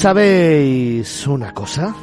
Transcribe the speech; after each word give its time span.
¿Sabéis 0.00 1.26
una 1.26 1.52
cosa? 1.52 1.94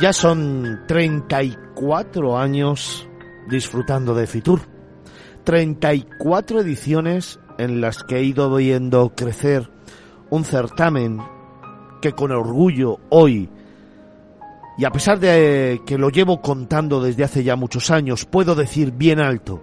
Ya 0.00 0.14
son 0.14 0.80
34 0.88 2.38
años 2.38 3.06
disfrutando 3.50 4.14
de 4.14 4.26
Fitur. 4.26 4.60
34 5.44 6.62
ediciones 6.62 7.38
en 7.58 7.82
las 7.82 8.02
que 8.02 8.16
he 8.16 8.22
ido 8.22 8.54
viendo 8.56 9.12
crecer 9.14 9.70
un 10.30 10.46
certamen 10.46 11.18
que 12.00 12.12
con 12.12 12.32
orgullo 12.32 12.98
hoy, 13.10 13.50
y 14.78 14.86
a 14.86 14.90
pesar 14.90 15.20
de 15.20 15.82
que 15.84 15.98
lo 15.98 16.08
llevo 16.08 16.40
contando 16.40 17.02
desde 17.02 17.24
hace 17.24 17.44
ya 17.44 17.56
muchos 17.56 17.90
años, 17.90 18.24
puedo 18.24 18.54
decir 18.54 18.92
bien 18.92 19.20
alto 19.20 19.62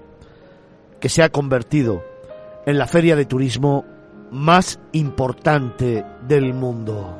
que 1.00 1.09
se 1.09 1.23
ha 1.23 1.30
convertido 1.30 2.03
en 2.67 2.78
la 2.78 2.86
feria 2.86 3.16
de 3.16 3.25
turismo 3.25 3.97
más 4.31 4.80
importante 4.92 6.06
del 6.28 6.53
mundo. 6.53 7.17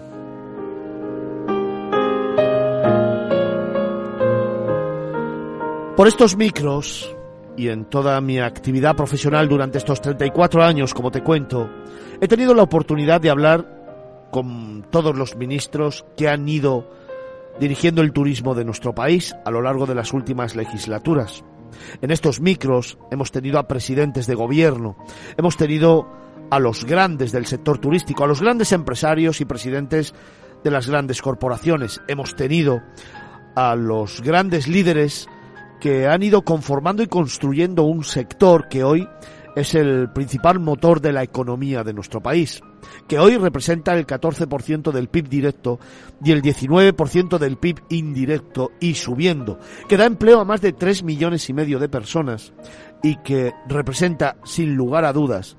Por 5.96 6.08
estos 6.08 6.38
micros 6.38 7.16
y 7.56 7.70
en 7.70 7.86
toda 7.86 8.22
mi 8.22 8.40
actividad 8.40 8.96
profesional 8.96 9.50
durante 9.50 9.80
estos 9.80 10.00
34 10.00 10.64
años, 10.64 10.94
como 10.94 11.10
te 11.10 11.24
cuento, 11.24 11.70
he 12.22 12.28
tenido 12.28 12.54
la 12.54 12.62
oportunidad 12.64 13.20
de 13.20 13.32
hablar 13.32 14.28
con 14.32 14.86
todos 14.92 15.16
los 15.16 15.36
ministros 15.36 16.06
que 16.16 16.30
han 16.30 16.48
ido 16.48 16.88
dirigiendo 17.60 18.04
el 18.04 18.14
turismo 18.14 18.54
de 18.54 18.66
nuestro 18.66 18.94
país 18.94 19.36
a 19.44 19.50
lo 19.50 19.62
largo 19.62 19.88
de 19.88 19.96
las 19.96 20.14
últimas 20.14 20.56
legislaturas. 20.56 21.44
En 22.02 22.12
estos 22.12 22.40
micros 22.40 22.98
hemos 23.10 23.32
tenido 23.32 23.58
a 23.58 23.68
presidentes 23.68 24.28
de 24.28 24.36
gobierno, 24.36 24.98
hemos 25.36 25.58
tenido 25.58 26.08
a 26.50 26.60
los 26.60 26.86
grandes 26.86 27.32
del 27.32 27.46
sector 27.46 27.78
turístico, 27.80 28.24
a 28.24 28.28
los 28.28 28.42
grandes 28.42 28.72
empresarios 28.72 29.42
y 29.42 29.46
presidentes 29.46 30.14
de 30.64 30.72
las 30.72 30.90
grandes 30.90 31.22
corporaciones, 31.22 32.02
hemos 32.08 32.36
tenido 32.36 32.82
a 33.56 33.76
los 33.76 34.22
grandes 34.22 34.68
líderes 34.68 35.28
que 35.80 36.08
han 36.08 36.24
ido 36.24 36.44
conformando 36.44 37.04
y 37.04 37.08
construyendo 37.08 37.84
un 37.84 38.04
sector 38.04 38.68
que 38.68 38.84
hoy 38.84 39.08
es 39.56 39.74
el 39.74 40.12
principal 40.12 40.60
motor 40.60 41.02
de 41.02 41.12
la 41.12 41.24
economía 41.24 41.84
de 41.84 41.94
nuestro 41.94 42.22
país, 42.22 42.62
que 43.08 43.18
hoy 43.18 43.38
representa 43.38 43.96
el 43.96 44.06
14% 44.06 44.92
del 44.92 45.08
PIB 45.08 45.28
directo 45.28 45.80
y 46.24 46.32
el 46.32 46.44
19% 46.44 47.40
del 47.40 47.58
PIB 47.58 47.82
indirecto 47.90 48.70
y 48.80 48.94
subiendo, 48.94 49.58
que 49.90 49.98
da 49.98 50.06
empleo 50.06 50.40
a 50.40 50.46
más 50.46 50.62
de 50.62 50.74
3 50.74 51.02
millones 51.02 51.50
y 51.50 51.54
medio 51.54 51.80
de 51.80 51.90
personas 51.90 52.54
y 53.02 53.16
que 53.24 53.54
representa, 53.68 54.38
sin 54.44 54.76
lugar 54.76 55.06
a 55.06 55.14
dudas, 55.14 55.58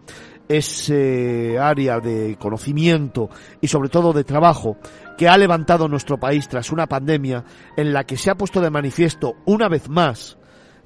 ese 0.49 1.59
área 1.59 2.01
de 2.01 2.37
conocimiento 2.39 3.29
y 3.61 3.69
sobre 3.69 3.89
todo 3.89 4.13
de 4.13 4.25
trabajo 4.25 4.79
que 5.17 5.29
ha 5.29 5.37
levantado 5.37 5.89
nuestro 5.89 6.19
país 6.19 6.49
tras 6.49 6.73
una 6.73 6.87
pandemia 6.87 7.45
en 7.77 7.93
la 7.93 8.05
que 8.05 8.17
se 8.17 8.31
ha 8.31 8.35
puesto 8.35 8.61
de 8.61 8.71
manifiesto 8.71 9.37
una 9.45 9.69
vez 9.69 9.89
más 9.89 10.39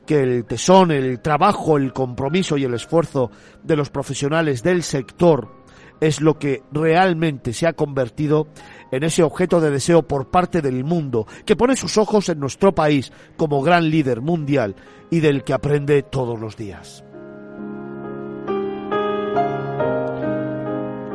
que 0.07 0.23
el 0.23 0.45
tesón, 0.45 0.91
el 0.91 1.21
trabajo, 1.21 1.77
el 1.77 1.93
compromiso 1.93 2.57
y 2.57 2.65
el 2.65 2.75
esfuerzo 2.75 3.31
de 3.63 3.77
los 3.77 3.91
profesionales 3.91 4.63
del 4.63 4.83
sector 4.83 5.63
es 6.01 6.21
lo 6.21 6.37
que 6.37 6.65
realmente 6.73 7.53
se 7.53 7.69
ha 7.69 7.75
convertido 7.75 8.49
en 8.91 9.05
ese 9.05 9.23
objeto 9.23 9.61
de 9.61 9.71
deseo 9.71 10.03
por 10.03 10.33
parte 10.33 10.61
del 10.61 10.83
mundo, 10.83 11.29
que 11.47 11.55
pone 11.55 11.77
sus 11.77 11.97
ojos 11.97 12.29
en 12.29 12.41
nuestro 12.41 12.75
país 12.75 13.13
como 13.37 13.63
gran 13.63 13.89
líder 13.89 14.21
mundial 14.21 14.75
y 15.11 15.21
del 15.21 15.45
que 15.45 15.53
aprende 15.53 16.03
todos 16.03 16.41
los 16.41 16.57
días. 16.57 17.05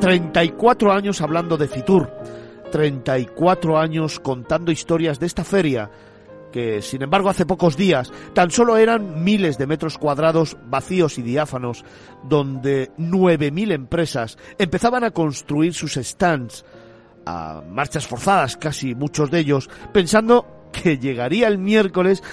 34 0.07 0.94
años 0.94 1.19
hablando 1.19 1.57
de 1.57 1.68
Fitur, 1.68 2.09
34 2.72 3.78
años 3.78 4.22
contando 4.22 4.72
historias 4.72 5.19
de 5.19 5.25
esta 5.25 5.44
feria, 5.44 5.91
que 6.50 6.81
sin 6.81 7.01
embargo 7.01 7.28
hace 7.28 7.45
pocos 7.45 7.75
días 7.75 8.09
tan 8.34 8.50
solo 8.50 8.78
eran 8.78 9.25
miles 9.25 9.57
de 9.57 9.67
metros 9.67 9.97
cuadrados 9.97 10.56
vacíos 10.63 11.17
y 11.17 11.23
diáfanos, 11.23 11.84
donde 12.23 12.90
9.000 12.97 13.73
empresas 13.73 14.38
empezaban 14.57 15.03
a 15.03 15.12
construir 15.12 15.73
sus 15.73 15.96
stands 15.96 16.63
a 17.25 17.62
marchas 17.69 18.07
forzadas, 18.07 18.56
casi 18.56 18.96
muchos 18.96 19.29
de 19.29 19.40
ellos, 19.40 19.69
pensando 19.91 20.69
que 20.72 21.00
llegaría 21.00 21.50
el 21.50 21.57
miércoles 21.57 22.23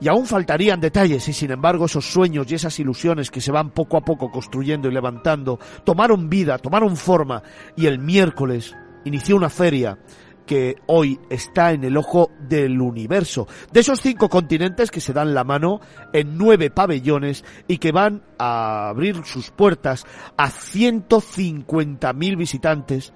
y 0.00 0.08
aún 0.08 0.26
faltarían 0.26 0.80
detalles 0.80 1.28
y 1.28 1.32
sin 1.32 1.50
embargo 1.50 1.86
esos 1.86 2.04
sueños 2.10 2.50
y 2.50 2.54
esas 2.54 2.78
ilusiones 2.78 3.30
que 3.30 3.40
se 3.40 3.52
van 3.52 3.70
poco 3.70 3.96
a 3.96 4.04
poco 4.04 4.30
construyendo 4.30 4.88
y 4.88 4.92
levantando 4.92 5.58
tomaron 5.84 6.28
vida, 6.28 6.58
tomaron 6.58 6.96
forma 6.96 7.42
y 7.76 7.86
el 7.86 7.98
miércoles 7.98 8.74
inició 9.04 9.36
una 9.36 9.50
feria 9.50 9.98
que 10.46 10.76
hoy 10.86 11.18
está 11.28 11.72
en 11.72 11.82
el 11.84 11.96
ojo 11.96 12.30
del 12.38 12.80
universo. 12.80 13.48
De 13.72 13.80
esos 13.80 14.00
cinco 14.00 14.28
continentes 14.28 14.92
que 14.92 15.00
se 15.00 15.12
dan 15.12 15.34
la 15.34 15.44
mano 15.44 15.80
en 16.12 16.38
nueve 16.38 16.70
pabellones 16.70 17.44
y 17.66 17.78
que 17.78 17.90
van 17.92 18.22
a 18.38 18.88
abrir 18.88 19.24
sus 19.24 19.50
puertas 19.50 20.06
a 20.36 20.48
150.000 20.48 22.36
visitantes 22.36 23.12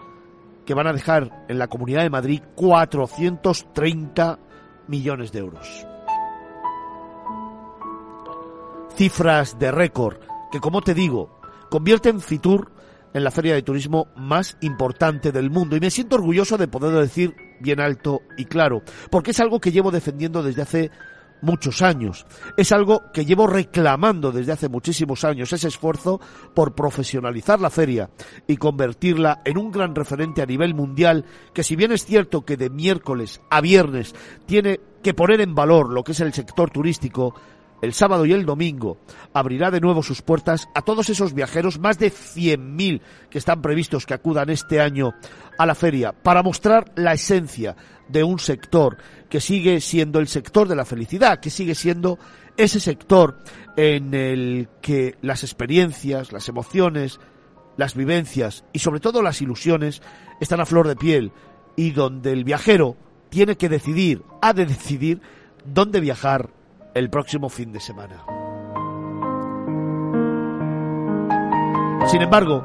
que 0.67 0.75
van 0.75 0.89
a 0.89 0.93
dejar 0.93 1.45
en 1.49 1.59
la 1.59 1.69
Comunidad 1.69 2.03
de 2.03 2.11
Madrid 2.11 2.43
430 2.57 4.39
millones 4.89 5.31
de 5.33 5.39
euros. 5.39 5.90
Cifras 9.00 9.59
de 9.59 9.72
récord 9.72 10.19
que, 10.53 10.61
como 10.61 10.83
te 10.83 10.93
digo, 10.93 11.41
convierten 11.71 12.21
Fitur 12.21 12.71
en 13.15 13.25
la 13.25 13.31
feria 13.31 13.55
de 13.55 13.62
turismo 13.62 14.09
más 14.15 14.59
importante 14.61 15.33
del 15.33 15.49
mundo. 15.49 15.75
Y 15.75 15.81
me 15.81 15.91
siento 15.91 16.16
orgulloso 16.16 16.59
de 16.59 16.69
poder 16.69 16.93
decir 16.93 17.34
bien 17.60 17.81
alto 17.81 18.21
y 18.37 18.44
claro, 18.44 18.83
porque 19.10 19.31
es 19.31 19.41
algo 19.41 19.59
que 19.59 19.72
llevo 19.72 19.91
defendiendo 19.91 20.43
desde 20.43 20.60
hace 20.60 20.91
muchos 21.41 21.81
años. 21.81 22.27
Es 22.59 22.72
algo 22.72 23.10
que 23.10 23.25
llevo 23.25 23.47
reclamando 23.47 24.33
desde 24.33 24.53
hace 24.53 24.69
muchísimos 24.69 25.25
años, 25.25 25.50
ese 25.55 25.69
esfuerzo 25.69 26.21
por 26.53 26.75
profesionalizar 26.75 27.59
la 27.59 27.71
feria 27.71 28.10
y 28.47 28.59
convertirla 28.59 29.41
en 29.47 29.56
un 29.56 29.71
gran 29.71 29.94
referente 29.94 30.43
a 30.43 30.47
nivel 30.47 30.75
mundial, 30.75 31.25
que 31.55 31.65
si 31.65 31.75
bien 31.75 31.93
es 31.93 32.05
cierto 32.05 32.44
que 32.44 32.59
de 32.59 32.69
miércoles 32.69 33.41
a 33.49 33.62
viernes 33.62 34.15
tiene 34.44 34.78
que 35.03 35.15
poner 35.15 35.41
en 35.41 35.55
valor 35.55 35.91
lo 35.91 36.05
que 36.05 36.12
es 36.12 36.21
el 36.21 36.34
sector 36.34 36.71
turístico, 36.71 37.34
el 37.83 37.93
sábado 37.93 38.27
y 38.27 38.33
el 38.33 38.45
domingo 38.45 38.99
abrirá 39.33 39.71
de 39.71 39.81
nuevo 39.81 40.03
sus 40.03 40.23
puertas 40.23 40.69
a 40.75 40.83
todos 40.83 41.09
esos 41.11 41.35
viajeros, 41.35 41.79
más 41.79 41.99
de 41.99 42.13
100.000 42.13 43.01
que 43.31 43.39
están 43.39 43.63
previstos 43.63 44.07
que 44.07 44.15
acudan 44.15 44.51
este 44.51 44.81
año 44.81 45.15
a 45.59 45.67
la 45.67 45.75
feria, 45.75 46.13
para 46.13 46.43
mostrar 46.43 46.93
la 46.97 47.13
esencia 47.13 47.77
de 48.09 48.25
un 48.25 48.39
sector 48.39 48.97
que 49.29 49.41
sigue 49.41 49.81
siendo 49.81 50.19
el 50.19 50.29
sector 50.29 50.69
de 50.69 50.77
la 50.77 50.85
felicidad, 50.85 51.41
que 51.41 51.51
sigue 51.51 51.75
siendo 51.75 52.19
ese 52.57 52.81
sector 52.81 53.39
en 53.77 54.15
el 54.15 54.69
que 54.83 55.17
las 55.23 55.45
experiencias, 55.45 56.33
las 56.33 56.49
emociones, 56.49 57.21
las 57.77 57.95
vivencias 57.95 58.65
y 58.72 58.81
sobre 58.81 59.01
todo 59.01 59.22
las 59.22 59.41
ilusiones 59.41 60.03
están 60.41 60.60
a 60.60 60.66
flor 60.66 60.89
de 60.89 60.97
piel 60.97 61.33
y 61.77 61.93
donde 61.93 62.33
el 62.33 62.45
viajero 62.45 62.97
tiene 63.31 63.57
que 63.57 63.69
decidir, 63.69 64.22
ha 64.43 64.53
de 64.53 64.66
decidir 64.66 65.21
dónde 65.65 66.01
viajar 66.01 66.51
el 66.95 67.10
próximo 67.10 67.48
fin 67.48 67.72
de 67.72 67.81
semana. 67.81 68.25
Sin 72.07 72.22
embargo, 72.22 72.65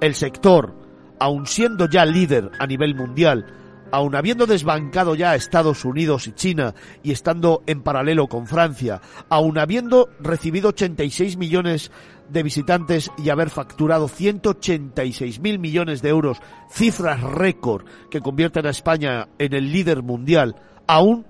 el 0.00 0.14
sector, 0.14 0.74
aun 1.18 1.46
siendo 1.46 1.88
ya 1.88 2.04
líder 2.04 2.50
a 2.58 2.66
nivel 2.66 2.94
mundial, 2.94 3.46
aun 3.92 4.14
habiendo 4.14 4.46
desbancado 4.46 5.14
ya 5.14 5.32
a 5.32 5.34
Estados 5.34 5.84
Unidos 5.84 6.26
y 6.26 6.32
China 6.32 6.74
y 7.02 7.12
estando 7.12 7.62
en 7.66 7.82
paralelo 7.82 8.26
con 8.26 8.46
Francia, 8.46 9.00
aun 9.28 9.58
habiendo 9.58 10.08
recibido 10.20 10.70
86 10.70 11.36
millones 11.36 11.90
de 12.28 12.42
visitantes 12.42 13.10
y 13.18 13.30
haber 13.30 13.50
facturado 13.50 14.08
186 14.08 15.40
mil 15.40 15.58
millones 15.58 16.02
de 16.02 16.08
euros, 16.10 16.38
cifras 16.70 17.20
récord 17.22 17.84
que 18.10 18.20
convierten 18.20 18.66
a 18.66 18.70
España 18.70 19.28
en 19.38 19.52
el 19.52 19.72
líder 19.72 20.02
mundial, 20.02 20.56
aún 20.86 21.26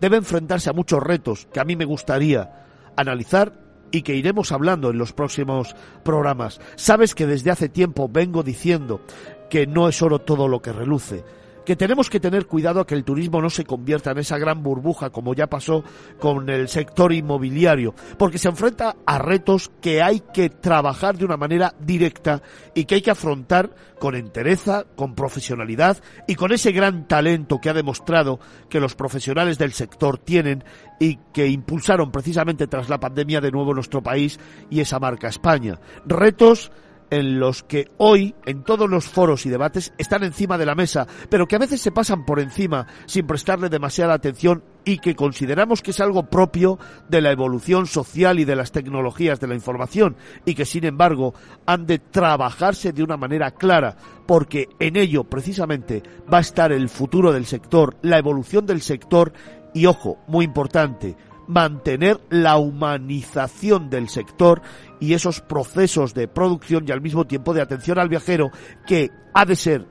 debe 0.00 0.16
enfrentarse 0.16 0.70
a 0.70 0.72
muchos 0.72 1.02
retos 1.02 1.46
que 1.52 1.60
a 1.60 1.64
mí 1.64 1.76
me 1.76 1.84
gustaría 1.84 2.66
analizar 2.96 3.52
y 3.90 4.02
que 4.02 4.14
iremos 4.14 4.52
hablando 4.52 4.90
en 4.90 4.98
los 4.98 5.12
próximos 5.12 5.74
programas. 6.02 6.60
Sabes 6.76 7.14
que 7.14 7.26
desde 7.26 7.50
hace 7.50 7.68
tiempo 7.68 8.08
vengo 8.08 8.42
diciendo 8.42 9.00
que 9.48 9.66
no 9.66 9.88
es 9.88 10.02
oro 10.02 10.20
todo 10.20 10.48
lo 10.48 10.60
que 10.60 10.72
reluce, 10.72 11.24
que 11.66 11.76
tenemos 11.76 12.08
que 12.08 12.20
tener 12.20 12.46
cuidado 12.46 12.80
a 12.80 12.86
que 12.86 12.94
el 12.94 13.04
turismo 13.04 13.42
no 13.42 13.50
se 13.50 13.64
convierta 13.64 14.12
en 14.12 14.18
esa 14.18 14.38
gran 14.38 14.62
burbuja 14.62 15.10
como 15.10 15.34
ya 15.34 15.48
pasó 15.48 15.84
con 16.18 16.48
el 16.48 16.68
sector 16.68 17.12
inmobiliario, 17.12 17.94
porque 18.16 18.38
se 18.38 18.48
enfrenta 18.48 18.96
a 19.04 19.18
retos 19.18 19.70
que 19.82 20.00
hay 20.00 20.22
que 20.32 20.48
trabajar 20.48 21.18
de 21.18 21.24
una 21.24 21.36
manera 21.36 21.74
directa 21.80 22.40
y 22.74 22.84
que 22.84 22.94
hay 22.94 23.02
que 23.02 23.10
afrontar 23.10 23.74
con 23.98 24.14
entereza, 24.14 24.84
con 24.94 25.14
profesionalidad 25.14 25.98
y 26.28 26.36
con 26.36 26.52
ese 26.52 26.70
gran 26.70 27.08
talento 27.08 27.60
que 27.60 27.68
ha 27.68 27.74
demostrado 27.74 28.38
que 28.70 28.80
los 28.80 28.94
profesionales 28.94 29.58
del 29.58 29.72
sector 29.72 30.18
tienen 30.18 30.62
y 31.00 31.16
que 31.32 31.48
impulsaron 31.48 32.12
precisamente 32.12 32.68
tras 32.68 32.88
la 32.88 33.00
pandemia 33.00 33.40
de 33.40 33.50
nuevo 33.50 33.74
nuestro 33.74 34.02
país 34.02 34.38
y 34.70 34.80
esa 34.80 35.00
marca 35.00 35.28
España. 35.28 35.80
Retos 36.06 36.70
en 37.10 37.38
los 37.38 37.62
que 37.62 37.90
hoy, 37.98 38.34
en 38.46 38.62
todos 38.62 38.88
los 38.88 39.06
foros 39.06 39.46
y 39.46 39.50
debates, 39.50 39.92
están 39.98 40.24
encima 40.24 40.58
de 40.58 40.66
la 40.66 40.74
mesa, 40.74 41.06
pero 41.28 41.46
que 41.46 41.56
a 41.56 41.60
veces 41.60 41.80
se 41.80 41.92
pasan 41.92 42.24
por 42.24 42.40
encima 42.40 42.86
sin 43.06 43.26
prestarle 43.26 43.68
demasiada 43.68 44.14
atención 44.14 44.62
y 44.84 44.98
que 44.98 45.16
consideramos 45.16 45.82
que 45.82 45.90
es 45.90 46.00
algo 46.00 46.30
propio 46.30 46.78
de 47.08 47.20
la 47.20 47.32
evolución 47.32 47.86
social 47.86 48.38
y 48.38 48.44
de 48.44 48.56
las 48.56 48.72
tecnologías 48.72 49.40
de 49.40 49.48
la 49.48 49.54
información 49.54 50.16
y 50.44 50.54
que 50.54 50.64
sin 50.64 50.84
embargo 50.84 51.34
han 51.66 51.86
de 51.86 51.98
trabajarse 51.98 52.92
de 52.92 53.02
una 53.02 53.16
manera 53.16 53.50
clara 53.50 53.96
porque 54.26 54.68
en 54.78 54.96
ello 54.96 55.24
precisamente 55.24 56.02
va 56.32 56.38
a 56.38 56.42
estar 56.42 56.70
el 56.72 56.88
futuro 56.88 57.32
del 57.32 57.46
sector, 57.46 57.96
la 58.02 58.18
evolución 58.18 58.64
del 58.64 58.80
sector 58.80 59.32
y 59.74 59.86
ojo, 59.86 60.18
muy 60.28 60.44
importante, 60.44 61.16
mantener 61.46 62.20
la 62.30 62.56
humanización 62.56 63.90
del 63.90 64.08
sector 64.08 64.62
y 65.00 65.14
esos 65.14 65.40
procesos 65.40 66.14
de 66.14 66.28
producción 66.28 66.84
y 66.86 66.92
al 66.92 67.00
mismo 67.00 67.26
tiempo 67.26 67.54
de 67.54 67.62
atención 67.62 67.98
al 67.98 68.08
viajero 68.08 68.50
que 68.86 69.10
ha 69.34 69.44
de 69.44 69.56
ser, 69.56 69.86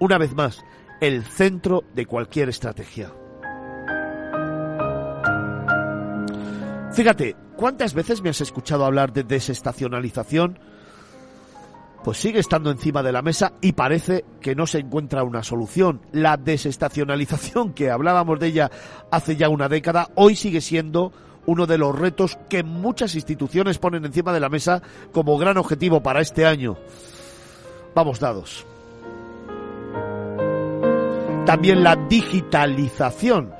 una 0.00 0.18
vez 0.18 0.34
más, 0.34 0.64
el 1.00 1.24
centro 1.24 1.84
de 1.94 2.06
cualquier 2.06 2.48
estrategia. 2.48 3.12
Fíjate, 6.92 7.36
¿cuántas 7.56 7.94
veces 7.94 8.22
me 8.22 8.30
has 8.30 8.40
escuchado 8.40 8.84
hablar 8.84 9.12
de 9.12 9.22
desestacionalización? 9.22 10.58
Pues 12.08 12.20
sigue 12.20 12.38
estando 12.38 12.70
encima 12.70 13.02
de 13.02 13.12
la 13.12 13.20
mesa 13.20 13.52
y 13.60 13.72
parece 13.72 14.24
que 14.40 14.54
no 14.54 14.66
se 14.66 14.78
encuentra 14.78 15.24
una 15.24 15.42
solución. 15.42 16.00
La 16.10 16.38
desestacionalización, 16.38 17.74
que 17.74 17.90
hablábamos 17.90 18.40
de 18.40 18.46
ella 18.46 18.70
hace 19.10 19.36
ya 19.36 19.50
una 19.50 19.68
década, 19.68 20.08
hoy 20.14 20.34
sigue 20.34 20.62
siendo 20.62 21.12
uno 21.44 21.66
de 21.66 21.76
los 21.76 21.94
retos 21.94 22.38
que 22.48 22.62
muchas 22.62 23.14
instituciones 23.14 23.76
ponen 23.76 24.06
encima 24.06 24.32
de 24.32 24.40
la 24.40 24.48
mesa 24.48 24.80
como 25.12 25.36
gran 25.36 25.58
objetivo 25.58 26.02
para 26.02 26.22
este 26.22 26.46
año. 26.46 26.78
Vamos 27.94 28.20
dados. 28.20 28.64
También 31.44 31.84
la 31.84 31.94
digitalización, 32.08 33.52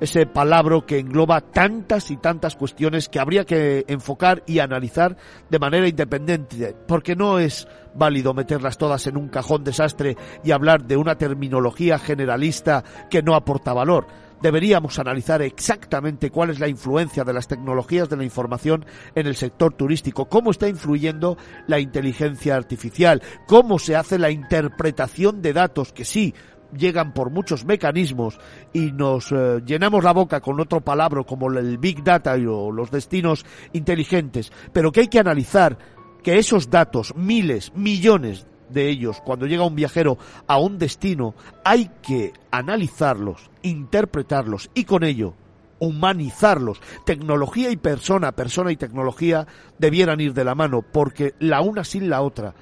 ese 0.00 0.26
palabra 0.26 0.80
que 0.86 0.98
engloba 0.98 1.40
tantas 1.40 2.10
y 2.10 2.16
tantas 2.16 2.56
cuestiones 2.56 3.08
que 3.08 3.20
habría 3.20 3.44
que 3.44 3.84
enfocar 3.88 4.42
y 4.46 4.58
analizar 4.58 5.16
de 5.48 5.58
manera 5.58 5.88
independiente, 5.88 6.76
porque 6.86 7.16
no 7.16 7.38
es 7.38 7.66
válido 7.94 8.34
meterlas 8.34 8.78
todas 8.78 9.06
en 9.06 9.16
un 9.16 9.28
cajón 9.28 9.64
desastre 9.64 10.16
y 10.44 10.50
hablar 10.52 10.84
de 10.84 10.96
una 10.96 11.16
terminología 11.16 11.98
generalista 11.98 12.84
que 13.10 13.22
no 13.22 13.34
aporta 13.34 13.72
valor. 13.72 14.06
Deberíamos 14.40 15.00
analizar 15.00 15.42
exactamente 15.42 16.30
cuál 16.30 16.50
es 16.50 16.60
la 16.60 16.68
influencia 16.68 17.24
de 17.24 17.32
las 17.32 17.48
tecnologías 17.48 18.08
de 18.08 18.16
la 18.16 18.22
información 18.22 18.86
en 19.16 19.26
el 19.26 19.34
sector 19.34 19.74
turístico, 19.74 20.28
cómo 20.28 20.52
está 20.52 20.68
influyendo 20.68 21.36
la 21.66 21.80
inteligencia 21.80 22.54
artificial, 22.54 23.20
cómo 23.48 23.80
se 23.80 23.96
hace 23.96 24.16
la 24.16 24.30
interpretación 24.30 25.42
de 25.42 25.52
datos 25.52 25.92
que 25.92 26.04
sí 26.04 26.34
llegan 26.76 27.12
por 27.12 27.30
muchos 27.30 27.64
mecanismos 27.64 28.38
y 28.72 28.92
nos 28.92 29.32
eh, 29.32 29.60
llenamos 29.64 30.04
la 30.04 30.12
boca 30.12 30.40
con 30.40 30.60
otro 30.60 30.80
palabra 30.80 31.22
como 31.24 31.50
el 31.50 31.78
Big 31.78 32.02
Data 32.02 32.34
o 32.34 32.70
los 32.70 32.90
destinos 32.90 33.44
inteligentes, 33.72 34.52
pero 34.72 34.92
que 34.92 35.00
hay 35.00 35.08
que 35.08 35.20
analizar 35.20 35.78
que 36.22 36.38
esos 36.38 36.70
datos, 36.70 37.14
miles, 37.16 37.72
millones 37.74 38.46
de 38.68 38.88
ellos, 38.88 39.20
cuando 39.24 39.46
llega 39.46 39.64
un 39.64 39.76
viajero 39.76 40.18
a 40.46 40.58
un 40.58 40.78
destino, 40.78 41.34
hay 41.64 41.90
que 42.02 42.32
analizarlos, 42.50 43.50
interpretarlos 43.62 44.70
y 44.74 44.84
con 44.84 45.04
ello 45.04 45.34
humanizarlos. 45.80 46.80
Tecnología 47.04 47.70
y 47.70 47.76
persona, 47.76 48.32
persona 48.32 48.72
y 48.72 48.76
tecnología 48.76 49.46
debieran 49.78 50.20
ir 50.20 50.34
de 50.34 50.44
la 50.44 50.56
mano 50.56 50.82
porque 50.82 51.34
la 51.38 51.60
una 51.60 51.84
sin 51.84 52.10
la 52.10 52.22
otra 52.22 52.54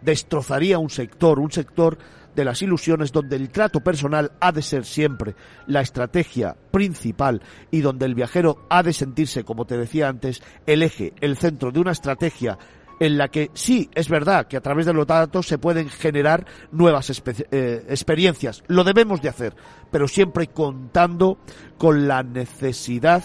destrozaría 0.00 0.78
un 0.78 0.90
sector, 0.90 1.38
un 1.38 1.50
sector 1.50 1.98
de 2.34 2.44
las 2.44 2.62
ilusiones 2.62 3.12
donde 3.12 3.36
el 3.36 3.50
trato 3.50 3.80
personal 3.80 4.32
ha 4.40 4.52
de 4.52 4.62
ser 4.62 4.84
siempre 4.84 5.34
la 5.66 5.80
estrategia 5.80 6.56
principal 6.70 7.42
y 7.70 7.80
donde 7.80 8.06
el 8.06 8.14
viajero 8.14 8.66
ha 8.70 8.82
de 8.82 8.92
sentirse, 8.92 9.44
como 9.44 9.66
te 9.66 9.76
decía 9.76 10.08
antes, 10.08 10.42
el 10.66 10.82
eje, 10.82 11.12
el 11.20 11.36
centro 11.36 11.70
de 11.70 11.80
una 11.80 11.92
estrategia 11.92 12.58
en 13.00 13.16
la 13.16 13.28
que 13.28 13.50
sí, 13.54 13.88
es 13.94 14.08
verdad 14.08 14.46
que 14.46 14.56
a 14.56 14.60
través 14.60 14.86
de 14.86 14.92
los 14.92 15.06
datos 15.06 15.46
se 15.46 15.58
pueden 15.58 15.88
generar 15.88 16.46
nuevas 16.72 17.10
eh, 17.50 17.84
experiencias. 17.88 18.62
Lo 18.66 18.84
debemos 18.84 19.22
de 19.22 19.28
hacer, 19.28 19.54
pero 19.90 20.08
siempre 20.08 20.48
contando 20.48 21.38
con 21.76 22.08
la 22.08 22.22
necesidad 22.22 23.22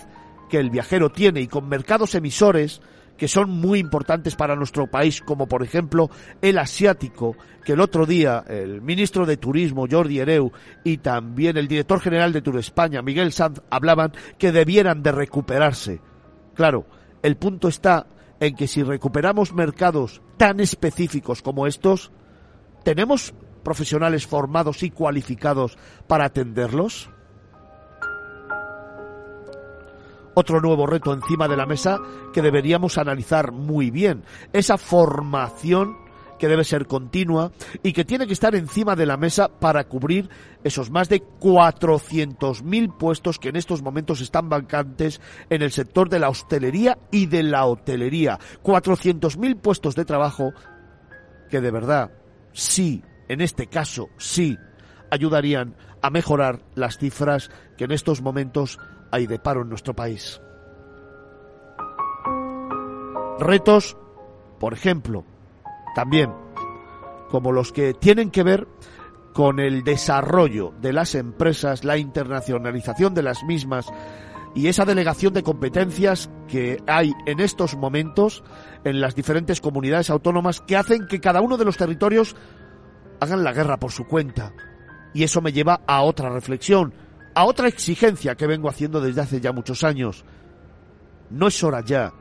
que 0.50 0.60
el 0.60 0.70
viajero 0.70 1.10
tiene 1.10 1.42
y 1.42 1.48
con 1.48 1.68
mercados 1.68 2.14
emisores 2.16 2.82
que 3.18 3.28
son 3.28 3.50
muy 3.50 3.80
importantes 3.80 4.36
para 4.36 4.56
nuestro 4.56 4.88
país, 4.88 5.22
como 5.22 5.48
por 5.48 5.64
ejemplo 5.64 6.10
el 6.42 6.58
asiático, 6.58 7.36
que 7.64 7.74
el 7.74 7.82
otro 7.82 8.06
día 8.06 8.44
el 8.48 8.82
ministro 8.82 9.26
de 9.26 9.38
Turismo, 9.38 9.88
Jordi 9.90 10.20
Hereu, 10.20 10.52
y 10.84 10.98
también 10.98 11.58
el 11.58 11.68
director 11.68 12.00
general 12.00 12.34
de 12.34 12.42
Tour 12.42 12.58
España, 12.58 13.02
Miguel 13.02 13.32
Sanz, 13.32 13.62
hablaban 13.70 14.14
que 14.38 14.52
debieran 14.52 15.04
de 15.04 15.12
recuperarse. 15.12 16.02
Claro, 16.56 16.86
el 17.22 17.38
punto 17.38 17.68
está 17.68 18.08
en 18.40 18.56
que 18.56 18.68
si 18.68 18.84
recuperamos 18.84 19.54
mercados 19.54 20.22
tan 20.38 20.60
específicos 20.60 21.42
como 21.42 21.68
estos, 21.68 22.12
¿tenemos 22.84 23.34
profesionales 23.64 24.28
formados 24.28 24.84
y 24.84 24.90
cualificados 24.90 25.78
para 26.08 26.26
atenderlos? 26.26 27.10
Otro 30.36 30.62
nuevo 30.62 30.86
reto 30.86 31.14
encima 31.14 31.48
de 31.48 31.58
la 31.58 31.66
mesa 31.66 32.00
que 32.34 32.42
deberíamos 32.42 32.98
analizar 32.98 33.52
muy 33.52 33.92
bien, 33.92 34.24
esa 34.52 34.78
formación 34.78 36.04
que 36.44 36.50
debe 36.50 36.66
ser 36.66 36.88
continua 36.88 37.52
y 37.84 37.94
que 37.94 38.04
tiene 38.04 38.28
que 38.28 38.34
estar 38.34 38.54
encima 38.54 38.98
de 38.98 39.06
la 39.06 39.16
mesa 39.16 39.48
para 39.48 39.86
cubrir 39.86 40.30
esos 40.64 40.90
más 40.90 41.08
de 41.08 41.24
400.000 41.24 42.98
puestos 42.98 43.40
que 43.40 43.50
en 43.50 43.56
estos 43.56 43.82
momentos 43.82 44.20
están 44.20 44.50
vacantes 44.50 45.22
en 45.50 45.62
el 45.62 45.72
sector 45.72 46.10
de 46.10 46.20
la 46.20 46.30
hostelería 46.30 46.98
y 47.12 47.28
de 47.28 47.44
la 47.44 47.66
hotelería. 47.66 48.40
400.000 48.62 49.56
puestos 49.62 49.96
de 49.96 50.04
trabajo 50.04 50.52
que 51.50 51.62
de 51.62 51.72
verdad, 51.72 52.12
sí, 52.52 53.04
en 53.30 53.40
este 53.40 53.68
caso, 53.68 54.10
sí, 54.18 54.58
ayudarían 55.12 55.76
a 56.02 56.10
mejorar 56.10 56.60
las 56.76 56.98
cifras 56.98 57.52
que 57.78 57.86
en 57.86 57.92
estos 57.92 58.22
momentos 58.22 58.80
hay 59.14 59.28
de 59.28 59.38
paro 59.38 59.62
en 59.62 59.70
nuestro 59.70 59.94
país. 59.94 60.42
Retos, 63.40 63.96
por 64.60 64.74
ejemplo, 64.74 65.24
también 65.94 66.32
como 67.30 67.52
los 67.52 67.72
que 67.72 67.94
tienen 67.94 68.32
que 68.32 68.42
ver 68.42 68.68
con 69.34 69.60
el 69.60 69.84
desarrollo 69.84 70.74
de 70.82 70.94
las 70.94 71.14
empresas, 71.14 71.84
la 71.84 71.98
internacionalización 71.98 73.14
de 73.14 73.22
las 73.22 73.44
mismas 73.44 73.86
y 74.56 74.68
esa 74.68 74.86
delegación 74.86 75.34
de 75.34 75.44
competencias 75.44 76.32
que 76.48 76.82
hay 76.88 77.12
en 77.28 77.40
estos 77.40 77.76
momentos 77.76 78.44
en 78.84 79.00
las 79.00 79.16
diferentes 79.16 79.62
comunidades 79.62 80.10
autónomas 80.10 80.60
que 80.62 80.76
hacen 80.76 81.08
que 81.08 81.20
cada 81.20 81.42
uno 81.42 81.58
de 81.58 81.66
los 81.66 81.78
territorios 81.78 82.36
hagan 83.20 83.44
la 83.44 83.54
guerra 83.54 83.78
por 83.78 83.92
su 83.92 84.06
cuenta. 84.06 84.54
Y 85.14 85.24
eso 85.24 85.40
me 85.42 85.54
lleva 85.54 85.82
a 85.86 86.02
otra 86.02 86.30
reflexión, 86.30 86.94
a 87.36 87.46
otra 87.46 87.68
exigencia 87.68 88.36
que 88.36 88.48
vengo 88.48 88.70
haciendo 88.70 89.02
desde 89.02 89.22
hace 89.22 89.42
ya 89.42 89.52
muchos 89.52 89.84
años. 89.84 90.26
No 91.30 91.48
es 91.48 91.64
hora 91.64 91.84
ya 91.84 92.14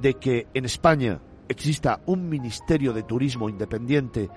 de 0.00 0.14
que 0.14 0.46
en 0.54 0.64
España 0.64 1.20
exista 1.48 2.00
un 2.06 2.28
Ministerio 2.28 2.92
de 2.92 3.02
Turismo 3.02 3.48
independiente 3.48 4.30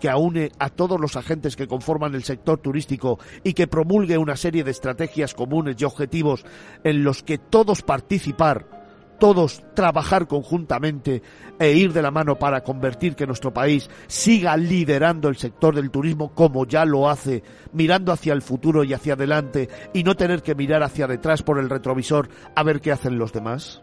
que 0.00 0.08
aúne 0.08 0.52
a 0.58 0.68
todos 0.68 1.00
los 1.00 1.16
agentes 1.16 1.56
que 1.56 1.66
conforman 1.66 2.14
el 2.14 2.22
sector 2.22 2.58
turístico 2.58 3.18
y 3.42 3.52
que 3.52 3.66
promulgue 3.66 4.16
una 4.16 4.36
serie 4.36 4.64
de 4.64 4.70
estrategias 4.70 5.34
comunes 5.34 5.76
y 5.78 5.84
objetivos 5.84 6.44
en 6.84 7.02
los 7.02 7.22
que 7.22 7.38
todos 7.38 7.82
participar, 7.82 8.77
todos 9.18 9.62
trabajar 9.74 10.26
conjuntamente 10.26 11.22
e 11.58 11.72
ir 11.72 11.92
de 11.92 12.02
la 12.02 12.10
mano 12.10 12.38
para 12.38 12.62
convertir 12.62 13.14
que 13.16 13.26
nuestro 13.26 13.52
país 13.52 13.90
siga 14.06 14.56
liderando 14.56 15.28
el 15.28 15.36
sector 15.36 15.74
del 15.74 15.90
turismo 15.90 16.34
como 16.34 16.66
ya 16.66 16.84
lo 16.84 17.08
hace, 17.08 17.42
mirando 17.72 18.12
hacia 18.12 18.32
el 18.32 18.42
futuro 18.42 18.84
y 18.84 18.94
hacia 18.94 19.14
adelante 19.14 19.68
y 19.92 20.04
no 20.04 20.16
tener 20.16 20.42
que 20.42 20.54
mirar 20.54 20.82
hacia 20.82 21.06
detrás 21.06 21.42
por 21.42 21.58
el 21.58 21.68
retrovisor 21.68 22.28
a 22.54 22.62
ver 22.62 22.80
qué 22.80 22.92
hacen 22.92 23.18
los 23.18 23.32
demás? 23.32 23.82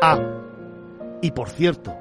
Ah, 0.00 0.20
y 1.22 1.32
por 1.32 1.50
cierto, 1.50 1.92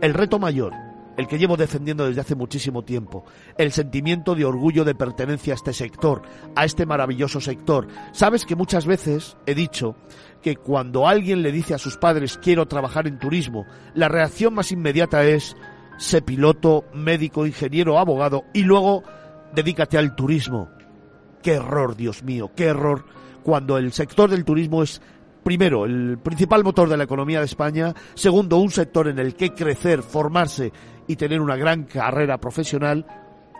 el 0.00 0.12
reto 0.12 0.38
mayor, 0.38 0.72
el 1.18 1.26
que 1.26 1.36
llevo 1.36 1.56
defendiendo 1.56 2.06
desde 2.06 2.20
hace 2.20 2.36
muchísimo 2.36 2.84
tiempo, 2.84 3.24
el 3.58 3.72
sentimiento 3.72 4.36
de 4.36 4.44
orgullo 4.44 4.84
de 4.84 4.94
pertenencia 4.94 5.52
a 5.52 5.56
este 5.56 5.72
sector, 5.72 6.22
a 6.54 6.64
este 6.64 6.86
maravilloso 6.86 7.40
sector. 7.40 7.88
Sabes 8.12 8.46
que 8.46 8.54
muchas 8.54 8.86
veces 8.86 9.36
he 9.44 9.56
dicho 9.56 9.96
que 10.40 10.54
cuando 10.54 11.08
alguien 11.08 11.42
le 11.42 11.50
dice 11.50 11.74
a 11.74 11.78
sus 11.78 11.96
padres 11.96 12.38
quiero 12.38 12.66
trabajar 12.66 13.08
en 13.08 13.18
turismo, 13.18 13.66
la 13.94 14.08
reacción 14.08 14.54
más 14.54 14.70
inmediata 14.70 15.24
es 15.24 15.56
sé 15.98 16.22
piloto, 16.22 16.84
médico, 16.94 17.46
ingeniero, 17.46 17.98
abogado 17.98 18.44
y 18.54 18.62
luego 18.62 19.02
dedícate 19.52 19.98
al 19.98 20.14
turismo. 20.14 20.70
Qué 21.42 21.54
error, 21.54 21.96
Dios 21.96 22.22
mío, 22.22 22.52
qué 22.54 22.66
error 22.66 23.04
cuando 23.42 23.76
el 23.76 23.92
sector 23.92 24.30
del 24.30 24.44
turismo 24.44 24.84
es 24.84 25.02
primero, 25.42 25.84
el 25.86 26.18
principal 26.18 26.62
motor 26.62 26.88
de 26.88 26.96
la 26.96 27.04
economía 27.04 27.40
de 27.40 27.46
España. 27.46 27.94
Segundo, 28.14 28.58
un 28.58 28.70
sector 28.70 29.08
en 29.08 29.18
el 29.18 29.34
que 29.34 29.54
crecer, 29.54 30.02
formarse 30.02 30.72
y 31.08 31.16
tener 31.16 31.40
una 31.40 31.56
gran 31.56 31.84
carrera 31.84 32.38
profesional. 32.38 33.04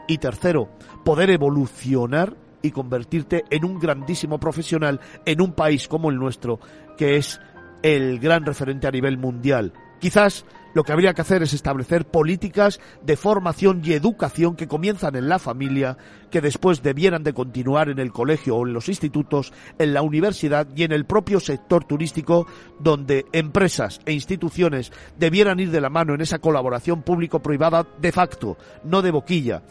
Y 0.07 0.19
tercero, 0.19 0.69
poder 1.05 1.31
evolucionar 1.31 2.35
y 2.62 2.71
convertirte 2.71 3.45
en 3.50 3.64
un 3.64 3.78
grandísimo 3.78 4.38
profesional 4.38 5.00
en 5.25 5.40
un 5.40 5.52
país 5.52 5.88
como 5.88 6.11
el 6.11 6.17
nuestro, 6.17 6.61
que 6.97 7.17
es 7.17 7.40
el 7.83 8.19
gran 8.19 8.45
referente 8.45 8.87
a 8.87 8.90
nivel 8.90 9.19
mundial. 9.19 9.73
Quizás 10.00 10.45
lo 10.75 10.85
que 10.85 10.93
habría 10.93 11.14
que 11.14 11.23
hacer 11.23 11.43
es 11.43 11.55
establecer 11.55 12.07
políticas 12.07 12.78
de 13.02 13.17
formación 13.17 13.81
y 13.85 13.95
educación 13.95 14.55
que 14.55 14.69
comienzan 14.69 15.17
en 15.17 15.28
la 15.28 15.38
familia, 15.38 15.97
que 16.31 16.40
después 16.40 16.83
debieran 16.83 17.25
de 17.25 17.33
continuar 17.33 17.88
en 17.88 17.99
el 17.99 18.12
colegio 18.12 18.57
o 18.57 18.67
en 18.67 18.75
los 18.75 18.88
institutos, 18.88 19.52
en 19.78 19.95
la 19.95 20.02
universidad 20.02 20.69
y 20.76 20.85
en 20.85 20.93
el 20.93 21.07
propio 21.07 21.40
sector 21.40 21.85
turístico, 21.85 22.47
donde 22.78 23.26
empresas 23.33 24.00
e 24.05 24.12
instituciones 24.12 24.93
debieran 25.19 25.59
ir 25.59 25.71
de 25.71 25.81
la 25.81 25.90
mano 25.90 26.14
en 26.14 26.21
esa 26.21 26.38
colaboración 26.38 27.02
público-privada 27.02 27.87
de 28.00 28.12
facto, 28.12 28.57
no 28.85 29.02
de 29.02 29.11
boquilla, 29.11 29.62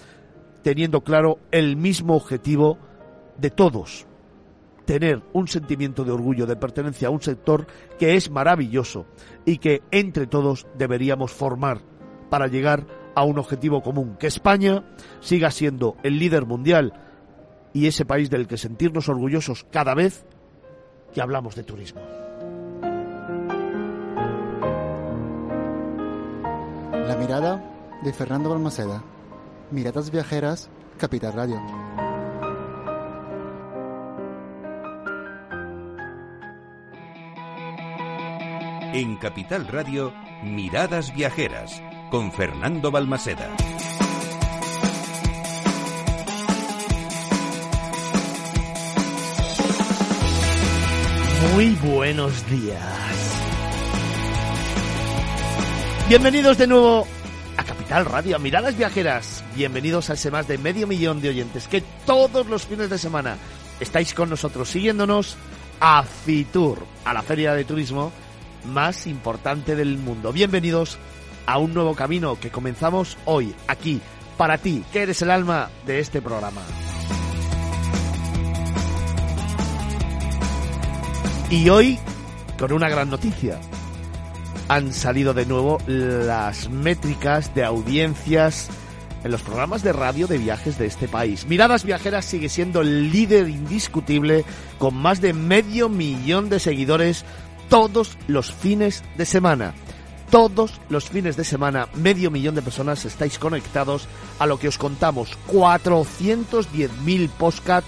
teniendo 0.64 1.02
claro 1.02 1.40
el 1.52 1.78
mismo 1.78 2.16
objetivo 2.16 2.80
de 3.38 3.52
todos, 3.52 4.08
tener 4.88 5.22
un 5.34 5.50
sentimiento 5.50 6.06
de 6.06 6.12
orgullo, 6.12 6.48
de 6.48 6.56
pertenencia 6.56 7.10
a 7.10 7.12
un 7.12 7.22
sector 7.22 7.68
que 8.00 8.16
es 8.16 8.32
maravilloso 8.32 9.06
y 9.46 9.58
que 9.58 9.84
entre 9.92 10.28
todos 10.28 10.66
deberíamos 10.78 11.34
formar 11.34 11.82
para 12.30 12.48
llegar 12.48 12.88
a 13.14 13.24
un 13.24 13.38
objetivo 13.38 13.84
común, 13.84 14.16
que 14.18 14.28
España 14.28 14.86
siga 15.20 15.52
siendo 15.52 15.98
el 16.04 16.18
líder 16.18 16.46
mundial 16.46 16.94
y 17.74 17.88
ese 17.88 18.06
país 18.06 18.30
del 18.30 18.48
que 18.48 18.58
sentirnos 18.58 19.10
orgullosos 19.10 19.66
cada 19.72 19.94
vez 19.94 20.26
que 21.14 21.22
hablamos 21.22 21.56
de 21.56 21.64
turismo. 21.64 22.02
La 26.94 27.18
mirada 27.20 27.62
de 28.04 28.14
Fernando 28.14 28.50
Balmaceda. 28.50 29.04
Miradas 29.70 30.12
Viajeras, 30.12 30.70
Capital 30.98 31.34
Radio. 31.34 32.07
En 38.98 39.16
Capital 39.18 39.68
Radio, 39.68 40.12
Miradas 40.42 41.14
Viajeras, 41.14 41.84
con 42.10 42.32
Fernando 42.32 42.90
Balmaseda. 42.90 43.56
Muy 51.54 51.76
buenos 51.76 52.50
días. 52.50 52.82
Bienvenidos 56.10 56.58
de 56.58 56.66
nuevo 56.66 57.06
a 57.56 57.64
Capital 57.64 58.04
Radio, 58.04 58.38
a 58.38 58.40
Miradas 58.40 58.76
Viajeras. 58.76 59.44
Bienvenidos 59.54 60.10
a 60.10 60.14
ese 60.14 60.32
más 60.32 60.48
de 60.48 60.58
medio 60.58 60.88
millón 60.88 61.22
de 61.22 61.30
oyentes 61.30 61.68
que 61.68 61.84
todos 62.08 62.48
los 62.48 62.66
fines 62.66 62.90
de 62.90 62.98
semana 62.98 63.38
estáis 63.80 64.16
con 64.16 64.32
nosotros 64.32 64.68
siguiéndonos 64.68 65.38
a 65.80 66.02
Fitur, 66.02 66.84
a 67.06 67.14
la 67.14 67.22
feria 67.22 67.54
de 67.54 67.64
turismo 67.64 68.12
más 68.68 69.08
importante 69.08 69.76
del 69.76 69.98
mundo. 69.98 70.32
Bienvenidos 70.32 70.98
a 71.46 71.58
un 71.58 71.74
nuevo 71.74 71.96
camino 71.96 72.40
que 72.40 72.52
comenzamos 72.52 73.18
hoy, 73.26 73.56
aquí, 73.68 74.02
para 74.38 74.58
ti, 74.58 74.84
que 74.92 75.04
eres 75.04 75.22
el 75.22 75.32
alma 75.32 75.70
de 75.86 76.00
este 76.00 76.22
programa. 76.22 76.62
Y 81.50 81.70
hoy, 81.70 81.98
con 82.60 82.74
una 82.74 82.90
gran 82.90 83.10
noticia, 83.10 83.60
han 84.68 84.94
salido 84.94 85.34
de 85.34 85.46
nuevo 85.46 85.78
las 85.88 86.70
métricas 86.70 87.56
de 87.56 87.64
audiencias 87.64 88.70
en 89.24 89.32
los 89.32 89.42
programas 89.42 89.82
de 89.82 89.94
radio 89.94 90.28
de 90.28 90.38
viajes 90.38 90.78
de 90.78 90.86
este 90.86 91.08
país. 91.08 91.46
Miradas 91.48 91.84
Viajeras 91.86 92.26
sigue 92.26 92.50
siendo 92.50 92.82
el 92.82 93.12
líder 93.12 93.48
indiscutible 93.50 94.44
con 94.78 94.96
más 94.96 95.22
de 95.22 95.34
medio 95.34 95.90
millón 95.90 96.50
de 96.50 96.60
seguidores 96.60 97.26
todos 97.70 98.18
los 98.28 98.52
fines 98.52 99.04
de 99.18 99.26
semana. 99.26 99.74
Todos 100.30 100.82
los 100.90 101.10
fines 101.10 101.38
de 101.38 101.46
semana, 101.46 101.88
medio 101.96 102.30
millón 102.32 102.56
de 102.56 102.62
personas 102.62 103.06
estáis 103.06 103.40
conectados 103.40 104.08
a 104.40 104.46
lo 104.46 104.60
que 104.60 104.68
os 104.68 104.78
contamos. 104.78 105.38
410.000 105.48 107.30
postcat 107.30 107.86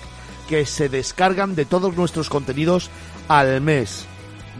que 0.47 0.65
se 0.65 0.87
descargan 0.87 1.55
de 1.55 1.65
todos 1.65 1.97
nuestros 1.97 2.29
contenidos 2.29 2.89
al 3.27 3.59
mes. 3.61 4.05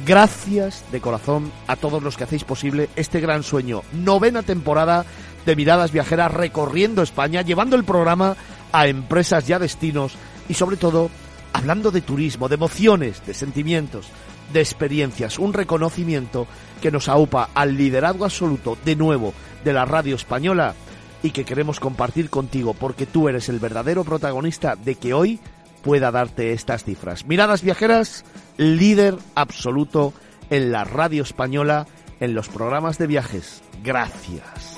Gracias 0.06 0.84
de 0.92 1.02
corazón 1.02 1.52
a 1.68 1.76
todos 1.76 2.04
los 2.04 2.18
que 2.18 2.26
hacéis 2.26 2.44
posible 2.44 2.90
este 2.96 3.22
gran 3.22 3.44
sueño. 3.44 3.82
Novena 3.94 4.44
temporada 4.44 5.06
de 5.46 5.56
Miradas 5.56 5.92
Viajeras 5.92 6.34
recorriendo 6.34 7.02
España, 7.02 7.42
llevando 7.42 7.76
el 7.76 7.86
programa 7.86 8.36
a 8.72 8.88
empresas 8.88 9.50
y 9.50 9.54
a 9.54 9.60
destinos 9.60 10.16
y 10.48 10.54
sobre 10.54 10.78
todo 10.78 11.10
hablando 11.54 11.92
de 11.92 12.02
turismo, 12.02 12.48
de 12.48 12.56
emociones, 12.56 13.26
de 13.26 13.34
sentimientos, 13.34 14.08
de 14.54 14.62
experiencias, 14.62 15.40
un 15.40 15.54
reconocimiento 15.54 16.48
que 16.82 16.92
nos 16.92 17.10
aupa 17.10 17.50
al 17.54 17.78
liderazgo 17.78 18.26
absoluto 18.26 18.78
de 18.86 18.96
nuevo 18.96 19.34
de 19.64 19.74
la 19.74 19.86
radio 19.86 20.16
española 20.16 20.76
y 21.22 21.32
que 21.32 21.46
queremos 21.46 21.80
compartir 21.80 22.30
contigo 22.30 22.74
porque 22.74 23.06
tú 23.06 23.28
eres 23.28 23.50
el 23.50 23.60
verdadero 23.60 24.04
protagonista 24.04 24.76
de 24.76 24.96
que 24.96 25.14
hoy 25.14 25.40
pueda 25.82 26.12
darte 26.12 26.54
estas 26.54 26.84
cifras. 26.84 27.26
Miradas 27.26 27.62
viajeras, 27.62 28.26
líder 28.58 29.16
absoluto 29.36 30.14
en 30.50 30.72
la 30.72 30.84
radio 30.84 31.24
española, 31.24 31.88
en 32.20 32.34
los 32.34 32.50
programas 32.50 32.98
de 32.98 33.08
viajes. 33.08 33.62
Gracias. 33.84 34.78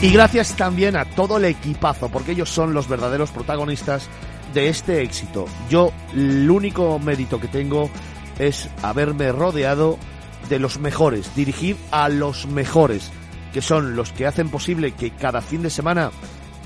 Y 0.00 0.12
gracias 0.12 0.54
también 0.54 0.96
a 0.96 1.04
todo 1.04 1.38
el 1.38 1.44
equipazo, 1.44 2.08
porque 2.08 2.32
ellos 2.32 2.48
son 2.48 2.72
los 2.72 2.88
verdaderos 2.88 3.32
protagonistas 3.32 4.08
de 4.54 4.68
este 4.68 5.02
éxito. 5.02 5.46
Yo 5.68 5.92
el 6.14 6.50
único 6.50 6.98
mérito 6.98 7.40
que 7.40 7.48
tengo 7.48 7.90
es 8.38 8.68
haberme 8.82 9.32
rodeado 9.32 9.98
de 10.48 10.58
los 10.58 10.78
mejores, 10.78 11.34
dirigir 11.34 11.76
a 11.90 12.08
los 12.08 12.46
mejores, 12.46 13.10
que 13.52 13.62
son 13.62 13.96
los 13.96 14.12
que 14.12 14.26
hacen 14.26 14.50
posible 14.50 14.92
que 14.92 15.10
cada 15.10 15.40
fin 15.40 15.62
de 15.62 15.70
semana 15.70 16.10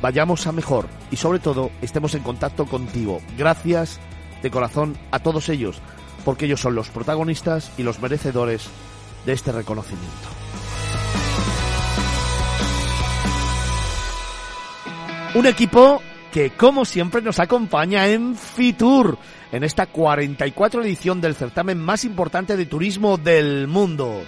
vayamos 0.01 0.47
a 0.47 0.53
mejor 0.53 0.89
y 1.11 1.17
sobre 1.17 1.39
todo 1.39 1.71
estemos 1.81 2.15
en 2.15 2.23
contacto 2.23 2.67
contigo. 2.67 3.21
Gracias 3.39 4.01
de 4.43 4.51
corazón 4.51 4.97
a 5.11 5.21
todos 5.21 5.49
ellos, 5.49 5.81
porque 6.25 6.47
ellos 6.47 6.61
son 6.61 6.75
los 6.75 6.89
protagonistas 6.91 7.71
y 7.79 7.83
los 7.83 8.01
merecedores 8.01 8.69
de 9.25 9.33
este 9.33 9.53
reconocimiento. 9.53 10.29
Un 15.35 15.47
equipo 15.47 16.03
que 16.33 16.51
como 16.51 16.87
siempre 16.87 17.21
nos 17.21 17.39
acompaña 17.39 18.09
en 18.09 18.35
Fitur, 18.35 19.19
en 19.53 19.65
esta 19.65 19.87
44 19.87 20.83
edición 20.83 21.21
del 21.21 21.35
certamen 21.35 21.79
más 21.79 22.05
importante 22.05 22.57
de 22.57 22.65
turismo 22.65 23.19
del 23.19 23.69
mundo. 23.69 24.23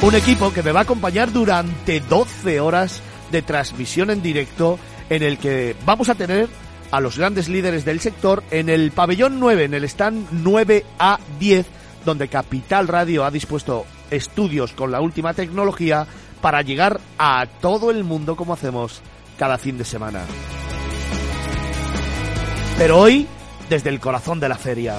Un 0.00 0.14
equipo 0.14 0.52
que 0.52 0.62
me 0.62 0.70
va 0.70 0.80
a 0.80 0.82
acompañar 0.84 1.32
durante 1.32 2.00
12 2.00 2.60
horas 2.60 3.02
de 3.32 3.42
transmisión 3.42 4.10
en 4.10 4.22
directo 4.22 4.78
en 5.10 5.24
el 5.24 5.38
que 5.38 5.74
vamos 5.84 6.08
a 6.08 6.14
tener 6.14 6.48
a 6.92 7.00
los 7.00 7.18
grandes 7.18 7.48
líderes 7.48 7.84
del 7.84 8.00
sector 8.00 8.44
en 8.52 8.68
el 8.68 8.92
pabellón 8.92 9.40
9, 9.40 9.64
en 9.64 9.74
el 9.74 9.84
stand 9.84 10.44
9A10, 10.44 11.64
donde 12.04 12.28
Capital 12.28 12.86
Radio 12.86 13.24
ha 13.24 13.30
dispuesto 13.32 13.84
estudios 14.10 14.72
con 14.72 14.92
la 14.92 15.00
última 15.00 15.34
tecnología 15.34 16.06
para 16.42 16.60
llegar 16.60 17.00
a 17.16 17.46
todo 17.62 17.90
el 17.90 18.04
mundo 18.04 18.36
como 18.36 18.52
hacemos 18.52 19.00
cada 19.38 19.56
fin 19.56 19.78
de 19.78 19.84
semana. 19.84 20.20
Pero 22.76 22.98
hoy, 22.98 23.26
desde 23.70 23.88
el 23.88 24.00
corazón 24.00 24.40
de 24.40 24.48
la 24.48 24.58
feria. 24.58 24.96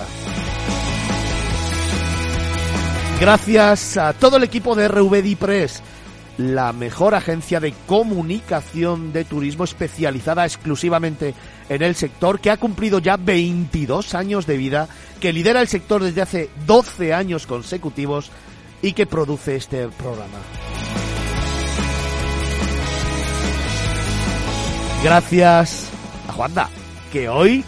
Gracias 3.20 3.98
a 3.98 4.14
todo 4.14 4.38
el 4.38 4.44
equipo 4.44 4.76
de 4.76 4.88
RVD 4.88 5.38
Press, 5.38 5.84
la 6.38 6.74
mejor 6.74 7.14
agencia 7.14 7.60
de 7.60 7.74
comunicación 7.86 9.14
de 9.14 9.24
turismo 9.24 9.66
especializada 9.66 10.46
exclusivamente 10.46 11.36
en 11.70 11.84
el 11.84 11.96
sector, 11.96 12.40
que 12.40 12.50
ha 12.52 12.58
cumplido 12.58 13.00
ya 13.00 13.18
22 13.18 14.16
años 14.16 14.48
de 14.48 14.58
vida, 14.58 14.88
que 15.20 15.34
lidera 15.34 15.62
el 15.62 15.68
sector 15.68 16.04
desde 16.04 16.22
hace 16.22 16.50
12 16.66 17.14
años 17.14 17.46
consecutivos 17.48 18.32
y 18.82 18.94
que 18.94 19.06
produce 19.06 19.56
este 19.56 19.88
programa. 19.90 20.40
Gracias 25.04 25.90
a 26.30 26.32
Juanda, 26.32 26.70
que 27.12 27.28
hoy 27.28 27.66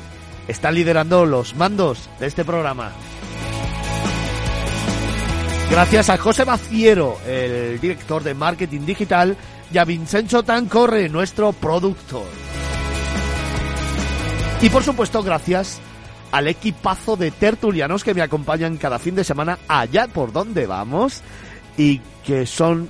está 0.48 0.72
liderando 0.72 1.26
los 1.26 1.54
mandos 1.54 2.10
de 2.18 2.28
este 2.28 2.46
programa. 2.46 2.94
Gracias 5.70 6.10
a 6.10 6.18
José 6.18 6.46
Baciero, 6.46 7.18
el 7.28 7.78
director 7.82 8.24
de 8.24 8.34
marketing 8.36 8.86
digital, 8.86 9.36
y 9.70 9.78
a 9.78 9.84
Vincenzo 9.84 10.44
Tancorre, 10.44 11.10
nuestro 11.10 11.52
productor. 11.52 12.26
Y 14.62 14.70
por 14.70 14.84
supuesto, 14.84 15.22
gracias 15.22 15.82
al 16.32 16.48
equipazo 16.48 17.18
de 17.18 17.32
tertulianos 17.32 18.06
que 18.06 18.14
me 18.14 18.22
acompañan 18.22 18.78
cada 18.78 18.98
fin 18.98 19.14
de 19.14 19.26
semana 19.26 19.60
allá 19.68 20.08
por 20.08 20.32
donde 20.32 20.68
vamos 20.68 21.22
y 21.76 22.00
que 22.24 22.46
son 22.46 22.88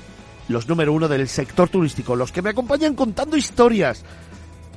los 0.48 0.68
número 0.68 0.94
uno 0.94 1.08
del 1.08 1.28
sector 1.28 1.70
turístico, 1.70 2.16
los 2.16 2.32
que 2.32 2.42
me 2.42 2.52
acompañan 2.52 2.94
contando 2.94 3.36
historias, 3.36 4.04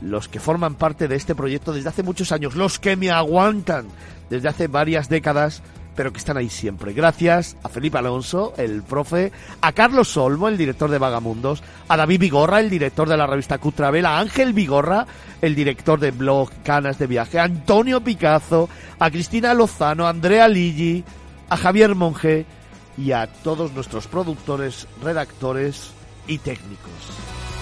los 0.00 0.28
que 0.28 0.40
forman 0.40 0.74
parte 0.74 1.08
de 1.08 1.16
este 1.16 1.34
proyecto 1.34 1.72
desde 1.72 1.88
hace 1.88 2.02
muchos 2.02 2.32
años, 2.32 2.54
los 2.54 2.78
que 2.78 2.96
me 2.96 3.10
aguantan 3.10 3.86
desde 4.30 4.48
hace 4.48 4.68
varias 4.68 5.08
décadas 5.08 5.62
pero 5.98 6.12
que 6.12 6.18
están 6.18 6.36
ahí 6.36 6.48
siempre. 6.48 6.92
Gracias 6.92 7.56
a 7.64 7.68
Felipe 7.68 7.98
Alonso, 7.98 8.54
el 8.56 8.84
profe, 8.84 9.32
a 9.60 9.72
Carlos 9.72 10.06
Solmo, 10.06 10.46
el 10.46 10.56
director 10.56 10.88
de 10.88 10.98
Vagamundos, 10.98 11.60
a 11.88 11.96
David 11.96 12.20
Vigorra, 12.20 12.60
el 12.60 12.70
director 12.70 13.08
de 13.08 13.16
la 13.16 13.26
revista 13.26 13.58
Cutravel, 13.58 14.06
a 14.06 14.20
Ángel 14.20 14.52
Vigorra, 14.52 15.08
el 15.42 15.56
director 15.56 15.98
de 15.98 16.12
blog 16.12 16.50
Canas 16.62 17.00
de 17.00 17.08
Viaje, 17.08 17.40
a 17.40 17.42
Antonio 17.42 18.00
Picazo, 18.00 18.68
a 19.00 19.10
Cristina 19.10 19.54
Lozano, 19.54 20.06
a 20.06 20.10
Andrea 20.10 20.46
Ligi, 20.46 21.02
a 21.48 21.56
Javier 21.56 21.96
Monge 21.96 22.46
y 22.96 23.10
a 23.10 23.26
todos 23.26 23.72
nuestros 23.72 24.06
productores, 24.06 24.86
redactores 25.02 25.90
y 26.28 26.38
técnicos. 26.38 27.57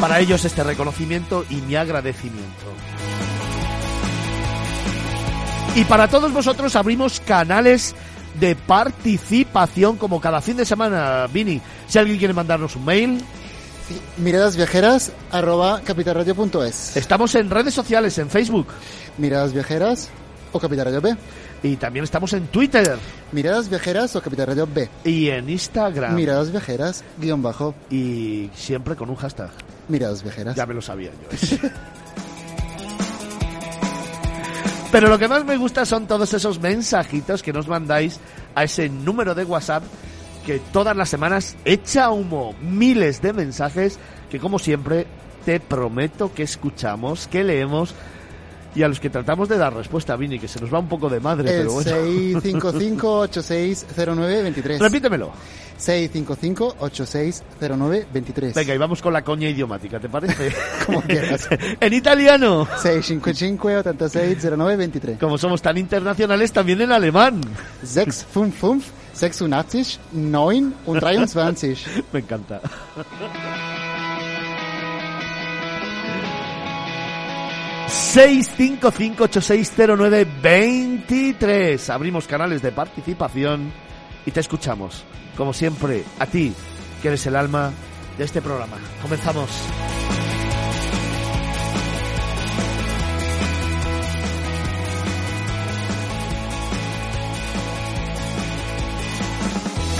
Para 0.00 0.18
ellos 0.18 0.44
este 0.44 0.64
reconocimiento 0.64 1.44
y 1.50 1.56
mi 1.56 1.76
agradecimiento. 1.76 2.48
Y 5.76 5.84
para 5.84 6.08
todos 6.08 6.32
vosotros 6.32 6.74
abrimos 6.74 7.20
canales 7.20 7.94
de 8.40 8.56
participación 8.56 9.96
como 9.96 10.20
cada 10.20 10.40
fin 10.40 10.56
de 10.56 10.64
semana, 10.64 11.26
Vini. 11.32 11.60
Si 11.86 11.98
alguien 11.98 12.18
quiere 12.18 12.34
mandarnos 12.34 12.76
un 12.76 12.84
mail. 12.84 13.18
Sí, 13.88 14.00
miradasviajeras 14.16 15.12
arroba 15.30 15.80
capitalradio.es. 15.84 16.96
Estamos 16.96 17.34
en 17.34 17.50
redes 17.50 17.74
sociales, 17.74 18.16
en 18.18 18.30
Facebook. 18.30 18.68
Miradas 19.18 19.52
Viajeras 19.52 20.08
o 20.52 20.58
Capital 20.58 20.86
Radio 20.86 21.00
B. 21.00 21.16
Y 21.62 21.76
también 21.76 22.04
estamos 22.04 22.32
en 22.32 22.46
Twitter. 22.46 22.98
Miradas 23.32 23.68
Viajeras 23.68 24.16
o 24.16 24.22
Capital 24.22 24.46
Radio 24.48 24.66
B. 24.66 24.88
Y 25.04 25.28
en 25.28 25.50
Instagram. 25.50 26.14
Miradas 26.14 26.50
Viajeras 26.50 27.04
guion 27.18 27.42
bajo. 27.42 27.74
Y 27.90 28.50
siempre 28.54 28.96
con 28.96 29.10
un 29.10 29.16
hashtag. 29.16 29.50
Miradas 29.88 30.22
Viajeras. 30.22 30.56
Ya 30.56 30.64
me 30.66 30.74
lo 30.74 30.80
sabía 30.80 31.10
yo. 31.10 31.28
Pero 34.92 35.08
lo 35.08 35.18
que 35.18 35.28
más 35.28 35.44
me 35.44 35.56
gusta 35.56 35.84
son 35.84 36.08
todos 36.08 36.34
esos 36.34 36.58
mensajitos 36.58 37.42
que 37.44 37.52
nos 37.52 37.68
mandáis 37.68 38.18
a 38.56 38.64
ese 38.64 38.88
número 38.88 39.36
de 39.36 39.44
WhatsApp 39.44 39.84
que 40.44 40.58
todas 40.72 40.96
las 40.96 41.08
semanas 41.08 41.56
echa 41.64 42.10
humo 42.10 42.54
miles 42.60 43.22
de 43.22 43.32
mensajes 43.32 44.00
que 44.30 44.40
como 44.40 44.58
siempre 44.58 45.06
te 45.44 45.60
prometo 45.60 46.34
que 46.34 46.42
escuchamos, 46.42 47.28
que 47.28 47.44
leemos 47.44 47.94
y 48.74 48.82
a 48.82 48.88
los 48.88 48.98
que 49.00 49.10
tratamos 49.10 49.48
de 49.48 49.58
dar 49.58 49.74
respuesta, 49.74 50.16
Vini, 50.16 50.38
que 50.38 50.48
se 50.48 50.58
nos 50.60 50.72
va 50.72 50.78
un 50.78 50.88
poco 50.88 51.08
de 51.08 51.18
madre, 51.20 51.50
El 51.50 51.56
pero 51.62 51.72
bueno. 51.72 51.90
655-8609-23. 51.90 54.78
Repítemelo. 54.82 55.32
655-8609-23. 55.80 58.54
Venga, 58.54 58.74
y 58.74 58.78
vamos 58.78 59.02
con 59.02 59.12
la 59.12 59.22
coña 59.22 59.48
idiomática, 59.48 59.98
¿te 59.98 60.08
parece? 60.08 60.54
Como 60.86 61.02
quieras. 61.02 61.48
en 61.80 61.92
italiano. 61.92 62.66
655-8609-23. 62.66 65.18
Como 65.18 65.36
somos 65.38 65.60
tan 65.62 65.76
internacionales, 65.78 66.52
también 66.52 66.82
en 66.82 66.92
alemán. 66.92 67.40
655 67.82 69.00
86 69.12 69.98
9 70.12 70.70
und 70.86 71.00
23. 71.00 72.04
Me 72.12 72.20
encanta. 72.20 72.60
Seis 77.90 78.50
cinco 78.56 78.90
cinco 78.90 79.24
ocho 79.24 79.40
seis 79.40 79.72
cero 79.74 79.94
nueve 79.96 80.26
veintitrés. 80.42 81.90
Abrimos 81.90 82.26
canales 82.26 82.62
de 82.62 82.72
participación 82.72 83.72
y 84.26 84.30
te 84.30 84.40
escuchamos. 84.40 85.04
Como 85.36 85.52
siempre, 85.52 86.04
a 86.18 86.26
ti, 86.26 86.52
que 87.02 87.08
eres 87.08 87.26
el 87.26 87.36
alma 87.36 87.72
de 88.18 88.24
este 88.24 88.42
programa. 88.42 88.76
Comenzamos. 89.02 89.48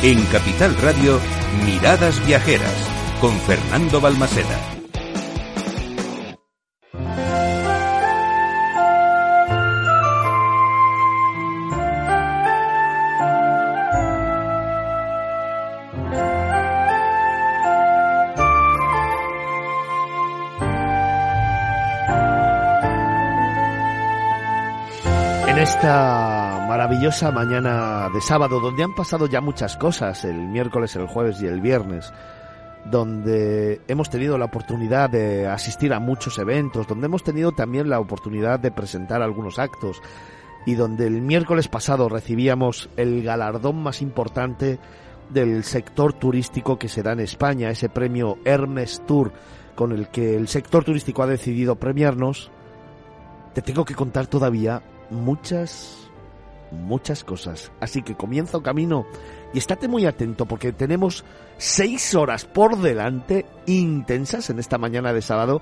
En 0.02 0.24
Capital 0.26 0.74
Radio, 0.82 1.20
Miradas 1.64 2.24
Viajeras, 2.26 2.88
con 3.20 3.38
Fernando 3.40 4.00
Balmaseda. 4.00 4.69
Maravillosa 27.10 27.32
mañana 27.32 28.08
de 28.14 28.20
sábado, 28.20 28.60
donde 28.60 28.84
han 28.84 28.94
pasado 28.94 29.26
ya 29.26 29.40
muchas 29.40 29.76
cosas, 29.76 30.24
el 30.24 30.36
miércoles, 30.36 30.94
el 30.94 31.08
jueves 31.08 31.42
y 31.42 31.46
el 31.46 31.60
viernes, 31.60 32.12
donde 32.84 33.80
hemos 33.88 34.10
tenido 34.10 34.38
la 34.38 34.44
oportunidad 34.44 35.10
de 35.10 35.48
asistir 35.48 35.92
a 35.92 35.98
muchos 35.98 36.38
eventos, 36.38 36.86
donde 36.86 37.06
hemos 37.06 37.24
tenido 37.24 37.50
también 37.50 37.90
la 37.90 37.98
oportunidad 37.98 38.60
de 38.60 38.70
presentar 38.70 39.22
algunos 39.22 39.58
actos, 39.58 40.00
y 40.66 40.74
donde 40.74 41.08
el 41.08 41.20
miércoles 41.20 41.66
pasado 41.66 42.08
recibíamos 42.08 42.88
el 42.96 43.24
galardón 43.24 43.82
más 43.82 44.02
importante 44.02 44.78
del 45.30 45.64
sector 45.64 46.12
turístico 46.12 46.78
que 46.78 46.88
se 46.88 47.02
da 47.02 47.10
en 47.12 47.20
España, 47.20 47.70
ese 47.70 47.88
premio 47.88 48.38
Hermes 48.44 49.02
Tour, 49.04 49.32
con 49.74 49.90
el 49.90 50.10
que 50.10 50.36
el 50.36 50.46
sector 50.46 50.84
turístico 50.84 51.24
ha 51.24 51.26
decidido 51.26 51.74
premiarnos, 51.74 52.52
te 53.52 53.62
tengo 53.62 53.84
que 53.84 53.96
contar 53.96 54.28
todavía 54.28 54.80
muchas, 55.10 55.99
muchas 56.72 57.24
cosas. 57.24 57.70
Así 57.80 58.02
que 58.02 58.16
comienzo 58.16 58.62
camino 58.62 59.06
y 59.52 59.58
estate 59.58 59.88
muy 59.88 60.06
atento 60.06 60.46
porque 60.46 60.72
tenemos 60.72 61.24
seis 61.58 62.14
horas 62.14 62.44
por 62.44 62.78
delante 62.78 63.46
intensas 63.66 64.50
en 64.50 64.58
esta 64.58 64.78
mañana 64.78 65.12
de 65.12 65.22
sábado 65.22 65.60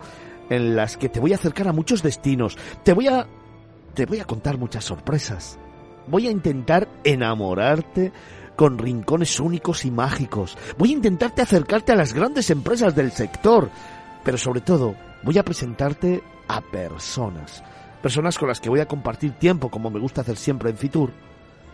en 0.51 0.77
las 0.77 0.97
que 0.97 1.09
te 1.09 1.21
voy 1.21 1.33
a 1.33 1.37
acercar 1.37 1.68
a 1.68 1.73
muchos 1.73 2.03
destinos. 2.03 2.57
Te 2.83 2.92
voy 2.92 3.09
a, 3.09 3.27
te 3.94 4.07
voy 4.07 4.21
a 4.21 4.25
contar 4.25 4.59
muchas 4.59 4.85
sorpresas. 4.85 5.59
Voy 6.07 6.27
a 6.27 6.31
intentar 6.31 6.88
enamorarte 7.05 8.12
con 8.57 8.79
rincones 8.79 9.38
únicos 9.40 9.85
y 9.85 9.90
mágicos. 9.90 10.57
Voy 10.79 10.90
a 10.90 10.94
intentarte 10.94 11.42
acercarte 11.42 11.92
a 11.92 11.97
las 11.97 12.12
grandes 12.12 12.51
empresas 12.51 12.94
del 12.94 13.12
sector. 13.12 13.71
Pero 14.25 14.38
sobre 14.38 14.62
todo, 14.62 14.94
voy 15.23 15.38
a 15.38 15.44
presentarte 15.44 16.23
a 16.49 16.61
personas 16.61 17.62
personas 18.03 18.39
con 18.39 18.49
las 18.49 18.61
que 18.61 18.69
voy 18.69 18.81
a 18.81 18.87
compartir 18.87 19.33
tiempo 19.33 19.71
como 19.71 19.91
me 19.91 20.01
gusta 20.01 20.21
hacer 20.21 20.37
siempre 20.37 20.71
en 20.71 20.77
Fitur 20.77 21.11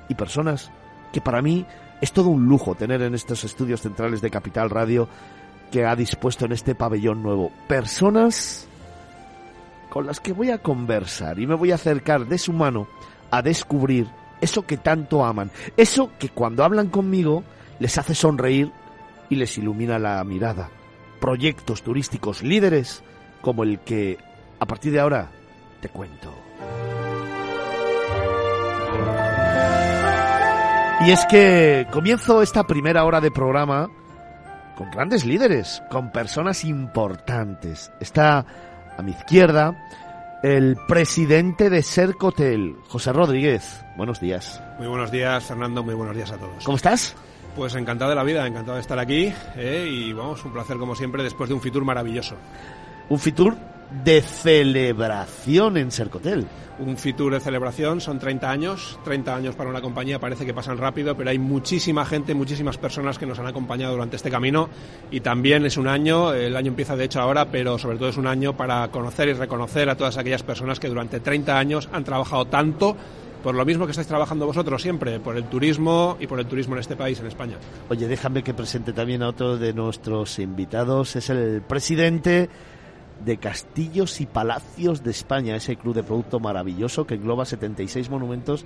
y 0.08 0.14
personas 0.14 0.70
que 1.12 1.20
para 1.20 1.42
mí 1.42 1.66
es 2.00 2.12
todo 2.12 2.28
un 2.28 2.46
lujo 2.46 2.74
tener 2.74 3.02
en 3.02 3.14
estos 3.14 3.44
estudios 3.44 3.80
centrales 3.80 4.20
de 4.20 4.30
Capital 4.30 4.70
Radio 4.70 5.08
que 5.70 5.84
ha 5.84 5.96
dispuesto 5.96 6.44
en 6.44 6.52
este 6.52 6.74
pabellón 6.74 7.22
nuevo. 7.22 7.50
Personas 7.68 8.68
con 9.90 10.06
las 10.06 10.20
que 10.20 10.32
voy 10.32 10.50
a 10.50 10.58
conversar 10.58 11.38
y 11.38 11.46
me 11.46 11.54
voy 11.54 11.72
a 11.72 11.76
acercar 11.76 12.26
de 12.26 12.38
su 12.38 12.52
mano 12.52 12.88
a 13.30 13.42
descubrir 13.42 14.08
eso 14.40 14.66
que 14.66 14.76
tanto 14.76 15.24
aman, 15.24 15.50
eso 15.76 16.10
que 16.18 16.28
cuando 16.28 16.64
hablan 16.64 16.88
conmigo 16.88 17.44
les 17.78 17.96
hace 17.98 18.14
sonreír 18.14 18.70
y 19.30 19.36
les 19.36 19.56
ilumina 19.56 19.98
la 19.98 20.22
mirada. 20.24 20.70
Proyectos 21.20 21.82
turísticos 21.82 22.42
líderes 22.42 23.02
como 23.40 23.62
el 23.62 23.78
que 23.80 24.18
a 24.58 24.66
partir 24.66 24.92
de 24.92 25.00
ahora 25.00 25.30
te 25.84 25.90
cuento. 25.90 26.32
Y 31.06 31.10
es 31.10 31.26
que 31.26 31.86
comienzo 31.92 32.40
esta 32.40 32.64
primera 32.64 33.04
hora 33.04 33.20
de 33.20 33.30
programa 33.30 33.90
con 34.78 34.90
grandes 34.90 35.26
líderes, 35.26 35.82
con 35.90 36.10
personas 36.10 36.64
importantes. 36.64 37.92
Está 38.00 38.46
a 38.96 39.02
mi 39.02 39.10
izquierda 39.10 39.76
el 40.42 40.78
presidente 40.88 41.68
de 41.68 41.82
Sercotel, 41.82 42.76
José 42.88 43.12
Rodríguez. 43.12 43.84
Buenos 43.98 44.20
días. 44.20 44.62
Muy 44.78 44.88
buenos 44.88 45.10
días, 45.10 45.44
Fernando. 45.44 45.82
Muy 45.82 45.94
buenos 45.94 46.16
días 46.16 46.32
a 46.32 46.38
todos. 46.38 46.64
¿Cómo 46.64 46.76
estás? 46.76 47.14
Pues 47.54 47.74
encantado 47.74 48.08
de 48.08 48.16
la 48.16 48.24
vida, 48.24 48.46
encantado 48.46 48.76
de 48.76 48.80
estar 48.80 48.98
aquí. 48.98 49.30
¿eh? 49.56 49.86
Y 49.86 50.14
vamos, 50.14 50.42
un 50.46 50.52
placer 50.54 50.78
como 50.78 50.94
siempre 50.94 51.22
después 51.22 51.50
de 51.50 51.54
un 51.54 51.60
Fitur 51.60 51.84
maravilloso. 51.84 52.36
Un 53.10 53.18
Fitur 53.18 53.54
de 54.02 54.22
celebración 54.22 55.76
en 55.76 55.90
Sercotel. 55.90 56.46
Un 56.76 56.96
Fitur 56.96 57.32
de 57.32 57.38
celebración, 57.38 58.00
son 58.00 58.18
30 58.18 58.50
años, 58.50 58.98
30 59.04 59.36
años 59.36 59.54
para 59.54 59.70
una 59.70 59.80
compañía 59.80 60.18
parece 60.18 60.44
que 60.44 60.52
pasan 60.52 60.76
rápido, 60.76 61.16
pero 61.16 61.30
hay 61.30 61.38
muchísima 61.38 62.04
gente, 62.04 62.34
muchísimas 62.34 62.78
personas 62.78 63.16
que 63.16 63.26
nos 63.26 63.38
han 63.38 63.46
acompañado 63.46 63.92
durante 63.92 64.16
este 64.16 64.28
camino 64.28 64.68
y 65.12 65.20
también 65.20 65.64
es 65.66 65.76
un 65.76 65.86
año, 65.86 66.32
el 66.32 66.56
año 66.56 66.68
empieza 66.68 66.96
de 66.96 67.04
hecho 67.04 67.20
ahora, 67.20 67.44
pero 67.52 67.78
sobre 67.78 67.96
todo 67.96 68.08
es 68.08 68.16
un 68.16 68.26
año 68.26 68.56
para 68.56 68.88
conocer 68.88 69.28
y 69.28 69.34
reconocer 69.34 69.88
a 69.88 69.96
todas 69.96 70.18
aquellas 70.18 70.42
personas 70.42 70.80
que 70.80 70.88
durante 70.88 71.20
30 71.20 71.56
años 71.56 71.88
han 71.92 72.02
trabajado 72.02 72.46
tanto 72.46 72.96
por 73.44 73.54
lo 73.54 73.64
mismo 73.66 73.84
que 73.84 73.90
estáis 73.90 74.08
trabajando 74.08 74.46
vosotros 74.46 74.80
siempre, 74.80 75.20
por 75.20 75.36
el 75.36 75.44
turismo 75.44 76.16
y 76.18 76.26
por 76.26 76.40
el 76.40 76.46
turismo 76.46 76.76
en 76.76 76.80
este 76.80 76.96
país, 76.96 77.20
en 77.20 77.26
España. 77.26 77.58
Oye, 77.90 78.08
déjame 78.08 78.42
que 78.42 78.54
presente 78.54 78.94
también 78.94 79.22
a 79.22 79.28
otro 79.28 79.58
de 79.58 79.74
nuestros 79.74 80.38
invitados, 80.38 81.14
es 81.14 81.28
el 81.28 81.60
presidente 81.60 82.48
de 83.24 83.38
Castillos 83.38 84.20
y 84.20 84.26
Palacios 84.26 85.02
de 85.02 85.10
España, 85.10 85.56
ese 85.56 85.76
club 85.76 85.94
de 85.94 86.02
producto 86.02 86.40
maravilloso 86.40 87.06
que 87.06 87.14
engloba 87.14 87.44
76 87.44 88.10
monumentos 88.10 88.64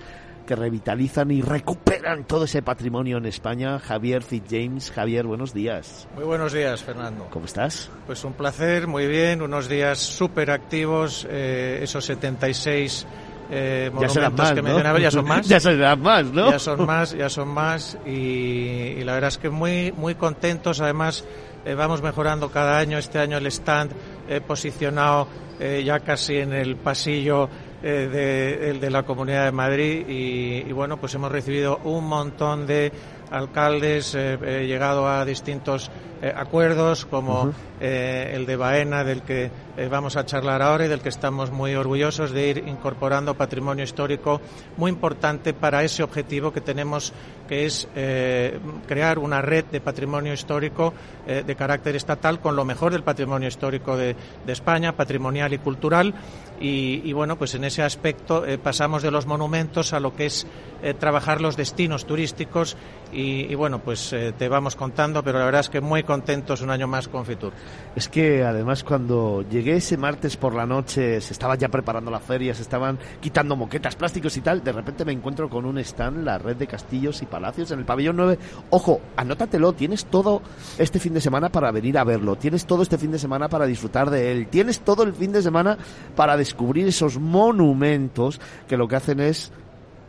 que 0.48 0.56
revitalizan 0.56 1.30
y 1.30 1.42
recuperan 1.42 2.24
todo 2.24 2.44
ese 2.44 2.62
patrimonio 2.62 3.18
en 3.18 3.26
España. 3.26 3.78
Javier 3.78 4.24
James. 4.48 4.90
Javier, 4.90 5.26
buenos 5.26 5.52
días. 5.52 6.08
Muy 6.14 6.24
buenos 6.24 6.54
días, 6.54 6.82
Fernando. 6.82 7.28
¿Cómo 7.30 7.44
estás? 7.44 7.90
Pues 8.06 8.24
un 8.24 8.32
placer, 8.32 8.86
muy 8.86 9.06
bien, 9.06 9.42
unos 9.42 9.68
días 9.68 9.98
súper 9.98 10.50
activos, 10.50 11.26
eh, 11.28 11.80
esos 11.82 12.02
76 12.06 13.06
eh, 13.50 13.90
monumentos 13.92 14.52
que 14.52 14.62
mencionaba 14.62 14.98
ya 14.98 15.10
son 15.10 15.24
más. 15.28 15.46
ya 15.46 15.60
serán 15.60 16.00
más, 16.00 16.24
¿no? 16.26 16.50
Ya 16.50 16.58
son 16.58 16.86
más, 16.86 17.12
ya 17.12 17.28
son 17.28 17.48
más 17.48 17.98
y, 18.06 19.02
la 19.04 19.14
verdad 19.14 19.28
es 19.28 19.38
que 19.38 19.50
muy 19.50 19.92
muy 19.92 20.14
contentos. 20.14 20.80
Además 20.80 21.24
eh, 21.64 21.74
vamos 21.74 22.02
mejorando 22.02 22.50
cada 22.50 22.78
año. 22.78 22.98
Este 22.98 23.18
año 23.18 23.38
el 23.38 23.46
stand 23.46 23.92
eh, 24.28 24.40
posicionado 24.40 25.28
eh, 25.58 25.82
ya 25.84 26.00
casi 26.00 26.36
en 26.36 26.52
el 26.52 26.76
pasillo 26.76 27.48
de, 27.80 28.76
de, 28.80 28.90
la 28.90 29.04
Comunidad 29.04 29.44
de 29.44 29.52
Madrid 29.52 30.04
y, 30.08 30.64
y, 30.68 30.72
bueno 30.72 30.96
pues 30.96 31.14
hemos 31.14 31.30
recibido 31.30 31.78
un 31.84 32.06
montón 32.06 32.66
de 32.66 32.90
alcaldes, 33.30 34.14
he 34.14 34.66
llegado 34.66 35.08
a 35.08 35.24
distintos 35.24 35.90
acuerdos 36.34 37.06
como 37.06 37.52
el 37.80 38.44
de 38.44 38.56
Baena 38.56 39.04
del 39.04 39.22
que 39.22 39.50
vamos 39.88 40.16
a 40.16 40.26
charlar 40.26 40.62
ahora 40.62 40.86
y 40.86 40.88
del 40.88 41.00
que 41.00 41.10
estamos 41.10 41.52
muy 41.52 41.76
orgullosos 41.76 42.32
de 42.32 42.48
ir 42.48 42.64
incorporando 42.66 43.34
patrimonio 43.34 43.84
histórico 43.84 44.40
muy 44.76 44.90
importante 44.90 45.54
para 45.54 45.84
ese 45.84 46.02
objetivo 46.02 46.52
que 46.52 46.60
tenemos 46.60 47.12
que 47.48 47.66
es 47.66 47.88
eh, 47.96 48.60
crear 48.86 49.18
una 49.18 49.40
red 49.40 49.64
de 49.64 49.80
patrimonio 49.80 50.32
histórico 50.32 50.92
eh, 51.26 51.42
de 51.44 51.56
carácter 51.56 51.96
estatal 51.96 52.40
con 52.40 52.54
lo 52.54 52.64
mejor 52.64 52.92
del 52.92 53.02
patrimonio 53.02 53.48
histórico 53.48 53.96
de, 53.96 54.14
de 54.46 54.52
España, 54.52 54.94
patrimonial 54.94 55.52
y 55.52 55.58
cultural. 55.58 56.14
Y, 56.60 57.02
y, 57.04 57.12
bueno, 57.12 57.38
pues 57.38 57.54
en 57.54 57.64
ese 57.64 57.82
aspecto 57.82 58.44
eh, 58.44 58.58
pasamos 58.58 59.02
de 59.02 59.10
los 59.10 59.26
monumentos 59.26 59.92
a 59.92 60.00
lo 60.00 60.14
que 60.14 60.26
es 60.26 60.46
eh, 60.82 60.94
trabajar 60.94 61.40
los 61.40 61.56
destinos 61.56 62.04
turísticos 62.04 62.76
y, 63.12 63.17
y 63.20 63.54
bueno, 63.54 63.80
pues 63.80 64.12
eh, 64.12 64.32
te 64.36 64.48
vamos 64.48 64.76
contando, 64.76 65.22
pero 65.22 65.38
la 65.38 65.44
verdad 65.44 65.62
es 65.62 65.68
que 65.68 65.80
muy 65.80 66.02
contentos 66.02 66.60
un 66.60 66.70
año 66.70 66.86
más 66.86 67.08
con 67.08 67.24
Fitur. 67.24 67.52
Es 67.96 68.08
que 68.08 68.44
además 68.44 68.84
cuando 68.84 69.44
llegué 69.50 69.76
ese 69.76 69.96
martes 69.96 70.36
por 70.36 70.54
la 70.54 70.66
noche, 70.66 71.20
se 71.20 71.32
estaban 71.32 71.58
ya 71.58 71.68
preparando 71.68 72.10
la 72.10 72.20
feria, 72.20 72.54
se 72.54 72.62
estaban 72.62 72.98
quitando 73.20 73.56
moquetas, 73.56 73.96
plásticos 73.96 74.36
y 74.36 74.40
tal, 74.40 74.62
de 74.62 74.72
repente 74.72 75.04
me 75.04 75.12
encuentro 75.12 75.48
con 75.48 75.64
un 75.64 75.78
stand, 75.78 76.24
la 76.24 76.38
red 76.38 76.56
de 76.56 76.66
castillos 76.66 77.20
y 77.22 77.26
palacios 77.26 77.70
en 77.70 77.80
el 77.80 77.84
pabellón 77.84 78.16
9. 78.16 78.38
Ojo, 78.70 79.00
anótatelo, 79.16 79.72
tienes 79.72 80.06
todo 80.06 80.42
este 80.78 81.00
fin 81.00 81.14
de 81.14 81.20
semana 81.20 81.48
para 81.48 81.70
venir 81.70 81.98
a 81.98 82.04
verlo, 82.04 82.36
tienes 82.36 82.66
todo 82.66 82.82
este 82.82 82.98
fin 82.98 83.10
de 83.10 83.18
semana 83.18 83.48
para 83.48 83.66
disfrutar 83.66 84.10
de 84.10 84.32
él, 84.32 84.48
tienes 84.48 84.80
todo 84.80 85.02
el 85.02 85.12
fin 85.12 85.32
de 85.32 85.42
semana 85.42 85.76
para 86.14 86.36
descubrir 86.36 86.86
esos 86.86 87.18
monumentos 87.18 88.40
que 88.68 88.76
lo 88.76 88.86
que 88.86 88.96
hacen 88.96 89.20
es 89.20 89.52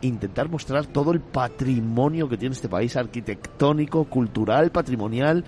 intentar 0.02 0.48
mostrar 0.48 0.86
todo 0.86 1.12
el 1.12 1.20
patrimonio 1.20 2.28
que 2.28 2.36
tiene 2.36 2.54
este 2.54 2.68
país, 2.68 2.96
arquitectónico, 2.96 4.04
cultural, 4.04 4.70
patrimonial, 4.70 5.44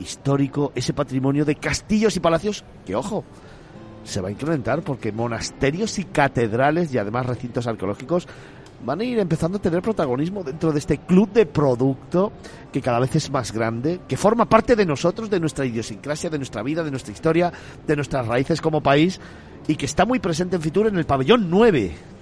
histórico, 0.00 0.72
ese 0.74 0.92
patrimonio 0.92 1.44
de 1.44 1.54
castillos 1.56 2.16
y 2.16 2.20
palacios, 2.20 2.64
que 2.84 2.96
ojo, 2.96 3.24
se 4.04 4.20
va 4.20 4.28
a 4.28 4.32
incrementar 4.32 4.82
porque 4.82 5.12
monasterios 5.12 5.98
y 5.98 6.04
catedrales 6.04 6.92
y 6.92 6.98
además 6.98 7.26
recintos 7.26 7.66
arqueológicos 7.66 8.28
van 8.84 9.00
a 9.00 9.04
ir 9.04 9.18
empezando 9.18 9.56
a 9.56 9.62
tener 9.62 9.80
protagonismo 9.80 10.44
dentro 10.44 10.70
de 10.72 10.78
este 10.78 10.98
club 10.98 11.32
de 11.32 11.46
producto 11.46 12.32
que 12.70 12.82
cada 12.82 13.00
vez 13.00 13.16
es 13.16 13.30
más 13.30 13.50
grande, 13.50 14.00
que 14.06 14.16
forma 14.16 14.44
parte 14.46 14.76
de 14.76 14.84
nosotros, 14.84 15.30
de 15.30 15.40
nuestra 15.40 15.64
idiosincrasia, 15.64 16.28
de 16.28 16.38
nuestra 16.38 16.62
vida, 16.62 16.82
de 16.82 16.90
nuestra 16.90 17.12
historia, 17.12 17.52
de 17.86 17.96
nuestras 17.96 18.26
raíces 18.26 18.60
como 18.60 18.82
país 18.82 19.20
y 19.66 19.76
que 19.76 19.86
está 19.86 20.04
muy 20.04 20.18
presente 20.18 20.56
en 20.56 20.62
Fitur 20.62 20.86
en 20.86 20.98
el 20.98 21.06
pabellón 21.06 21.48
9. 21.48 22.13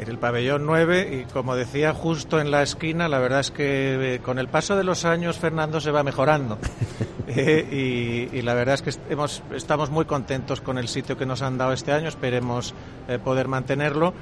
En 0.00 0.08
el 0.08 0.16
pabellón 0.16 0.64
9 0.64 1.20
y 1.20 1.30
como 1.30 1.54
decía 1.54 1.92
justo 1.92 2.40
en 2.40 2.50
la 2.50 2.62
esquina, 2.62 3.06
la 3.06 3.18
verdad 3.18 3.40
es 3.40 3.50
que 3.50 4.14
eh, 4.14 4.18
con 4.20 4.38
el 4.38 4.48
paso 4.48 4.74
de 4.74 4.82
los 4.82 5.04
años 5.04 5.36
Fernando 5.36 5.78
se 5.78 5.90
va 5.90 6.02
mejorando 6.02 6.56
eh, 7.28 8.28
y, 8.32 8.34
y, 8.34 8.40
la 8.40 8.54
verdad 8.54 8.76
es 8.76 8.82
que 8.82 9.12
hemos, 9.12 9.42
estamos 9.54 9.90
muy 9.90 10.06
contentos 10.06 10.62
con 10.62 10.78
el 10.78 10.88
sitio 10.88 11.18
que 11.18 11.26
nos 11.26 11.42
han 11.42 11.58
dado 11.58 11.74
este 11.74 11.92
año, 11.92 12.08
esperemos 12.08 12.72
eh, 13.08 13.18
poder 13.18 13.46
mantenerlo. 13.46 14.14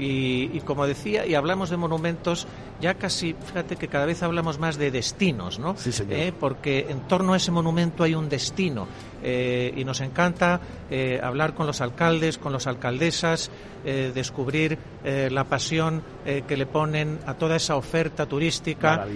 Y, 0.00 0.50
y, 0.54 0.62
como 0.64 0.86
decía, 0.86 1.26
y 1.26 1.34
hablamos 1.34 1.68
de 1.68 1.76
monumentos, 1.76 2.46
ya 2.80 2.94
casi, 2.94 3.34
fíjate 3.34 3.76
que 3.76 3.86
cada 3.86 4.06
vez 4.06 4.22
hablamos 4.22 4.58
más 4.58 4.78
de 4.78 4.90
destinos, 4.90 5.58
¿no? 5.58 5.76
Sí, 5.76 5.92
señor. 5.92 6.32
Porque 6.40 6.86
en 6.88 7.00
torno 7.00 7.34
a 7.34 7.36
ese 7.36 7.50
monumento 7.50 8.02
hay 8.02 8.14
un 8.14 8.30
destino. 8.30 8.88
Eh, 9.22 9.72
y 9.76 9.84
nos 9.84 10.00
encanta 10.00 10.60
eh, 10.90 11.20
hablar 11.22 11.54
con 11.54 11.66
los 11.66 11.80
alcaldes, 11.80 12.38
con 12.38 12.52
las 12.52 12.66
alcaldesas, 12.66 13.50
eh, 13.84 14.12
descubrir 14.14 14.78
la 15.02 15.44
pasión 15.44 16.02
que 16.46 16.56
le 16.58 16.66
ponen 16.66 17.20
a 17.24 17.32
toda 17.32 17.56
esa 17.56 17.76
oferta 17.76 18.26
turística. 18.26 19.06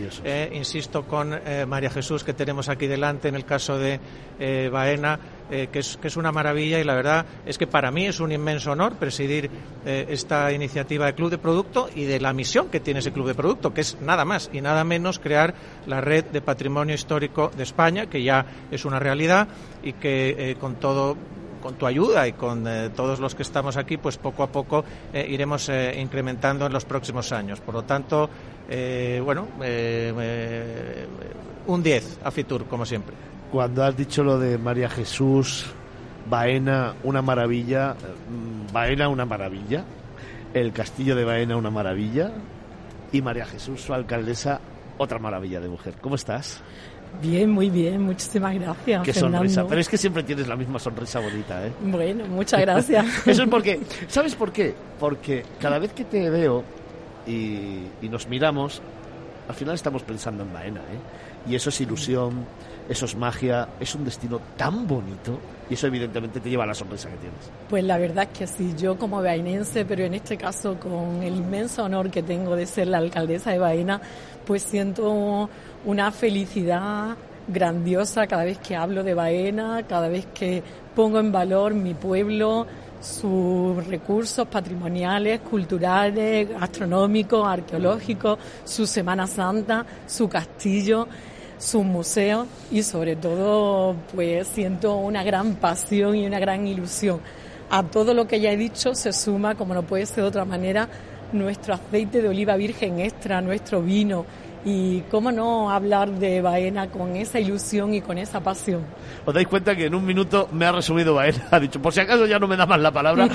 insisto 0.51 1.03
con 1.05 1.39
María 1.69 1.91
Jesús, 1.91 2.25
que 2.25 2.33
tenemos 2.33 2.71
aquí 2.71 2.87
delante 2.87 3.29
en 3.29 3.35
el 3.35 3.45
caso 3.45 3.77
de 3.77 4.01
Baena, 4.71 5.21
que 5.51 5.79
es, 5.79 5.99
que, 5.99 6.09
es, 6.09 6.17
una 6.17 6.33
maravilla 6.33 6.81
y 6.81 6.85
la 6.85 6.95
verdad 6.95 7.27
es 7.45 7.59
que 7.59 7.67
para 7.67 7.91
mí 7.91 8.07
es 8.07 8.19
un 8.19 8.33
inmenso 8.33 8.73
honor 8.73 8.95
presidir 8.95 9.51
esta 9.85 10.51
iniciativa 10.53 11.05
de 11.05 11.15
Club 11.15 11.29
de 11.29 11.37
Producto 11.37 11.91
y 11.95 12.05
de 12.05 12.19
la 12.19 12.33
misión 12.33 12.71
que 12.71 12.81
tiene 12.81 13.01
ese 13.01 13.13
Club 13.13 13.27
de 13.27 13.35
Producto, 13.35 13.75
que 13.75 13.83
es 13.83 14.01
nada 14.01 14.25
más 14.25 14.49
y 14.51 14.63
nada 14.63 14.85
menos 14.85 15.19
crear 15.19 15.55
la 15.87 16.01
red 16.01 16.25
de 16.25 16.41
patrimonio 16.41 16.95
histórico 16.95 17.53
de 17.55 17.63
España, 17.63 18.07
que 18.07 18.23
ya 18.23 18.47
es 18.71 18.87
una 18.87 18.99
realidad 18.99 19.49
y 19.83 19.93
que 20.01 20.51
eh, 20.51 20.57
con 20.57 20.77
todo 20.77 21.17
con 21.65 21.77
tu 21.77 21.87
ayuda 21.87 22.29
y 22.29 22.35
con 22.35 22.69
eh, 22.69 22.91
todos 22.95 23.21
los 23.21 23.35
que 23.35 23.43
estamos 23.43 23.79
aquí, 23.79 23.97
pues 23.97 24.19
poco 24.19 24.43
a 24.43 24.49
poco 24.49 24.85
eh, 25.15 25.27
iremos 25.27 25.71
eh, 25.71 25.99
incrementando 25.99 26.67
en 26.67 26.75
los 26.75 26.85
próximos 26.85 27.33
años. 27.33 27.59
Por 27.61 27.75
lo 27.75 27.85
tanto, 27.85 28.29
bueno, 29.25 29.49
un 31.67 31.83
10 31.83 32.19
a 32.23 32.31
Fitur, 32.31 32.67
como 32.67 32.85
siempre. 32.85 33.15
Cuando 33.51 33.83
has 33.83 33.97
dicho 33.97 34.23
lo 34.23 34.39
de 34.39 34.59
María 34.59 34.91
Jesús, 34.91 35.65
Baena, 36.29 36.97
una 37.03 37.23
maravilla, 37.23 37.97
Baena, 38.71 39.09
una 39.09 39.25
maravilla, 39.25 39.85
el 40.53 40.71
castillo 40.73 41.17
de 41.17 41.25
Baena, 41.25 41.57
una 41.57 41.71
maravilla, 41.71 42.31
y 43.11 43.23
María 43.23 43.47
Jesús, 43.47 43.81
su 43.81 43.95
alcaldesa, 43.95 44.61
otra 44.99 45.19
maravilla 45.19 45.61
de 45.61 45.69
mujer. 45.69 45.95
¿Cómo 45.99 46.17
estás? 46.17 46.63
Bien, 47.23 47.51
muy 47.51 47.71
bien, 47.71 48.03
muchísimas 48.03 48.55
gracias. 48.55 49.03
Qué 49.03 49.13
Fernando. 49.13 49.39
sonrisa, 49.39 49.67
pero 49.67 49.81
es 49.81 49.89
que 49.89 49.97
siempre 49.97 50.23
tienes 50.23 50.47
la 50.47 50.57
misma 50.57 50.79
sonrisa 50.79 51.21
bonita, 51.21 51.67
¿eh? 51.67 51.73
Bueno, 51.81 52.27
muchas 52.27 52.61
gracias. 52.61 53.07
Eso 53.27 53.43
es 53.45 53.49
porque, 53.49 53.81
¿sabes 54.09 54.35
por 54.35 54.53
qué? 54.53 54.75
Porque 55.01 55.45
cada 55.61 55.79
vez 55.79 55.93
que 55.93 56.05
te 56.05 56.29
veo 56.31 56.65
y, 57.27 57.87
y, 58.03 58.09
nos 58.11 58.29
miramos, 58.29 58.83
al 59.49 59.55
final 59.55 59.75
estamos 59.75 60.03
pensando 60.03 60.43
en 60.43 60.53
Baena, 60.53 60.81
¿eh? 60.81 61.51
Y 61.51 61.55
eso 61.55 61.69
es 61.69 61.81
ilusión, 61.81 62.47
eso 62.89 63.05
es 63.05 63.17
magia, 63.17 63.69
es 63.79 63.95
un 63.95 64.05
destino 64.05 64.41
tan 64.57 64.87
bonito 64.87 65.39
y 65.69 65.75
eso 65.75 65.87
evidentemente 65.87 66.41
te 66.41 66.51
lleva 66.51 66.65
a 66.65 66.67
la 66.67 66.75
sonrisa 66.75 67.09
que 67.09 67.17
tienes. 67.17 67.39
Pues 67.69 67.85
la 67.85 67.99
verdad 67.99 68.29
es 68.31 68.39
que 68.39 68.47
sí, 68.47 68.75
yo 68.77 68.99
como 68.99 69.23
bainense, 69.23 69.85
pero 69.85 70.05
en 70.05 70.15
este 70.15 70.37
caso 70.37 70.79
con 70.79 71.23
el 71.23 71.37
inmenso 71.37 71.85
honor 71.85 72.11
que 72.11 72.23
tengo 72.23 72.57
de 72.57 72.67
ser 72.67 72.89
la 72.89 72.99
alcaldesa 72.99 73.51
de 73.51 73.59
Baena, 73.59 74.01
pues 74.47 74.63
siento 74.63 75.49
una 75.85 76.11
felicidad 76.13 77.17
grandiosa 77.49 78.27
cada 78.27 78.45
vez 78.45 78.59
que 78.59 78.77
hablo 78.77 79.03
de 79.03 79.15
Baena, 79.15 79.83
cada 79.89 80.09
vez 80.09 80.27
que 80.35 80.63
pongo 80.95 81.19
en 81.19 81.33
valor 81.33 81.75
mi 81.75 81.95
pueblo, 81.95 82.67
sus 83.01 83.87
recursos 83.87 84.47
patrimoniales, 84.49 85.41
culturales, 85.41 86.49
gastronómicos, 86.49 87.47
arqueológicos, 87.47 88.39
su 88.65 88.87
Semana 88.87 89.27
Santa, 89.27 89.85
su 90.07 90.29
castillo, 90.29 91.07
sus 91.59 91.85
museos 91.85 92.47
y 92.71 92.83
sobre 92.83 93.17
todo 93.17 93.97
pues 94.15 94.47
siento 94.49 94.97
una 94.97 95.23
gran 95.23 95.55
pasión 95.55 96.17
y 96.17 96.27
una 96.27 96.39
gran 96.39 96.67
ilusión. 96.67 97.21
A 97.71 97.83
todo 97.83 98.15
lo 98.15 98.27
que 98.27 98.41
ya 98.41 98.53
he 98.53 98.57
dicho 98.57 98.95
se 98.95 99.13
suma, 99.13 99.55
como 99.55 99.75
no 99.75 99.83
puede 99.83 100.07
ser 100.07 100.17
de 100.17 100.29
otra 100.29 100.45
manera, 100.45 100.89
nuestro 101.33 101.75
aceite 101.75 102.23
de 102.23 102.29
oliva 102.29 102.57
virgen 102.57 103.01
extra, 103.01 103.41
nuestro 103.41 103.83
vino, 103.83 104.27
y 104.65 105.01
cómo 105.11 105.31
no 105.31 105.71
hablar 105.71 106.11
de 106.11 106.41
Baena 106.41 106.89
con 106.89 107.17
esa 107.17 107.39
ilusión 107.39 107.93
y 107.95 108.01
con 108.01 108.19
esa 108.19 108.41
pasión. 108.41 108.83
Os 109.27 109.35
dais 109.35 109.47
cuenta 109.47 109.77
que 109.77 109.87
en 109.87 109.95
un 109.95 110.05
minuto 110.05 110.49
me 110.53 110.65
ha 110.65 110.73
resumido 110.73 111.15
Baena, 111.15 111.47
ha 111.51 111.61
dicho, 111.61 111.81
por 111.81 111.93
si 111.93 112.01
acaso 112.01 112.27
ya 112.27 112.39
no 112.39 112.49
me 112.49 112.57
da 112.57 112.67
más 112.67 112.81
la 112.81 112.91
palabra, 112.91 113.29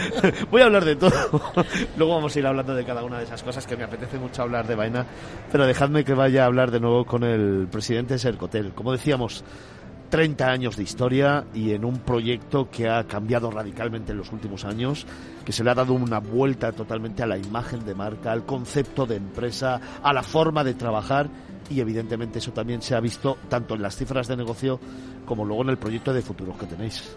voy 0.50 0.62
a 0.62 0.66
hablar 0.66 0.84
de 0.84 0.96
todo. 0.96 1.12
Luego 1.96 2.14
vamos 2.14 2.34
a 2.34 2.38
ir 2.38 2.46
hablando 2.46 2.74
de 2.74 2.84
cada 2.84 3.04
una 3.04 3.18
de 3.18 3.24
esas 3.24 3.42
cosas 3.42 3.66
que 3.66 3.76
me 3.76 3.84
apetece 3.84 4.18
mucho 4.18 4.42
hablar 4.42 4.66
de 4.66 4.74
Baena, 4.74 5.06
pero 5.50 5.66
dejadme 5.66 6.04
que 6.04 6.14
vaya 6.14 6.44
a 6.44 6.46
hablar 6.46 6.70
de 6.70 6.80
nuevo 6.80 7.04
con 7.04 7.24
el 7.24 7.68
presidente 7.70 8.14
de 8.14 8.18
Sercotel. 8.18 8.72
Como 8.72 8.92
decíamos, 8.92 9.44
30 10.08 10.46
años 10.46 10.76
de 10.76 10.82
historia 10.82 11.44
y 11.54 11.72
en 11.72 11.84
un 11.84 11.98
proyecto 11.98 12.70
que 12.70 12.88
ha 12.88 13.04
cambiado 13.04 13.50
radicalmente 13.50 14.12
en 14.12 14.18
los 14.18 14.32
últimos 14.32 14.64
años, 14.64 15.06
que 15.44 15.52
se 15.52 15.64
le 15.64 15.70
ha 15.70 15.74
dado 15.74 15.94
una 15.94 16.18
vuelta 16.18 16.72
totalmente 16.72 17.22
a 17.22 17.26
la 17.26 17.38
imagen 17.38 17.84
de 17.84 17.94
marca, 17.94 18.32
al 18.32 18.44
concepto 18.44 19.06
de 19.06 19.16
empresa, 19.16 19.80
a 20.02 20.12
la 20.12 20.22
forma 20.22 20.64
de 20.64 20.74
trabajar 20.74 21.28
y 21.70 21.80
evidentemente 21.80 22.38
eso 22.38 22.52
también 22.52 22.82
se 22.82 22.94
ha 22.94 23.00
visto 23.00 23.38
tanto 23.48 23.74
en 23.74 23.82
las 23.82 23.96
cifras 23.96 24.28
de 24.28 24.36
negocio 24.36 24.78
como 25.24 25.44
luego 25.44 25.62
en 25.62 25.70
el 25.70 25.78
proyecto 25.78 26.12
de 26.12 26.22
futuro 26.22 26.56
que 26.56 26.66
tenéis. 26.66 27.14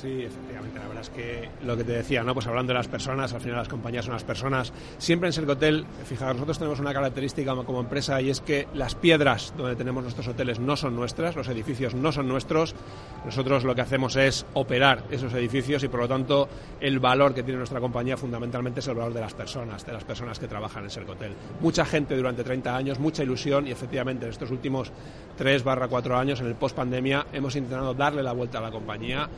Sí, 0.00 0.22
efectivamente. 0.22 0.78
La 0.78 0.86
verdad 0.86 1.02
es 1.02 1.10
que 1.10 1.48
lo 1.64 1.76
que 1.76 1.82
te 1.82 1.90
decía, 1.90 2.22
¿no? 2.22 2.32
Pues 2.32 2.46
hablando 2.46 2.72
de 2.72 2.78
las 2.78 2.86
personas, 2.86 3.32
al 3.32 3.40
final 3.40 3.56
las 3.56 3.68
compañías 3.68 4.04
son 4.04 4.14
las 4.14 4.22
personas. 4.22 4.72
Siempre 4.98 5.28
en 5.28 5.32
Sercotel, 5.32 5.84
fijaros, 6.04 6.36
nosotros 6.36 6.58
tenemos 6.58 6.78
una 6.78 6.92
característica 6.92 7.52
como 7.64 7.80
empresa 7.80 8.20
y 8.20 8.30
es 8.30 8.40
que 8.40 8.68
las 8.74 8.94
piedras 8.94 9.52
donde 9.56 9.74
tenemos 9.74 10.04
nuestros 10.04 10.28
hoteles 10.28 10.60
no 10.60 10.76
son 10.76 10.94
nuestras, 10.94 11.34
los 11.34 11.48
edificios 11.48 11.94
no 11.94 12.12
son 12.12 12.28
nuestros. 12.28 12.76
Nosotros 13.24 13.64
lo 13.64 13.74
que 13.74 13.80
hacemos 13.80 14.14
es 14.14 14.46
operar 14.54 15.02
esos 15.10 15.34
edificios 15.34 15.82
y 15.82 15.88
por 15.88 16.00
lo 16.00 16.08
tanto 16.08 16.48
el 16.80 17.00
valor 17.00 17.34
que 17.34 17.42
tiene 17.42 17.58
nuestra 17.58 17.80
compañía 17.80 18.16
fundamentalmente 18.16 18.78
es 18.78 18.86
el 18.86 18.94
valor 18.94 19.12
de 19.12 19.20
las 19.20 19.34
personas, 19.34 19.84
de 19.84 19.92
las 19.92 20.04
personas 20.04 20.38
que 20.38 20.46
trabajan 20.46 20.84
en 20.84 20.90
Sercotel. 20.90 21.32
Mucha 21.60 21.84
gente 21.84 22.16
durante 22.16 22.44
30 22.44 22.76
años, 22.76 23.00
mucha 23.00 23.24
ilusión 23.24 23.66
y 23.66 23.72
efectivamente 23.72 24.26
en 24.26 24.30
estos 24.30 24.52
últimos 24.52 24.92
3 25.36 25.64
barra 25.64 25.88
4 25.88 26.16
años, 26.16 26.40
en 26.40 26.46
el 26.46 26.54
post 26.54 26.76
pandemia, 26.76 27.26
hemos 27.32 27.56
intentado 27.56 27.94
darle 27.94 28.22
la 28.22 28.32
vuelta 28.32 28.58
a 28.58 28.62
la 28.62 28.70
compañía 28.70 29.28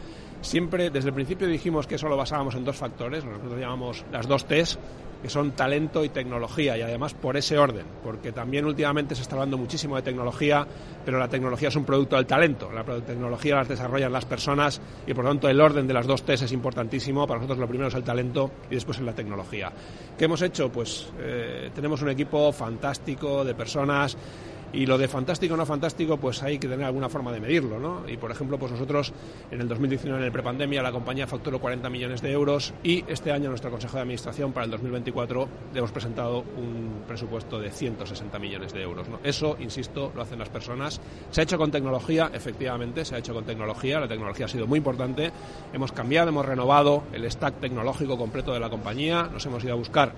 Siempre, 0.42 0.90
desde 0.90 1.09
el 1.09 1.14
principio 1.14 1.46
dijimos 1.46 1.87
que 1.87 1.96
eso 1.96 2.09
lo 2.09 2.16
basábamos 2.16 2.55
en 2.55 2.64
dos 2.64 2.76
factores, 2.76 3.24
nosotros 3.24 3.61
llamamos 3.61 4.05
las 4.11 4.26
dos 4.26 4.46
T's, 4.46 4.79
que 5.22 5.29
son 5.29 5.53
talento 5.53 6.03
y 6.03 6.09
tecnología, 6.09 6.79
y 6.79 6.83
además 6.83 7.12
por 7.12 7.37
ese 7.37 7.59
orden, 7.59 7.85
porque 8.03 8.33
también 8.33 8.64
últimamente 8.64 9.14
se 9.14 9.20
está 9.20 9.35
hablando 9.35 9.59
muchísimo 9.59 9.96
de 9.96 10.03
tecnología, 10.03 10.66
pero 11.05 11.18
la 11.18 11.29
tecnología 11.29 11.68
es 11.68 11.76
un 11.76 11.85
producto 11.85 12.16
del 12.16 12.26
talento, 12.26 12.72
la 12.72 12.85
tecnología 12.85 13.57
las 13.57 13.68
desarrollan 13.68 14.12
las 14.12 14.24
personas 14.24 14.81
y 15.07 15.12
por 15.12 15.26
tanto 15.26 15.48
el 15.48 15.61
orden 15.61 15.87
de 15.87 15.92
las 15.92 16.07
dos 16.07 16.22
T's 16.22 16.42
es 16.42 16.53
importantísimo, 16.53 17.26
para 17.26 17.38
nosotros 17.38 17.59
lo 17.59 17.68
primero 17.68 17.88
es 17.88 17.94
el 17.94 18.03
talento 18.03 18.50
y 18.70 18.74
después 18.74 18.98
es 18.98 19.05
la 19.05 19.14
tecnología. 19.14 19.70
¿Qué 20.16 20.24
hemos 20.24 20.40
hecho? 20.40 20.72
Pues 20.72 21.12
eh, 21.18 21.70
tenemos 21.74 22.00
un 22.00 22.09
equipo 22.09 22.50
fantástico 22.50 23.44
de 23.44 23.55
personas 23.55 24.16
y 24.72 24.87
lo 24.87 24.98
de 24.98 25.09
fantástico 25.09 25.54
o 25.54 25.56
no 25.56 25.66
fantástico, 25.66 26.16
pues 26.16 26.42
hay 26.42 26.59
que 26.59 26.68
tener 26.68 26.87
alguna 26.87 27.09
forma 27.09 27.33
de 27.33 27.40
medirlo, 27.40 27.78
¿no? 27.78 28.09
Y 28.09 28.16
por 28.16 28.30
ejemplo, 28.30 28.59
pues 28.59 28.72
nosotros 28.72 29.12
en 29.50 29.61
el 29.61 29.68
2019, 29.68 30.18
en 30.18 30.24
el 30.24 30.33
prepandemia, 30.33 30.83
la 30.83 30.92
compañía 30.92 31.26
facturó 31.26 31.59
40 31.59 31.90
millones 31.90 32.22
de 32.22 32.30
euros 32.30 32.72
y 32.83 33.04
este 33.09 33.33
año 33.33 33.48
nuestro 33.48 33.70
Consejo 33.70 33.96
de 33.96 34.02
Administración 34.02 34.52
para 34.52 34.64
el 34.64 34.70
2024 34.70 35.48
hemos 35.74 35.92
presentado 35.92 36.44
un 36.56 37.02
presupuesto 37.06 37.59
de 37.59 37.70
160 37.70 38.38
millones 38.38 38.72
de 38.72 38.83
euros. 38.83 39.09
¿no? 39.09 39.18
Eso, 39.24 39.56
insisto, 39.59 40.12
lo 40.14 40.22
hacen 40.22 40.38
las 40.38 40.48
personas. 40.48 41.00
Se 41.30 41.40
ha 41.40 41.44
hecho 41.44 41.59
con 41.59 41.70
tecnología, 41.70 42.30
efectivamente, 42.33 43.04
se 43.04 43.14
ha 43.14 43.18
hecho 43.18 43.35
con 43.35 43.44
tecnología. 43.44 44.00
La 44.00 44.09
tecnología 44.09 44.46
ha 44.46 44.48
sido 44.48 44.66
muy 44.66 44.78
importante. 44.78 45.33
Hemos 45.72 45.92
cambiado, 45.92 46.28
hemos 46.28 46.46
renovado 46.46 47.04
el 47.12 47.30
stack 47.30 47.61
tecnológico 47.61 48.16
completo 48.16 48.52
de 48.52 48.61
la 48.61 48.70
compañía. 48.70 49.28
Nos 49.33 49.44
hemos 49.46 49.64
ido 49.64 49.72
a 49.72 49.76
buscar 49.76 50.12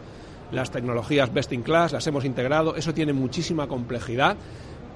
las 0.52 0.70
tecnologías 0.70 1.32
best 1.32 1.52
in 1.52 1.62
class, 1.62 1.92
las 1.92 2.06
hemos 2.06 2.24
integrado, 2.24 2.76
eso 2.76 2.94
tiene 2.94 3.12
muchísima 3.12 3.66
complejidad, 3.66 4.36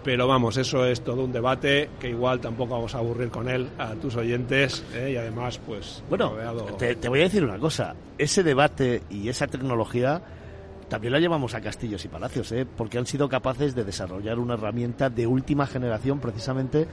pero 0.05 0.29
vamos, 0.29 0.57
eso 0.57 0.85
es 0.87 1.03
todo 1.03 1.25
un 1.25 1.33
debate 1.33 1.91
que 1.99 2.11
igual 2.11 2.41
tampoco 2.41 2.75
vamos 2.75 2.95
a 2.95 2.99
aburrir 2.99 3.31
con 3.31 3.49
él 3.49 3.69
a 3.79 3.95
tus 3.95 4.15
oyentes 4.15 4.85
¿eh? 4.95 5.13
y 5.15 5.17
además 5.17 5.59
pues... 5.67 6.03
Bueno, 6.09 6.35
te, 6.79 6.95
te, 6.95 7.09
voy 7.09 7.21
a 7.21 7.25
decir 7.25 7.43
una 7.43 7.59
cosa, 7.59 7.97
ese 8.17 8.43
debate 8.43 9.03
y 9.11 9.29
esa 9.29 9.49
tecnología 9.49 10.23
también 10.89 11.13
la 11.13 11.19
llevamos 11.19 11.55
a 11.55 11.61
castillos 11.61 12.05
y 12.05 12.09
palacios, 12.09 12.53
¿eh? 12.53 12.67
porque 12.67 12.99
han 12.99 13.07
sido 13.07 13.29
capaces 13.29 13.75
de 13.75 13.85
desarrollar 13.85 14.39
una 14.39 14.55
herramienta 14.55 15.11
de 15.11 15.27
última 15.27 15.67
generación 15.67 16.21
precisamente 16.21 16.87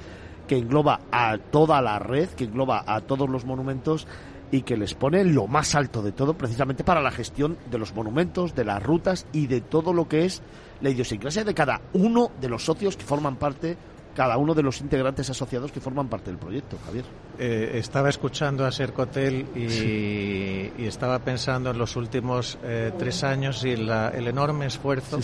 que 0.48 0.58
engloba 0.58 1.02
a 1.12 1.38
toda 1.38 1.82
la 1.82 2.00
red, 2.00 2.30
que 2.30 2.46
engloba 2.46 2.84
a 2.86 3.02
todos 3.02 3.30
los 3.30 3.46
monumentos 3.46 4.08
y 4.54 4.62
que 4.62 4.78
les 4.78 4.94
pone 4.94 5.26
lo 5.26 5.48
más 5.48 5.74
alto 5.74 6.04
de 6.04 6.12
todo 6.12 6.36
precisamente 6.36 6.84
para 6.84 7.02
la 7.02 7.10
gestión 7.10 7.58
de 7.72 7.80
los 7.80 7.96
monumentos, 7.96 8.54
de 8.54 8.64
las 8.64 8.84
rutas 8.84 9.26
y 9.34 9.48
de 9.48 9.62
todo 9.62 9.94
lo 9.94 10.08
que 10.08 10.26
es 10.26 10.44
la 10.80 10.92
idiosincrasia 10.92 11.44
de 11.44 11.56
cada 11.56 11.82
uno 11.94 12.30
de 12.40 12.50
los 12.50 12.64
socios 12.64 12.96
que 12.96 13.04
forman 13.04 13.38
parte 13.38 13.76
cada 14.16 14.38
uno 14.38 14.54
de 14.54 14.62
los 14.62 14.80
integrantes 14.80 15.28
asociados 15.32 15.72
que 15.72 15.82
forman 15.82 16.08
parte 16.08 16.30
del 16.30 16.38
proyecto, 16.38 16.78
Javier. 16.86 17.04
Eh, 17.40 17.72
estaba 17.80 18.10
escuchando 18.10 18.64
a 18.64 18.72
Sercotel 18.72 19.48
y, 19.56 20.80
y, 20.80 20.86
estaba 20.86 21.18
pensando 21.18 21.72
en 21.72 21.80
los 21.80 21.96
últimos 21.96 22.60
eh, 22.64 22.92
tres 22.96 23.24
años 23.24 23.66
y 23.66 23.72
el 23.72 24.28
enorme 24.28 24.68
esfuerzo 24.68 25.18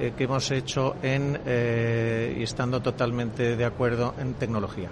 eh, 0.00 0.14
que 0.16 0.24
hemos 0.24 0.50
hecho 0.50 0.96
en, 1.00 1.38
y 2.36 2.42
estando 2.42 2.82
totalmente 2.82 3.54
de 3.54 3.64
acuerdo 3.64 4.16
en 4.18 4.34
tecnología. 4.34 4.88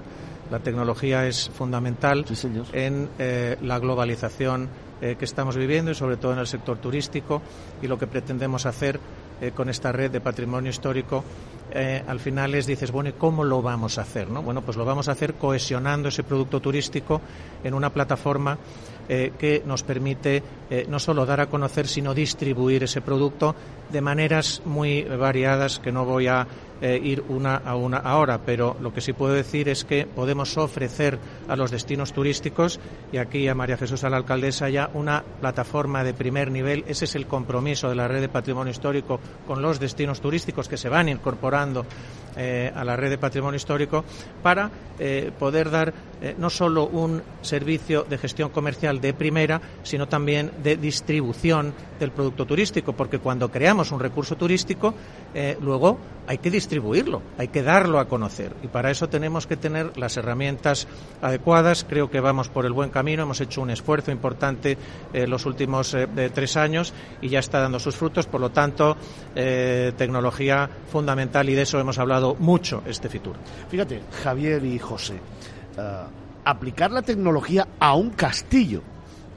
La 0.52 0.58
tecnología 0.58 1.26
es 1.26 1.48
fundamental 1.48 2.26
en 2.74 3.08
eh, 3.18 3.56
la 3.62 3.78
globalización 3.78 4.68
eh, 5.00 5.16
que 5.18 5.24
estamos 5.24 5.56
viviendo 5.56 5.90
y 5.90 5.94
sobre 5.94 6.18
todo 6.18 6.34
en 6.34 6.40
el 6.40 6.46
sector 6.46 6.76
turístico 6.76 7.40
y 7.80 7.86
lo 7.86 7.98
que 7.98 8.06
pretendemos 8.06 8.66
hacer 8.66 9.00
eh, 9.40 9.52
con 9.52 9.70
esta 9.70 9.92
red 9.92 10.10
de 10.10 10.20
patrimonio 10.20 10.68
histórico 10.68 11.24
al 12.06 12.20
final 12.20 12.54
es 12.54 12.66
dices, 12.66 12.90
bueno, 12.90 13.08
¿y 13.08 13.14
cómo 13.14 13.44
lo 13.44 13.62
vamos 13.62 13.96
a 13.96 14.02
hacer? 14.02 14.28
¿no? 14.28 14.42
Bueno, 14.42 14.60
pues 14.60 14.76
lo 14.76 14.84
vamos 14.84 15.08
a 15.08 15.12
hacer 15.12 15.32
cohesionando 15.36 16.10
ese 16.10 16.22
producto 16.22 16.60
turístico 16.60 17.22
en 17.64 17.72
una 17.72 17.88
plataforma 17.88 18.58
que 19.08 19.62
nos 19.64 19.82
permite 19.82 20.42
no 20.88 20.98
solo 20.98 21.24
dar 21.24 21.40
a 21.40 21.46
conocer, 21.46 21.88
sino 21.88 22.12
distribuir 22.12 22.82
ese 22.82 23.00
producto 23.00 23.54
de 23.90 24.02
maneras 24.02 24.60
muy 24.66 25.02
variadas 25.04 25.78
que 25.78 25.92
no 25.92 26.04
voy 26.04 26.26
a 26.26 26.46
eh, 26.82 27.00
ir 27.00 27.22
una 27.28 27.54
a 27.58 27.76
una 27.76 27.98
ahora, 27.98 28.40
pero 28.44 28.76
lo 28.80 28.92
que 28.92 29.00
sí 29.00 29.12
puedo 29.12 29.32
decir 29.32 29.68
es 29.68 29.84
que 29.84 30.04
podemos 30.04 30.58
ofrecer 30.58 31.16
a 31.46 31.54
los 31.54 31.70
destinos 31.70 32.12
turísticos, 32.12 32.80
y 33.12 33.18
aquí 33.18 33.46
a 33.46 33.54
María 33.54 33.76
Jesús, 33.76 34.02
a 34.02 34.10
la 34.10 34.16
alcaldesa, 34.16 34.68
ya 34.68 34.90
una 34.92 35.22
plataforma 35.40 36.02
de 36.02 36.12
primer 36.12 36.50
nivel. 36.50 36.84
Ese 36.88 37.04
es 37.04 37.14
el 37.14 37.28
compromiso 37.28 37.88
de 37.88 37.94
la 37.94 38.08
red 38.08 38.20
de 38.20 38.28
patrimonio 38.28 38.72
histórico 38.72 39.20
con 39.46 39.62
los 39.62 39.78
destinos 39.78 40.20
turísticos 40.20 40.68
que 40.68 40.76
se 40.76 40.88
van 40.88 41.08
incorporando 41.08 41.86
eh, 42.36 42.72
a 42.74 42.82
la 42.82 42.96
red 42.96 43.10
de 43.10 43.18
patrimonio 43.18 43.58
histórico 43.58 44.04
para 44.42 44.68
eh, 44.98 45.30
poder 45.38 45.70
dar 45.70 45.94
no 46.38 46.50
solo 46.50 46.86
un 46.86 47.20
servicio 47.40 48.04
de 48.04 48.16
gestión 48.16 48.50
comercial 48.50 49.00
de 49.00 49.12
primera, 49.12 49.60
sino 49.82 50.06
también 50.06 50.52
de 50.62 50.76
distribución 50.76 51.74
del 51.98 52.12
producto 52.12 52.46
turístico, 52.46 52.92
porque 52.92 53.18
cuando 53.18 53.50
creamos 53.50 53.90
un 53.90 53.98
recurso 53.98 54.36
turístico, 54.36 54.94
luego 55.60 55.98
hay 56.26 56.38
que 56.38 56.50
distribuirlo, 56.50 56.71
hay 57.38 57.48
que 57.48 57.62
darlo 57.62 57.98
a 57.98 58.08
conocer. 58.08 58.54
Y 58.62 58.68
para 58.68 58.90
eso 58.90 59.08
tenemos 59.08 59.46
que 59.46 59.56
tener 59.56 59.96
las 59.98 60.16
herramientas 60.16 60.86
adecuadas. 61.20 61.84
Creo 61.88 62.10
que 62.10 62.20
vamos 62.20 62.48
por 62.48 62.64
el 62.64 62.72
buen 62.72 62.90
camino. 62.90 63.24
Hemos 63.24 63.40
hecho 63.40 63.60
un 63.60 63.70
esfuerzo 63.70 64.10
importante 64.10 64.78
eh, 65.12 65.26
los 65.26 65.44
últimos 65.44 65.94
eh, 65.94 66.06
tres 66.32 66.56
años 66.56 66.94
y 67.20 67.28
ya 67.28 67.40
está 67.40 67.60
dando 67.60 67.78
sus 67.78 67.96
frutos. 67.96 68.26
Por 68.26 68.40
lo 68.40 68.50
tanto, 68.50 68.96
eh, 69.34 69.92
tecnología 69.96 70.68
fundamental 70.90 71.48
y 71.48 71.54
de 71.54 71.62
eso 71.62 71.78
hemos 71.78 71.98
hablado 71.98 72.36
mucho 72.38 72.82
este 72.86 73.08
Fitur. 73.08 73.36
Fíjate, 73.68 74.02
Javier 74.22 74.64
y 74.64 74.78
José, 74.78 75.18
aplicar 76.44 76.90
la 76.90 77.02
tecnología 77.02 77.68
a 77.78 77.94
un 77.94 78.10
castillo 78.10 78.82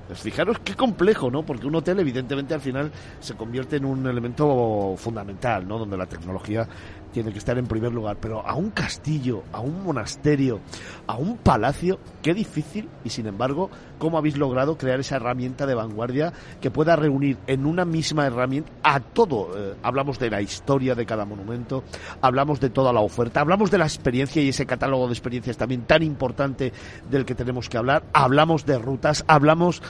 pues 0.08 0.20
fijaros 0.20 0.60
qué 0.60 0.76
complejo, 0.76 1.32
¿no? 1.32 1.44
Porque 1.44 1.66
un 1.66 1.76
hotel, 1.76 2.00
evidentemente, 2.00 2.54
al 2.54 2.62
final 2.62 2.92
se 3.20 3.36
convierte 3.36 3.78
en 3.78 3.86
un 3.86 4.06
elemento 4.06 4.96
fundamental, 4.98 5.68
¿no? 5.68 5.80
Donde 5.80 5.98
la 5.98 6.06
tecnología 6.06 6.68
tiene 7.16 7.32
que 7.32 7.40
estar 7.40 7.58
en 7.58 7.66
primer 7.66 7.94
lugar. 7.94 8.18
Pero 8.20 8.46
a 8.46 8.56
un 8.56 8.72
castillo, 8.72 9.44
a 9.54 9.62
un 9.62 9.86
monasterio, 9.86 10.60
a 11.08 11.16
un 11.16 11.38
palacio, 11.38 11.98
qué 12.22 12.34
difícil. 12.34 12.90
Y 13.06 13.10
sin 13.10 13.26
embargo, 13.26 13.70
¿cómo 14.00 14.18
habéis 14.18 14.36
logrado 14.36 14.78
crear 14.78 15.00
esa 15.00 15.16
herramienta 15.16 15.66
de 15.66 15.76
vanguardia 15.76 16.34
que 16.60 16.72
pueda 16.72 16.98
reunir 16.98 17.38
en 17.48 17.66
una 17.66 17.86
misma 17.86 18.26
herramienta 18.26 18.70
a 18.84 19.00
todo? 19.00 19.58
Eh, 19.58 19.76
hablamos 19.82 20.20
de 20.20 20.30
la 20.30 20.42
historia 20.42 20.94
de 20.94 21.06
cada 21.06 21.24
monumento, 21.24 21.86
hablamos 22.20 22.60
de 22.60 22.70
toda 22.70 22.92
la 22.92 23.00
oferta, 23.00 23.40
hablamos 23.40 23.72
de 23.72 23.78
la 23.78 23.86
experiencia 23.86 24.42
y 24.42 24.50
ese 24.50 24.66
catálogo 24.66 25.08
de 25.08 25.14
experiencias 25.14 25.56
también 25.56 25.84
tan 25.84 26.04
importante 26.04 26.74
del 27.10 27.24
que 27.24 27.34
tenemos 27.34 27.70
que 27.70 27.78
hablar. 27.78 28.04
Hablamos 28.12 28.66
de 28.66 28.78
rutas, 28.78 29.24
hablamos 29.30 29.82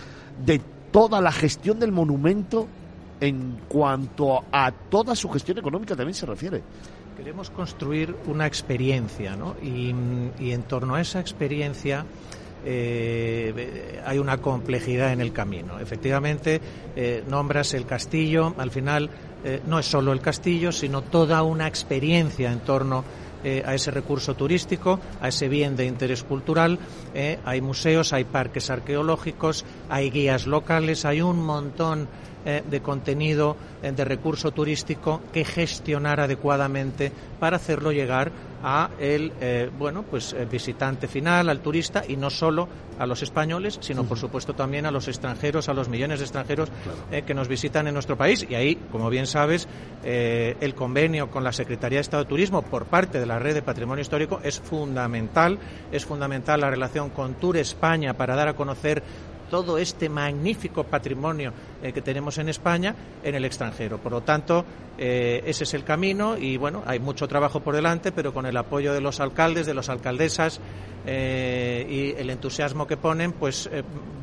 de 0.46 0.62
toda 0.92 1.22
la 1.22 1.32
gestión 1.32 1.80
del 1.80 1.92
monumento 1.92 2.68
en 3.20 3.62
cuanto 3.68 4.44
a 4.52 4.72
toda 4.72 5.16
su 5.16 5.30
gestión 5.30 5.58
económica 5.58 5.96
también 5.96 6.14
se 6.14 6.28
refiere. 6.28 6.62
Queremos 7.16 7.50
construir 7.50 8.14
una 8.26 8.46
experiencia, 8.46 9.38
¿no? 9.38 9.56
Y, 9.64 9.90
en 9.90 10.64
torno 10.64 10.96
a 10.96 11.02
esa 11.02 11.22
experiencia 11.22 12.06
eh, 12.66 14.02
hay 14.06 14.18
una 14.18 14.38
complejidad 14.40 15.14
en 15.14 15.22
el 15.22 15.32
camino. 15.32 15.80
Efectivamente, 15.80 16.60
eh, 16.96 17.24
nombras 17.30 17.74
el 17.74 17.86
castillo, 17.86 18.54
al 18.58 18.70
final 18.70 19.10
eh, 19.46 19.62
no 19.66 19.80
es 19.80 19.86
solo 19.86 20.12
el 20.12 20.20
castillo, 20.20 20.74
sino 20.74 21.04
toda 21.04 21.42
una 21.44 21.68
experiencia 21.68 22.52
en 22.52 22.60
torno 22.60 23.04
a 23.46 23.76
ese 23.76 23.92
recurso 23.92 24.34
turístico, 24.34 25.00
a 25.22 25.28
ese 25.28 25.48
bien 25.48 25.76
de 25.76 25.86
interés 25.86 26.24
cultural. 26.24 26.80
hay 27.46 27.62
museos, 27.62 28.12
hay 28.12 28.24
parques 28.24 28.72
arqueológicos, 28.72 29.66
hay 29.88 30.10
guías 30.10 30.48
locales, 30.48 31.06
hay 31.06 31.22
un 31.22 31.46
montón 31.46 32.08
de 32.46 32.82
contenido 32.82 33.58
de 33.82 34.06
recurso 34.06 34.52
turístico 34.52 35.22
que 35.34 35.44
gestionar 35.44 36.20
adecuadamente 36.20 37.12
para 37.40 37.58
hacerlo 37.58 37.92
llegar 37.92 38.32
a 38.64 38.90
el 39.00 39.34
eh, 39.42 39.70
bueno 39.78 40.04
pues 40.04 40.36
visitante 40.50 41.08
final, 41.08 41.50
al 41.50 41.60
turista 41.60 42.04
y 42.08 42.16
no 42.18 42.30
solo 42.30 42.68
a 42.98 43.06
los 43.06 43.22
españoles, 43.22 43.78
sino 43.82 44.06
por 44.06 44.18
supuesto 44.18 44.54
también 44.54 44.86
a 44.86 44.92
los 44.92 45.08
extranjeros, 45.08 45.70
a 45.70 45.74
los 45.74 45.90
millones 45.90 46.20
de 46.20 46.26
extranjeros 46.26 46.70
eh, 47.12 47.24
que 47.24 47.34
nos 47.34 47.48
visitan 47.48 47.88
en 47.88 47.94
nuestro 47.94 48.18
país. 48.18 48.46
Y 48.50 48.56
ahí, 48.56 48.76
como 48.92 49.10
bien 49.10 49.28
sabes, 49.28 49.68
eh, 50.04 50.56
el 50.62 50.76
convenio 50.76 51.30
con 51.30 51.44
la 51.44 51.52
Secretaría 51.52 51.98
de 51.98 52.02
Estado 52.02 52.24
de 52.24 52.30
Turismo 52.30 52.62
por 52.62 52.86
parte 52.86 53.20
de 53.20 53.26
la 53.26 53.40
Red 53.40 53.56
de 53.56 53.62
Patrimonio 53.62 54.02
Histórico 54.02 54.40
es 54.44 54.60
fundamental. 54.60 55.60
Es 55.92 56.06
fundamental 56.06 56.62
la 56.62 56.70
relación 56.70 57.10
con 57.10 57.36
Tour 57.36 57.58
España 57.58 58.14
para 58.14 58.36
dar 58.36 58.48
a 58.48 58.56
conocer 58.56 59.04
todo 59.50 59.78
este 59.78 60.10
magnífico 60.10 60.84
patrimonio 60.84 61.54
eh, 61.82 61.92
que 61.94 62.02
tenemos 62.02 62.38
en 62.38 62.50
España 62.50 62.96
en 63.24 63.36
el 63.36 63.46
extranjero. 63.46 63.98
Por 63.98 64.12
lo 64.12 64.22
tanto, 64.22 64.66
eh, 64.98 65.44
ese 65.46 65.64
es 65.64 65.74
el 65.74 65.84
camino 65.84 66.38
y 66.38 66.58
bueno, 66.58 66.84
hay 66.86 67.00
mucho 67.00 67.28
trabajo 67.28 67.60
por 67.60 67.76
delante, 67.76 68.12
pero 68.12 68.34
con 68.34 68.46
el 68.46 68.58
apoyo 68.58 68.94
de 68.94 69.02
los 69.02 69.20
alcaldes, 69.20 69.66
de 69.66 69.74
las 69.74 69.90
alcaldesas 69.90 70.60
eh, 71.06 71.86
y 71.90 72.20
el 72.20 72.30
entusiasmo 72.30 72.88
que 72.88 72.98
ponen, 72.98 73.34
pues 73.34 73.70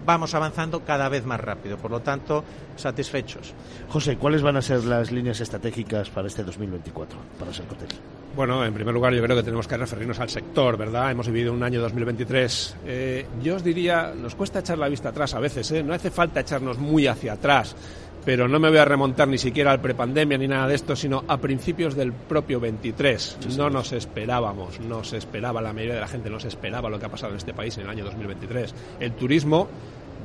vamos 0.05 0.35
avanzando 0.35 0.85
cada 0.85 1.09
vez 1.09 1.25
más 1.25 1.41
rápido. 1.41 1.77
Por 1.77 1.91
lo 1.91 2.01
tanto, 2.01 2.45
satisfechos. 2.77 3.55
José, 3.89 4.17
¿cuáles 4.17 4.43
van 4.43 4.57
a 4.57 4.63
ser 4.63 4.85
las 4.85 5.11
líneas 5.13 5.41
estratégicas 5.41 6.11
para 6.11 6.29
este 6.29 6.43
2024 6.43 7.19
para 7.39 7.53
Sercotel? 7.53 7.89
Bueno, 8.35 8.65
en 8.65 8.73
primer 8.73 8.95
lugar 8.95 9.13
yo 9.13 9.23
creo 9.23 9.37
que 9.37 9.43
tenemos 9.43 9.69
que 9.69 9.77
referirnos 9.77 10.19
al 10.19 10.31
sector, 10.31 10.79
¿verdad? 10.79 11.11
Hemos 11.11 11.27
vivido 11.27 11.53
un 11.53 11.63
año 11.63 11.83
2023. 11.83 12.77
Eh, 12.87 13.27
yo 13.43 13.57
os 13.57 13.65
diría, 13.65 14.15
nos 14.17 14.35
cuesta 14.35 14.61
echar 14.61 14.79
la 14.79 14.89
vista 14.89 15.11
atrás 15.11 15.35
a 15.35 15.41
veces, 15.41 15.71
¿eh? 15.73 15.83
No 15.83 15.93
hace 15.93 16.11
falta 16.11 16.41
echarnos 16.41 16.79
muy 16.79 17.07
hacia 17.07 17.35
atrás, 17.35 17.77
pero 18.25 18.49
no 18.49 18.59
me 18.59 18.71
voy 18.71 18.79
a 18.79 18.87
remontar 18.87 19.29
ni 19.29 19.37
siquiera 19.37 19.71
al 19.71 19.83
prepandemia 19.83 20.39
ni 20.39 20.49
nada 20.49 20.67
de 20.67 20.77
esto, 20.77 20.97
sino 20.97 21.25
a 21.29 21.37
principios 21.37 21.95
del 21.95 22.15
propio 22.15 22.59
23. 22.59 23.39
no 23.59 23.69
nos 23.69 23.93
esperábamos, 23.93 24.81
no 24.81 25.05
se 25.05 25.19
esperaba, 25.19 25.61
la 25.61 25.75
mayoría 25.75 25.97
de 25.97 26.01
la 26.01 26.09
gente 26.09 26.31
no 26.31 26.41
se 26.41 26.49
esperaba 26.49 26.89
lo 26.89 26.99
que 26.99 27.05
ha 27.05 27.11
pasado 27.11 27.33
en 27.33 27.39
este 27.39 27.53
país 27.53 27.77
en 27.77 27.85
el 27.85 27.91
año 27.91 28.05
2023. 28.05 28.75
El 28.99 29.13
turismo 29.13 29.69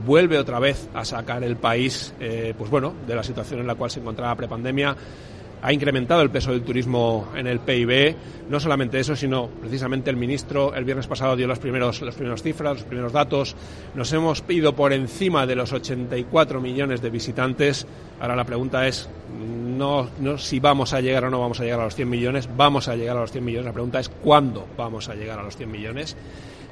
vuelve 0.06 0.38
otra 0.38 0.60
vez 0.60 0.88
a 0.94 1.04
sacar 1.04 1.44
el 1.44 1.58
país, 1.58 2.14
eh, 2.22 2.54
pues 2.58 2.70
bueno, 2.70 2.94
de 3.06 3.16
la 3.16 3.24
situación 3.24 3.60
en 3.60 3.68
la 3.68 3.76
cual 3.76 3.92
se 3.92 4.00
encontraba 4.00 4.34
prepandemia 4.36 4.96
ha 5.62 5.74
incrementado 5.74 6.22
el 6.22 6.30
peso 6.30 6.52
del 6.52 6.64
turismo 6.64 7.30
en 7.36 7.48
el 7.48 7.60
PIB. 7.60 8.16
No 8.50 8.60
solamente 8.60 9.00
eso, 9.00 9.16
sino 9.16 9.48
precisamente 9.48 10.10
el 10.10 10.16
ministro 10.16 10.74
el 10.74 10.86
viernes 10.86 11.08
pasado 11.08 11.36
dio 11.36 11.48
los 11.48 11.60
primeros, 11.60 12.02
los 12.02 12.16
primeros 12.16 12.44
cifras, 12.44 12.78
los 12.78 12.86
primeros 12.86 13.12
datos. 13.12 13.56
Nos 13.96 14.12
hemos 14.14 14.44
ido 14.50 14.76
por 14.76 14.94
encima 14.94 15.46
de 15.46 15.56
los 15.56 15.74
84 15.74 16.62
millones 16.62 17.02
de 17.02 17.10
visitantes. 17.10 17.86
Ahora 18.20 18.36
la 18.36 18.46
pregunta 18.46 18.88
es 18.88 19.10
no, 19.38 20.10
no 20.20 20.38
si 20.38 20.60
vamos 20.60 20.94
a 20.94 21.02
llegar 21.02 21.26
o 21.26 21.30
no 21.30 21.40
vamos 21.40 21.60
a 21.60 21.64
llegar 21.64 21.80
a 21.82 21.86
los 21.86 21.96
100 21.96 22.10
millones. 22.10 22.50
Vamos 22.56 22.88
a 22.88 22.96
llegar 22.96 23.18
a 23.18 23.22
los 23.22 23.32
100 23.32 23.44
millones. 23.44 23.66
La 23.66 23.74
pregunta 23.74 24.00
es 24.00 24.10
cuándo 24.10 24.68
vamos 24.78 25.10
a 25.10 25.16
llegar 25.16 25.40
a 25.40 25.44
los 25.44 25.58
100 25.58 25.72
millones. 25.72 26.16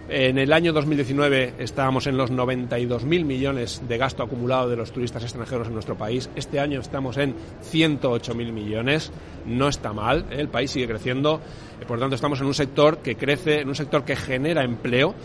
En 0.07 0.37
el 0.37 0.53
año 0.53 0.71
2019 0.71 1.55
estábamos 1.57 2.05
en 2.05 2.15
los 2.15 2.31
92.000 2.31 3.25
millones 3.25 3.81
de 3.87 3.97
gasto 3.97 4.21
acumulado 4.21 4.69
de 4.69 4.75
los 4.75 4.91
turistas 4.91 5.23
extranjeros 5.23 5.67
en 5.67 5.73
nuestro 5.73 5.97
país. 5.97 6.29
Este 6.35 6.59
año 6.59 6.79
estamos 6.79 7.17
en 7.17 7.33
108.000 7.71 8.51
millones. 8.51 9.11
No 9.47 9.67
está 9.67 9.93
mal, 9.93 10.25
¿eh? 10.29 10.35
el 10.37 10.49
país 10.49 10.69
sigue 10.69 10.87
creciendo. 10.87 11.41
Por 11.87 11.97
lo 11.97 12.03
tanto, 12.03 12.15
estamos 12.15 12.39
en 12.39 12.45
un 12.45 12.53
sector 12.53 12.99
que 12.99 13.15
crece, 13.15 13.61
en 13.61 13.67
un 13.67 13.75
sector 13.75 14.05
que 14.05 14.15
genera 14.15 14.63
empleo 14.63 15.15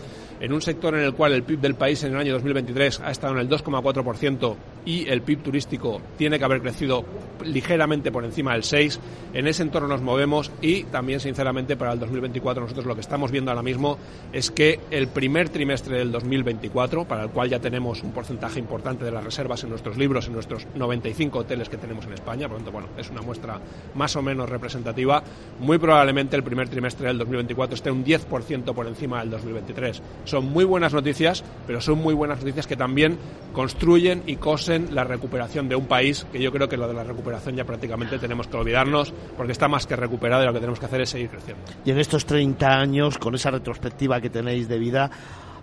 en 0.41 0.53
un 0.53 0.61
sector 0.61 0.95
en 0.95 1.01
el 1.01 1.13
cual 1.13 1.33
el 1.33 1.43
PIB 1.43 1.59
del 1.59 1.75
país 1.75 2.03
en 2.03 2.13
el 2.13 2.19
año 2.19 2.33
2023 2.33 3.01
ha 3.01 3.11
estado 3.11 3.33
en 3.33 3.39
el 3.39 3.47
2,4% 3.47 4.55
y 4.85 5.07
el 5.07 5.21
PIB 5.21 5.43
turístico 5.43 6.01
tiene 6.17 6.37
que 6.39 6.45
haber 6.45 6.61
crecido 6.61 7.05
ligeramente 7.43 8.11
por 8.11 8.23
encima 8.25 8.53
del 8.53 8.63
6%, 8.63 8.99
en 9.33 9.47
ese 9.47 9.63
entorno 9.63 9.87
nos 9.87 10.01
movemos 10.01 10.51
y 10.61 10.83
también, 10.83 11.19
sinceramente, 11.19 11.75
para 11.75 11.93
el 11.93 11.99
2024 11.99 12.63
nosotros 12.63 12.85
lo 12.85 12.95
que 12.95 13.01
estamos 13.01 13.31
viendo 13.31 13.51
ahora 13.51 13.63
mismo 13.63 13.97
es 14.33 14.51
que 14.51 14.79
el 14.91 15.07
primer 15.07 15.49
trimestre 15.49 15.97
del 15.97 16.11
2024, 16.11 17.05
para 17.05 17.23
el 17.23 17.29
cual 17.29 17.49
ya 17.49 17.59
tenemos 17.59 18.03
un 18.03 18.11
porcentaje 18.11 18.59
importante 18.59 19.05
de 19.05 19.11
las 19.11 19.23
reservas 19.23 19.63
en 19.63 19.69
nuestros 19.69 19.97
libros, 19.97 20.27
en 20.27 20.33
nuestros 20.33 20.67
95 20.75 21.39
hoteles 21.39 21.69
que 21.69 21.77
tenemos 21.77 22.05
en 22.05 22.13
España, 22.13 22.47
por 22.47 22.57
lo 22.59 22.63
tanto, 22.63 22.71
bueno, 22.71 22.89
es 22.97 23.09
una 23.09 23.21
muestra 23.21 23.59
más 23.95 24.15
o 24.15 24.21
menos 24.21 24.49
representativa, 24.49 25.23
muy 25.59 25.77
probablemente 25.77 26.35
el 26.35 26.43
primer 26.43 26.69
trimestre 26.69 27.07
del 27.07 27.17
2024 27.17 27.75
esté 27.75 27.91
un 27.91 28.03
10% 28.03 28.73
por 28.73 28.87
encima 28.87 29.21
del 29.21 29.31
2023 29.31 30.01
son 30.25 30.45
muy 30.45 30.65
buenas 30.65 30.93
noticias, 30.93 31.43
pero 31.67 31.81
son 31.81 31.99
muy 31.99 32.13
buenas 32.13 32.39
noticias 32.39 32.67
que 32.67 32.75
también 32.75 33.17
construyen 33.53 34.23
y 34.25 34.35
cosen 34.37 34.70
la 34.79 35.03
recuperación 35.03 35.69
de 35.69 35.75
un 35.75 35.85
país, 35.85 36.25
que 36.31 36.41
yo 36.41 36.51
creo 36.51 36.67
que 36.67 36.77
lo 36.77 36.87
de 36.87 36.93
la 36.93 37.03
recuperación 37.03 37.55
ya 37.55 37.65
prácticamente 37.65 38.19
tenemos 38.19 38.47
que 38.47 38.57
olvidarnos, 38.57 39.13
porque 39.37 39.51
está 39.51 39.67
más 39.67 39.87
que 39.87 39.95
recuperado 39.95 40.43
y 40.43 40.45
lo 40.45 40.53
que 40.53 40.59
tenemos 40.59 40.79
que 40.79 40.85
hacer 40.85 41.01
es 41.01 41.09
seguir 41.09 41.29
creciendo. 41.29 41.63
Y 41.85 41.91
en 41.91 41.99
estos 41.99 42.25
30 42.25 42.67
años, 42.67 43.17
con 43.17 43.35
esa 43.35 43.51
retrospectiva 43.51 44.21
que 44.21 44.29
tenéis 44.29 44.67
de 44.67 44.79
vida, 44.79 45.09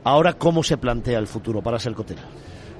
ahora 0.04 0.34
cómo 0.34 0.62
se 0.62 0.76
plantea 0.76 1.18
el 1.18 1.26
futuro 1.26 1.62
para 1.62 1.78
Selcotel? 1.78 2.18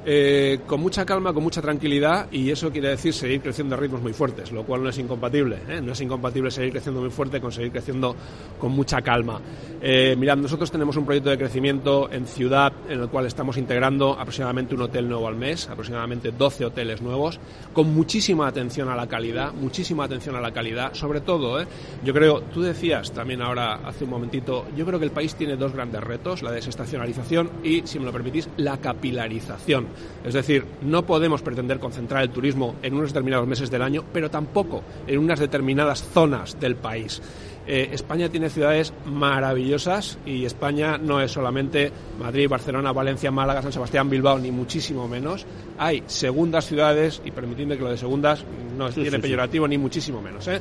Eh, 0.06 0.60
con 0.66 0.80
mucha 0.80 1.04
calma, 1.04 1.32
con 1.32 1.42
mucha 1.42 1.60
tranquilidad 1.60 2.28
y 2.30 2.50
eso 2.50 2.70
quiere 2.70 2.88
decir 2.88 3.12
seguir 3.12 3.40
creciendo 3.40 3.74
a 3.74 3.78
ritmos 3.78 4.00
muy 4.00 4.12
fuertes, 4.12 4.52
lo 4.52 4.64
cual 4.64 4.82
no 4.82 4.88
es 4.88 4.98
incompatible. 4.98 5.58
¿eh? 5.68 5.80
No 5.82 5.92
es 5.92 6.00
incompatible 6.00 6.50
seguir 6.50 6.72
creciendo 6.72 7.00
muy 7.00 7.10
fuerte 7.10 7.40
con 7.40 7.52
seguir 7.52 7.72
creciendo 7.72 8.14
con 8.58 8.72
mucha 8.72 9.02
calma. 9.02 9.40
Eh, 9.82 10.16
mirad, 10.16 10.36
nosotros 10.36 10.70
tenemos 10.70 10.96
un 10.96 11.04
proyecto 11.04 11.30
de 11.30 11.38
crecimiento 11.38 12.10
en 12.10 12.26
ciudad 12.26 12.72
en 12.88 13.00
el 13.00 13.08
cual 13.08 13.26
estamos 13.26 13.56
integrando 13.56 14.12
aproximadamente 14.18 14.74
un 14.74 14.82
hotel 14.82 15.08
nuevo 15.08 15.28
al 15.28 15.36
mes, 15.36 15.68
aproximadamente 15.68 16.30
12 16.30 16.64
hoteles 16.64 17.02
nuevos, 17.02 17.38
con 17.72 17.92
muchísima 17.92 18.46
atención 18.46 18.88
a 18.88 18.96
la 18.96 19.06
calidad, 19.08 19.52
muchísima 19.52 20.04
atención 20.04 20.36
a 20.36 20.40
la 20.40 20.52
calidad, 20.52 20.94
sobre 20.94 21.20
todo, 21.20 21.64
yo 22.04 22.14
creo, 22.14 22.40
tú 22.42 22.62
decías 22.62 23.12
también 23.12 23.42
ahora 23.42 23.80
hace 23.84 24.04
un 24.04 24.10
momentito, 24.10 24.66
yo 24.76 24.86
creo 24.86 24.98
que 24.98 25.04
el 25.04 25.10
país 25.10 25.34
tiene 25.34 25.56
dos 25.56 25.72
grandes 25.72 26.02
retos, 26.02 26.42
la 26.42 26.50
desestacionalización 26.50 27.50
y, 27.62 27.82
si 27.86 27.98
me 27.98 28.06
lo 28.06 28.12
permitís, 28.12 28.48
la 28.56 28.78
capilarización. 28.78 29.86
Es 30.24 30.34
decir, 30.34 30.64
no 30.82 31.06
podemos 31.06 31.42
pretender 31.42 31.78
concentrar 31.78 32.22
el 32.22 32.30
turismo 32.30 32.76
en 32.82 32.94
unos 32.94 33.10
determinados 33.10 33.46
meses 33.46 33.70
del 33.70 33.82
año, 33.82 34.04
pero 34.12 34.30
tampoco 34.30 34.82
en 35.06 35.18
unas 35.18 35.40
determinadas 35.40 36.02
zonas 36.12 36.58
del 36.58 36.76
país. 36.76 37.22
Eh, 37.70 37.90
España 37.92 38.30
tiene 38.30 38.48
ciudades 38.48 38.94
maravillosas 39.04 40.18
y 40.24 40.46
España 40.46 40.96
no 40.96 41.20
es 41.20 41.32
solamente 41.32 41.92
Madrid, 42.18 42.48
Barcelona, 42.48 42.92
Valencia, 42.92 43.30
Málaga, 43.30 43.60
San 43.60 43.72
Sebastián, 43.72 44.08
Bilbao, 44.08 44.38
ni 44.38 44.50
muchísimo 44.50 45.06
menos. 45.06 45.44
Hay 45.76 46.02
segundas 46.06 46.64
ciudades, 46.64 47.20
y 47.26 47.30
permitidme 47.30 47.76
que 47.76 47.84
lo 47.84 47.90
de 47.90 47.98
segundas 47.98 48.42
no 48.74 48.88
tiene 48.88 49.18
peyorativo 49.18 49.68
ni 49.68 49.76
muchísimo 49.76 50.22
menos. 50.22 50.48
¿eh? 50.48 50.60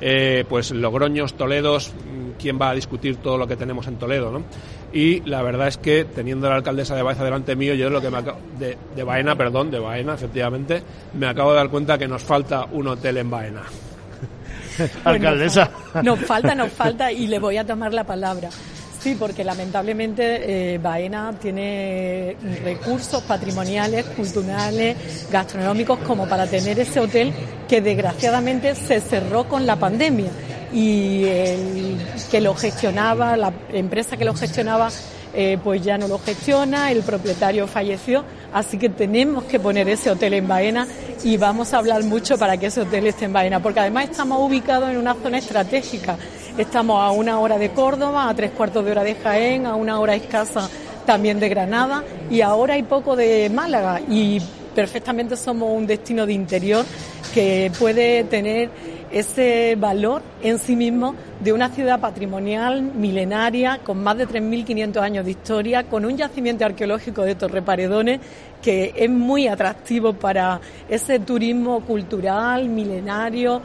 ¿eh? 0.00 0.46
pues 0.48 0.70
Logroños, 0.70 1.34
Toledos, 1.34 1.92
¿quién 2.38 2.58
va 2.58 2.70
a 2.70 2.74
discutir 2.74 3.16
todo 3.16 3.36
lo 3.36 3.46
que 3.46 3.56
tenemos 3.56 3.86
en 3.86 3.96
Toledo? 3.96 4.30
¿no? 4.30 4.42
Y 4.92 5.20
la 5.28 5.42
verdad 5.42 5.68
es 5.68 5.78
que 5.78 6.04
teniendo 6.04 6.46
a 6.46 6.50
la 6.50 6.56
alcaldesa 6.56 6.94
de 6.94 7.02
Baeza 7.02 7.24
delante 7.24 7.56
mío, 7.56 7.74
yo 7.74 7.90
lo 7.90 8.00
que 8.00 8.10
me 8.10 8.22
de, 8.58 8.78
de 8.94 9.02
Baena, 9.02 9.36
perdón, 9.36 9.70
de 9.70 9.78
Baena, 9.78 10.14
efectivamente, 10.14 10.82
me 11.14 11.26
acabo 11.26 11.50
de 11.50 11.56
dar 11.56 11.68
cuenta 11.68 11.98
que 11.98 12.08
nos 12.08 12.22
falta 12.22 12.66
un 12.72 12.88
hotel 12.88 13.18
en 13.18 13.30
Baena. 13.30 13.62
alcaldesa. 15.04 15.70
Nos 16.02 16.20
falta, 16.20 16.54
nos 16.54 16.72
falta 16.72 17.12
y 17.12 17.26
le 17.26 17.38
voy 17.38 17.56
a 17.56 17.64
tomar 17.64 17.92
la 17.92 18.04
palabra. 18.04 18.48
Sí, 19.00 19.14
porque 19.18 19.44
lamentablemente 19.44 20.74
eh, 20.74 20.78
Baena 20.78 21.32
tiene 21.40 22.36
recursos 22.64 23.22
patrimoniales, 23.22 24.04
culturales, 24.06 25.28
gastronómicos 25.30 26.00
como 26.00 26.28
para 26.28 26.46
tener 26.46 26.80
ese 26.80 26.98
hotel 26.98 27.32
que 27.68 27.80
desgraciadamente 27.80 28.74
se 28.74 29.00
cerró 29.00 29.44
con 29.44 29.64
la 29.64 29.76
pandemia 29.76 30.30
y 30.72 31.24
el 31.24 31.98
que 32.30 32.40
lo 32.40 32.54
gestionaba, 32.54 33.36
la 33.36 33.52
empresa 33.72 34.16
que 34.16 34.24
lo 34.24 34.34
gestionaba, 34.34 34.90
eh, 35.34 35.58
pues 35.62 35.82
ya 35.82 35.98
no 35.98 36.08
lo 36.08 36.18
gestiona, 36.18 36.90
el 36.90 37.02
propietario 37.02 37.66
falleció, 37.66 38.24
así 38.52 38.78
que 38.78 38.88
tenemos 38.88 39.44
que 39.44 39.60
poner 39.60 39.88
ese 39.88 40.10
hotel 40.10 40.34
en 40.34 40.48
Baena 40.48 40.86
y 41.24 41.36
vamos 41.36 41.74
a 41.74 41.78
hablar 41.78 42.02
mucho 42.04 42.38
para 42.38 42.56
que 42.56 42.66
ese 42.66 42.80
hotel 42.80 43.06
esté 43.06 43.26
en 43.26 43.32
Baena, 43.32 43.60
porque 43.60 43.80
además 43.80 44.08
estamos 44.10 44.40
ubicados 44.40 44.88
en 44.88 44.96
una 44.96 45.14
zona 45.14 45.38
estratégica. 45.38 46.16
Estamos 46.56 47.02
a 47.02 47.10
una 47.10 47.38
hora 47.38 47.58
de 47.58 47.70
Córdoba, 47.70 48.30
a 48.30 48.34
tres 48.34 48.52
cuartos 48.52 48.82
de 48.82 48.92
hora 48.92 49.04
de 49.04 49.14
Jaén, 49.14 49.66
a 49.66 49.74
una 49.74 50.00
hora 50.00 50.14
escasa 50.14 50.70
también 51.04 51.38
de 51.38 51.48
Granada 51.48 52.02
y 52.30 52.40
ahora 52.40 52.74
hay 52.74 52.82
poco 52.82 53.14
de 53.14 53.50
Málaga 53.50 54.00
y 54.08 54.40
perfectamente 54.74 55.36
somos 55.36 55.70
un 55.70 55.86
destino 55.86 56.26
de 56.26 56.32
interior 56.32 56.84
que 57.32 57.70
puede 57.78 58.24
tener 58.24 58.70
ese 59.18 59.76
valor 59.78 60.20
en 60.42 60.58
sí 60.58 60.76
mismo 60.76 61.14
de 61.40 61.54
una 61.54 61.70
ciudad 61.70 62.00
patrimonial 62.00 62.82
milenaria 62.82 63.80
con 63.82 64.02
más 64.02 64.18
de 64.18 64.28
3.500 64.28 65.00
años 65.00 65.24
de 65.24 65.30
historia, 65.30 65.84
con 65.84 66.04
un 66.04 66.18
yacimiento 66.18 66.66
arqueológico 66.66 67.22
de 67.22 67.34
Torreparedones 67.34 68.20
que 68.60 68.92
es 68.94 69.08
muy 69.08 69.48
atractivo 69.48 70.12
para 70.12 70.60
ese 70.88 71.18
turismo 71.18 71.80
cultural 71.80 72.68
milenario 72.68 73.62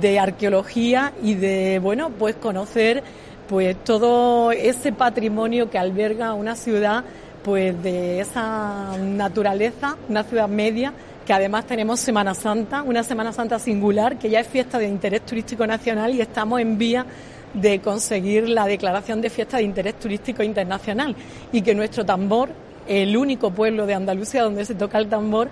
de 0.00 0.18
arqueología 0.18 1.12
y 1.22 1.34
de 1.34 1.80
bueno 1.80 2.10
pues 2.10 2.36
conocer 2.36 3.02
pues 3.46 3.76
todo 3.84 4.52
ese 4.52 4.92
patrimonio 4.92 5.68
que 5.68 5.78
alberga 5.78 6.32
una 6.32 6.56
ciudad 6.56 7.04
pues 7.42 7.80
de 7.82 8.20
esa 8.20 8.96
naturaleza, 8.96 9.98
una 10.08 10.24
ciudad 10.24 10.48
media 10.48 10.94
que 11.26 11.32
además 11.32 11.66
tenemos 11.66 12.00
Semana 12.00 12.34
Santa, 12.34 12.82
una 12.82 13.02
Semana 13.02 13.32
Santa 13.32 13.58
singular 13.58 14.18
que 14.18 14.30
ya 14.30 14.40
es 14.40 14.46
fiesta 14.46 14.78
de 14.78 14.86
interés 14.86 15.24
turístico 15.24 15.66
nacional 15.66 16.14
y 16.14 16.20
estamos 16.20 16.60
en 16.60 16.76
vía 16.76 17.06
de 17.54 17.80
conseguir 17.80 18.48
la 18.48 18.66
declaración 18.66 19.20
de 19.20 19.30
fiesta 19.30 19.58
de 19.58 19.62
interés 19.62 19.98
turístico 19.98 20.42
internacional 20.42 21.14
y 21.52 21.62
que 21.62 21.74
nuestro 21.74 22.04
tambor, 22.04 22.50
el 22.86 23.16
único 23.16 23.50
pueblo 23.50 23.86
de 23.86 23.94
Andalucía 23.94 24.42
donde 24.42 24.64
se 24.64 24.74
toca 24.74 24.98
el 24.98 25.08
tambor, 25.08 25.48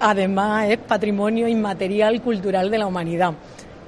además 0.00 0.68
es 0.68 0.78
patrimonio 0.78 1.48
inmaterial 1.48 2.20
cultural 2.20 2.70
de 2.70 2.78
la 2.78 2.86
humanidad. 2.86 3.34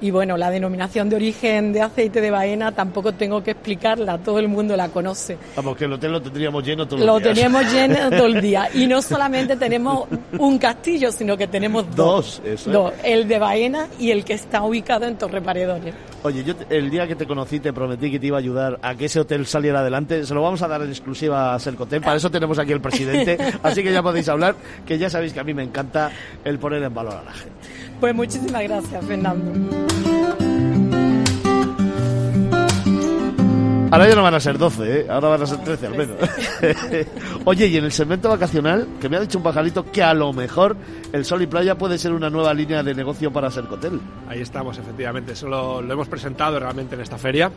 Y 0.01 0.09
bueno, 0.09 0.35
la 0.35 0.49
denominación 0.49 1.09
de 1.09 1.15
origen 1.15 1.73
de 1.73 1.81
aceite 1.81 2.21
de 2.21 2.31
baena 2.31 2.71
tampoco 2.71 3.13
tengo 3.13 3.43
que 3.43 3.51
explicarla, 3.51 4.17
todo 4.17 4.39
el 4.39 4.47
mundo 4.47 4.75
la 4.75 4.89
conoce. 4.89 5.37
Vamos, 5.55 5.77
que 5.77 5.85
el 5.85 5.93
hotel 5.93 6.13
lo 6.13 6.21
tendríamos 6.21 6.65
lleno 6.65 6.87
todo 6.87 6.95
el 6.95 7.01
día. 7.01 7.11
Lo 7.13 7.19
teníamos 7.21 7.71
lleno 7.71 8.09
todo 8.09 8.25
el 8.25 8.41
día. 8.41 8.69
Y 8.73 8.87
no 8.87 9.01
solamente 9.01 9.55
tenemos 9.57 10.07
un 10.39 10.57
castillo, 10.57 11.11
sino 11.11 11.37
que 11.37 11.47
tenemos 11.47 11.85
dos. 11.95 12.41
Dos, 12.65 12.93
el 13.03 13.27
de 13.27 13.37
Baena 13.37 13.87
y 13.99 14.09
el 14.09 14.25
que 14.25 14.33
está 14.33 14.63
ubicado 14.63 15.05
en 15.05 15.17
Torre 15.17 15.41
Paredones. 15.41 15.93
Oye, 16.23 16.43
yo 16.43 16.53
el 16.69 16.89
día 16.89 17.07
que 17.07 17.15
te 17.15 17.25
conocí 17.25 17.59
te 17.59 17.73
prometí 17.73 18.11
que 18.11 18.19
te 18.19 18.27
iba 18.27 18.37
a 18.37 18.39
ayudar 18.39 18.79
a 18.81 18.95
que 18.95 19.05
ese 19.05 19.19
hotel 19.19 19.45
saliera 19.45 19.79
adelante. 19.79 20.25
Se 20.25 20.33
lo 20.33 20.41
vamos 20.41 20.61
a 20.63 20.67
dar 20.67 20.81
en 20.81 20.89
exclusiva 20.89 21.53
a 21.53 21.59
Sercotel. 21.59 22.01
Para 22.01 22.17
eso 22.17 22.29
tenemos 22.31 22.57
aquí 22.57 22.71
el 22.71 22.81
presidente. 22.81 23.37
Así 23.63 23.83
que 23.83 23.91
ya 23.91 24.01
podéis 24.01 24.29
hablar, 24.29 24.55
que 24.85 24.97
ya 24.97 25.09
sabéis 25.09 25.33
que 25.33 25.39
a 25.39 25.43
mí 25.43 25.53
me 25.53 25.63
encanta 25.63 26.11
el 26.43 26.57
poner 26.57 26.81
en 26.83 26.93
valor 26.93 27.13
a 27.13 27.23
la 27.23 27.33
gente. 27.33 27.90
Pues 28.01 28.15
muchísimas 28.15 28.63
gracias, 28.63 29.05
Fernando. 29.05 29.51
Ahora 33.91 34.07
ya 34.07 34.15
no 34.15 34.23
van 34.23 34.33
a 34.33 34.39
ser 34.39 34.57
12, 34.57 35.01
¿eh? 35.01 35.05
ahora 35.07 35.27
van 35.27 35.43
a 35.43 35.45
ser 35.45 35.59
13 35.59 35.85
al 35.85 35.97
menos. 35.97 36.17
Oye, 37.45 37.67
y 37.67 37.77
en 37.77 37.83
el 37.83 37.91
segmento 37.91 38.29
vacacional, 38.29 38.87
que 38.99 39.07
me 39.07 39.17
ha 39.17 39.19
dicho 39.19 39.37
un 39.37 39.43
pajarito 39.43 39.91
que 39.91 40.01
a 40.01 40.15
lo 40.15 40.33
mejor 40.33 40.77
el 41.13 41.25
Sol 41.25 41.43
y 41.43 41.47
Playa 41.47 41.77
puede 41.77 41.99
ser 41.99 42.13
una 42.13 42.31
nueva 42.31 42.55
línea 42.55 42.81
de 42.81 42.95
negocio 42.95 43.31
para 43.31 43.51
Sercotel. 43.51 44.01
Ahí 44.27 44.41
estamos, 44.41 44.79
efectivamente. 44.79 45.33
Eso 45.33 45.47
lo, 45.47 45.81
hemos 45.81 46.07
presentado 46.07 46.57
realmente 46.57 46.95
en 46.95 47.01
esta 47.01 47.19
feria. 47.19 47.51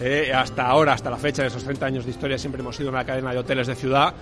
Eh, 0.00 0.30
hasta 0.32 0.66
ahora, 0.66 0.92
hasta 0.92 1.10
la 1.10 1.16
fecha 1.16 1.42
de 1.42 1.48
esos 1.48 1.64
30 1.64 1.86
años 1.86 2.04
de 2.04 2.12
historia, 2.12 2.38
siempre 2.38 2.60
hemos 2.60 2.76
sido 2.76 2.90
una 2.90 3.04
cadena 3.04 3.32
de 3.32 3.38
hoteles 3.38 3.66
de 3.66 3.74
ciudad 3.74 4.14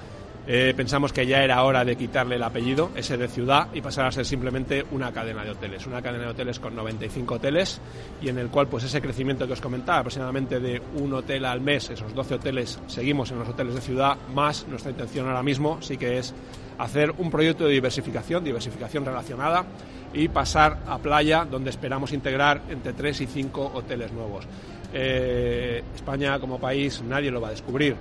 eh, 0.50 0.72
pensamos 0.74 1.12
que 1.12 1.26
ya 1.26 1.44
era 1.44 1.62
hora 1.62 1.84
de 1.84 1.94
quitarle 1.94 2.36
el 2.36 2.42
apellido, 2.42 2.90
ese 2.96 3.18
de 3.18 3.28
ciudad, 3.28 3.68
y 3.74 3.82
pasar 3.82 4.06
a 4.06 4.12
ser 4.12 4.24
simplemente 4.24 4.82
una 4.92 5.12
cadena 5.12 5.44
de 5.44 5.50
hoteles. 5.50 5.86
Una 5.86 6.00
cadena 6.00 6.24
de 6.24 6.30
hoteles 6.30 6.58
con 6.58 6.74
95 6.74 7.34
hoteles 7.34 7.78
y 8.22 8.30
en 8.30 8.38
el 8.38 8.48
cual 8.48 8.66
pues 8.66 8.84
ese 8.84 9.02
crecimiento 9.02 9.46
que 9.46 9.52
os 9.52 9.60
comentaba, 9.60 9.98
aproximadamente 9.98 10.58
de 10.58 10.80
un 10.94 11.12
hotel 11.12 11.44
al 11.44 11.60
mes, 11.60 11.90
esos 11.90 12.14
12 12.14 12.36
hoteles, 12.36 12.80
seguimos 12.86 13.30
en 13.30 13.40
los 13.40 13.48
hoteles 13.50 13.74
de 13.74 13.82
ciudad, 13.82 14.16
más 14.34 14.66
nuestra 14.68 14.90
intención 14.90 15.28
ahora 15.28 15.42
mismo 15.42 15.82
sí 15.82 15.98
que 15.98 16.16
es 16.16 16.34
hacer 16.78 17.12
un 17.18 17.30
proyecto 17.30 17.66
de 17.66 17.72
diversificación, 17.72 18.42
diversificación 18.42 19.04
relacionada 19.04 19.66
y 20.14 20.28
pasar 20.28 20.78
a 20.86 20.96
playa 20.96 21.44
donde 21.44 21.68
esperamos 21.68 22.12
integrar 22.12 22.62
entre 22.70 22.94
3 22.94 23.20
y 23.20 23.26
5 23.26 23.72
hoteles 23.74 24.12
nuevos. 24.12 24.46
Eh, 24.94 25.82
España 25.94 26.40
como 26.40 26.58
país 26.58 27.02
nadie 27.02 27.30
lo 27.30 27.42
va 27.42 27.48
a 27.48 27.50
descubrir. 27.50 27.96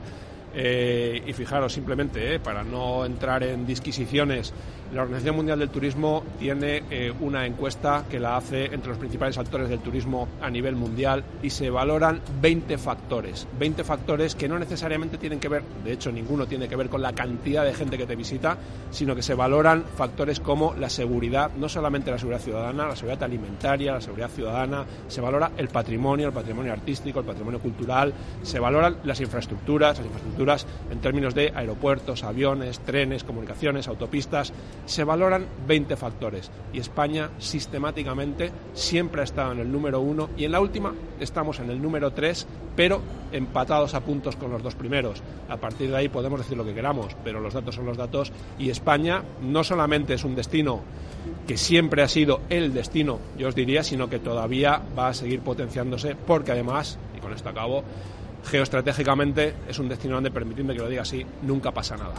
Eh, 0.54 1.24
y 1.28 1.34
fijaros 1.34 1.74
simplemente, 1.74 2.36
eh, 2.36 2.40
para 2.40 2.64
no 2.64 3.06
entrar 3.06 3.44
en 3.44 3.66
disquisiciones, 3.66 4.54
la 4.94 5.02
Organización 5.02 5.36
Mundial 5.36 5.60
del 5.60 5.70
Turismo 5.70 6.24
tiene 6.40 6.84
eh, 6.90 7.14
una 7.20 7.46
encuesta 7.46 8.06
que 8.10 8.20
la 8.20 8.38
hace 8.38 8.66
entre 8.66 8.90
los 8.90 8.98
principales 8.98 9.38
actores 9.38 9.70
del 9.70 9.80
turismo 9.80 10.28
a 10.42 10.50
nivel 10.50 10.76
mundial 10.76 11.24
y 11.42 11.50
se 11.50 11.70
valoran 11.70 12.22
20 12.42 12.78
factores. 12.78 13.48
20 13.60 13.84
factores 13.84 14.36
que 14.36 14.48
no 14.48 14.58
necesariamente 14.58 15.18
tienen 15.18 15.40
que 15.40 15.50
ver, 15.50 15.64
de 15.84 15.92
hecho 15.92 16.12
ninguno 16.12 16.48
tiene 16.48 16.68
que 16.68 16.76
ver 16.76 16.90
con 16.90 17.02
la 17.02 17.14
cantidad 17.14 17.66
de 17.66 17.74
gente 17.74 17.98
que 17.98 18.06
te 18.06 18.16
visita, 18.16 18.58
sino 18.92 19.16
que 19.16 19.22
se 19.22 19.34
valoran 19.34 19.84
factores 19.84 20.40
como 20.40 20.74
la 20.74 20.90
seguridad, 20.90 21.52
no 21.58 21.68
solamente 21.68 22.12
la 22.12 22.18
seguridad 22.18 22.42
ciudadana, 22.42 22.88
la 22.88 22.96
seguridad 22.96 23.24
alimentaria, 23.24 23.94
la 23.94 24.02
seguridad 24.02 24.30
ciudadana, 24.30 24.86
se 25.08 25.22
valora 25.22 25.52
el 25.58 25.68
patrimonio, 25.68 26.28
el 26.28 26.34
patrimonio 26.34 26.72
artístico, 26.72 27.20
el 27.20 27.26
patrimonio 27.26 27.60
cultural, 27.60 28.14
se 28.42 28.60
valoran 28.60 28.98
las 29.04 29.20
infraestructuras, 29.20 29.98
las 29.98 30.06
infraestructuras 30.06 30.66
en 30.92 31.00
términos 31.00 31.36
de 31.36 31.52
aeropuertos, 31.54 32.24
aviones, 32.24 32.80
trenes, 32.80 33.24
comunicaciones, 33.24 33.88
autopistas, 33.88 34.54
se 34.86 35.04
valoran 35.04 35.46
20 35.68 35.96
factores 35.96 36.52
y 36.74 36.80
España 36.80 37.30
sistemáticamente 37.40 38.52
siempre 38.74 39.22
ha 39.22 39.24
estado 39.24 39.52
en 39.52 39.60
el 39.60 39.72
número 39.72 40.00
uno 40.00 40.30
y 40.38 40.46
en 40.46 40.52
la 40.52 40.62
última 40.62 40.94
estamos 41.20 41.60
en 41.60 41.70
el 41.70 41.82
número 41.82 42.12
tres, 42.12 42.48
pero 42.76 43.02
empatados 43.32 43.94
a 43.94 44.02
puntos 44.02 44.36
con 44.36 44.52
los 44.52 44.64
dos 44.64 44.76
primeros. 44.76 45.22
A 45.50 45.58
partir 45.58 45.90
de 45.90 45.98
ahí 45.98 46.10
podemos 46.10 46.40
decir 46.40 46.58
lo 46.58 46.66
que 46.66 46.74
queramos, 46.74 47.16
pero 47.24 47.40
los 47.40 47.54
datos 47.54 47.76
son 47.76 47.86
los 47.86 47.98
datos 47.98 48.32
y 48.58 48.70
España 48.70 49.24
no 49.42 49.64
solamente 49.64 50.14
es 50.14 50.24
un 50.24 50.36
destino 50.36 50.82
que 51.46 51.58
siempre 51.58 52.04
ha 52.04 52.08
sido 52.08 52.42
el 52.50 52.74
destino, 52.74 53.20
yo 53.38 53.48
os 53.48 53.56
diría, 53.56 53.84
sino 53.84 54.10
que 54.10 54.20
todavía 54.20 54.82
va 54.98 55.10
a 55.10 55.14
seguir 55.14 55.42
potenciándose 55.42 56.16
porque 56.16 56.52
además, 56.52 56.98
y 57.18 57.20
con 57.20 57.34
esto 57.34 57.50
acabo, 57.50 57.84
geoestratégicamente 58.46 59.54
es 59.68 59.80
un 59.80 59.90
destino 59.90 60.16
donde, 60.16 60.32
permitidme 60.32 60.74
que 60.74 60.80
lo 60.80 60.90
diga 60.90 61.02
así, 61.02 61.26
nunca 61.44 61.72
pasa 61.72 61.98
nada. 61.98 62.16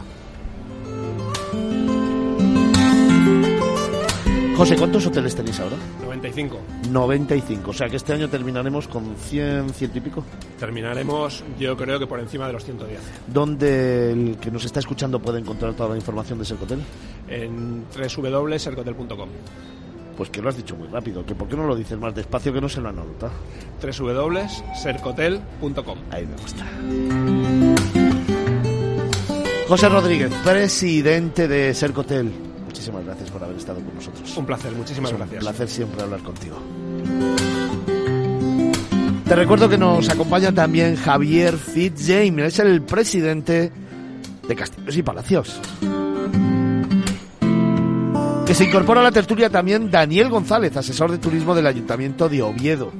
José, 4.59 4.75
¿cuántos 4.75 5.07
hoteles 5.07 5.33
tenéis 5.33 5.57
ahora? 5.61 5.77
95. 6.01 6.59
95, 6.91 7.69
o 7.69 7.73
sea 7.73 7.87
que 7.87 7.95
este 7.95 8.11
año 8.11 8.27
terminaremos 8.27 8.89
con 8.89 9.15
100, 9.15 9.69
100 9.69 9.91
y 9.93 10.01
pico. 10.01 10.25
Terminaremos, 10.59 11.45
yo 11.57 11.77
creo 11.77 11.97
que 11.97 12.05
por 12.05 12.19
encima 12.19 12.47
de 12.47 12.51
los 12.51 12.65
110. 12.65 12.99
¿Dónde 13.27 14.11
el 14.11 14.37
que 14.37 14.51
nos 14.51 14.65
está 14.65 14.81
escuchando 14.81 15.21
puede 15.21 15.39
encontrar 15.39 15.75
toda 15.75 15.91
la 15.91 15.95
información 15.95 16.39
de 16.39 16.45
Sercotel? 16.45 16.79
En 17.29 17.85
www.sercotel.com. 17.85 19.29
Pues 20.17 20.29
que 20.29 20.41
lo 20.41 20.49
has 20.49 20.57
dicho 20.57 20.75
muy 20.75 20.89
rápido, 20.89 21.25
que 21.25 21.35
¿por 21.35 21.47
qué 21.47 21.55
no 21.55 21.65
lo 21.65 21.77
dices 21.77 21.97
más 21.97 22.13
despacio 22.13 22.51
que 22.51 22.59
no 22.59 22.67
se 22.67 22.81
lo 22.81 22.89
anota? 22.89 23.31
www.sercotel.com. 23.81 25.99
Ahí 26.11 26.25
me 26.25 26.35
gusta. 26.35 26.65
José 29.69 29.87
Rodríguez, 29.87 30.33
presidente 30.43 31.47
de 31.47 31.73
Sercotel 31.73 32.48
muchísimas 32.79 33.05
gracias 33.05 33.29
por 33.29 33.43
haber 33.43 33.57
estado 33.57 33.81
con 33.81 33.93
nosotros. 33.93 34.37
Un 34.37 34.45
placer, 34.45 34.71
muchísimas 34.71 35.11
gracias. 35.11 35.43
Un 35.43 35.49
placer 35.49 35.67
siempre 35.67 36.01
hablar 36.01 36.21
contigo. 36.21 36.57
Te 39.25 39.35
recuerdo 39.35 39.67
que 39.67 39.77
nos 39.77 40.09
acompaña 40.09 40.53
también 40.53 40.95
Javier 40.95 41.57
Fitzjames, 41.57 42.53
es 42.53 42.59
el 42.59 42.81
presidente 42.81 43.71
de 44.47 44.55
Castillos 44.55 44.95
y 44.95 45.03
Palacios. 45.03 45.59
Que 48.47 48.55
se 48.55 48.63
incorpora 48.63 49.01
a 49.01 49.03
la 49.03 49.11
tertulia 49.11 49.49
también 49.49 49.91
Daniel 49.91 50.29
González, 50.29 50.75
asesor 50.77 51.11
de 51.11 51.17
turismo 51.17 51.53
del 51.53 51.67
Ayuntamiento 51.67 52.29
de 52.29 52.41
Oviedo. 52.41 52.93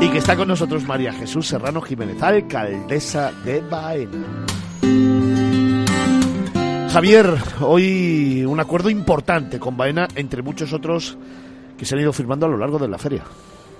Y 0.00 0.10
que 0.10 0.18
está 0.18 0.36
con 0.36 0.46
nosotros 0.46 0.86
María 0.86 1.12
Jesús 1.14 1.48
Serrano 1.48 1.80
Jiménez, 1.80 2.22
alcaldesa 2.22 3.32
de 3.44 3.62
Baena. 3.62 4.46
Javier, 6.90 7.34
hoy 7.60 8.44
un 8.46 8.60
acuerdo 8.60 8.88
importante 8.88 9.58
con 9.58 9.76
Baena, 9.76 10.08
entre 10.14 10.40
muchos 10.42 10.72
otros 10.72 11.18
que 11.76 11.84
se 11.84 11.94
han 11.94 12.00
ido 12.00 12.12
firmando 12.14 12.46
a 12.46 12.48
lo 12.48 12.56
largo 12.56 12.78
de 12.78 12.88
la 12.88 12.98
feria. 12.98 13.24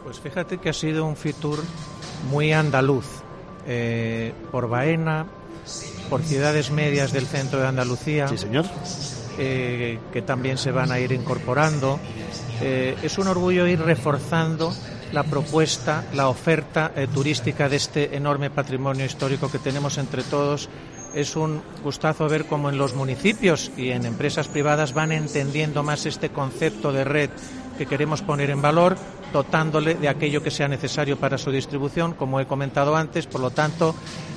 Pues 0.05 0.21
fíjate 0.21 0.59
que 0.59 0.69
ha 0.69 0.75
sido 0.75 1.07
un 1.07 1.17
Fitur 1.17 1.59
muy 2.31 2.53
andaluz, 2.53 3.07
eh, 3.67 4.33
por 4.51 4.69
Baena, 4.69 5.27
por 6.11 6.23
ciudades 6.23 6.71
medias 6.71 7.13
del 7.13 7.27
centro 7.27 7.61
de 7.61 7.67
Andalucía. 7.67 8.29
Sí, 8.29 8.37
señor. 8.37 8.67
Eh, 9.39 9.99
que 10.13 10.23
también 10.23 10.59
se 10.59 10.71
van 10.71 10.93
a 10.93 10.99
ir 10.99 11.13
incorporando. 11.13 11.99
Eh, 12.61 12.97
es 13.03 13.19
un 13.19 13.29
orgullo 13.29 13.67
ir 13.67 13.81
reforzando 13.81 14.73
la 15.13 15.23
propuesta, 15.23 16.05
la 16.13 16.29
oferta 16.29 16.93
turística 17.15 17.69
de 17.69 17.77
este 17.77 18.17
enorme 18.17 18.51
patrimonio 18.51 19.07
histórico 19.07 19.51
que 19.51 19.59
tenemos 19.59 19.97
entre 19.97 20.23
todos 20.23 20.69
es 21.15 21.37
un 21.37 21.63
gustazo 21.83 22.29
ver 22.29 22.47
cómo 22.47 22.69
en 22.69 22.79
los 22.79 22.95
municipios 22.95 23.71
y 23.77 23.91
en 23.91 24.05
empresas 24.05 24.49
privadas 24.49 24.95
van 24.95 25.13
entendiendo 25.13 25.83
más 25.83 26.07
este 26.07 26.31
concepto 26.31 26.93
de 26.93 27.05
red 27.05 27.31
que 27.77 27.87
queremos 27.87 28.23
poner 28.23 28.51
en 28.51 28.61
valor, 28.61 28.97
dotándole 29.33 29.95
de 29.95 30.09
aquello 30.09 30.43
que 30.43 30.51
sea 30.51 30.67
necesario 30.69 31.17
para 31.17 31.39
su 31.39 31.51
distribución, 31.53 32.13
como 32.15 32.41
he 32.41 32.47
comentado 32.47 32.97
antes. 32.97 33.27
Por 33.27 33.41
lo 33.41 33.51
tanto, 33.51 33.95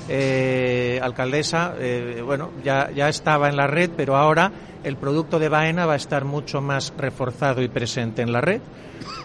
eh, 0.08 1.00
alcaldesa, 1.02 1.74
eh, 1.78 2.22
bueno, 2.24 2.50
ya, 2.62 2.90
ya 2.92 3.08
estaba 3.08 3.48
en 3.48 3.56
la 3.56 3.66
red, 3.66 3.90
pero 3.96 4.16
ahora 4.16 4.52
el 4.84 4.96
producto 4.96 5.38
de 5.38 5.48
Baena 5.48 5.86
va 5.86 5.94
a 5.94 5.96
estar 5.96 6.24
mucho 6.24 6.60
más 6.60 6.92
reforzado 6.96 7.62
y 7.62 7.68
presente 7.68 8.22
en 8.22 8.32
la 8.32 8.40
red. 8.40 8.60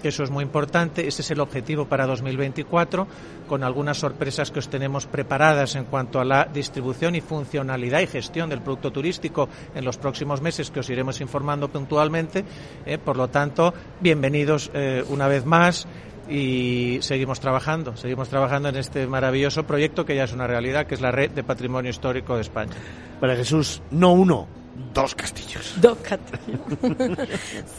Eso 0.03 0.23
es 0.23 0.29
muy 0.29 0.43
importante. 0.43 1.07
Ese 1.07 1.21
es 1.21 1.31
el 1.31 1.39
objetivo 1.39 1.85
para 1.85 2.05
2024, 2.05 3.07
con 3.47 3.63
algunas 3.63 3.97
sorpresas 3.97 4.51
que 4.51 4.59
os 4.59 4.69
tenemos 4.69 5.05
preparadas 5.07 5.75
en 5.75 5.85
cuanto 5.85 6.19
a 6.19 6.25
la 6.25 6.45
distribución 6.45 7.15
y 7.15 7.21
funcionalidad 7.21 7.99
y 8.01 8.07
gestión 8.07 8.49
del 8.49 8.61
producto 8.61 8.91
turístico 8.91 9.49
en 9.75 9.85
los 9.85 9.97
próximos 9.97 10.41
meses, 10.41 10.71
que 10.71 10.79
os 10.79 10.89
iremos 10.89 11.21
informando 11.21 11.69
puntualmente. 11.69 12.45
Eh, 12.85 12.97
por 12.97 13.17
lo 13.17 13.27
tanto, 13.29 13.73
bienvenidos 13.99 14.71
eh, 14.73 15.03
una 15.09 15.27
vez 15.27 15.45
más 15.45 15.87
y 16.29 16.97
seguimos 17.01 17.39
trabajando, 17.39 17.95
seguimos 17.95 18.29
trabajando 18.29 18.69
en 18.69 18.75
este 18.75 19.07
maravilloso 19.07 19.63
proyecto 19.63 20.05
que 20.05 20.15
ya 20.15 20.25
es 20.25 20.33
una 20.33 20.45
realidad, 20.45 20.85
que 20.85 20.95
es 20.95 21.01
la 21.01 21.11
Red 21.11 21.31
de 21.31 21.43
Patrimonio 21.43 21.89
Histórico 21.89 22.35
de 22.35 22.41
España. 22.41 22.73
Para 23.19 23.35
Jesús, 23.35 23.81
no 23.91 24.11
uno, 24.11 24.47
dos 24.93 25.15
castillos. 25.15 25.73
Dos 25.81 25.97
castillos. 25.99 26.61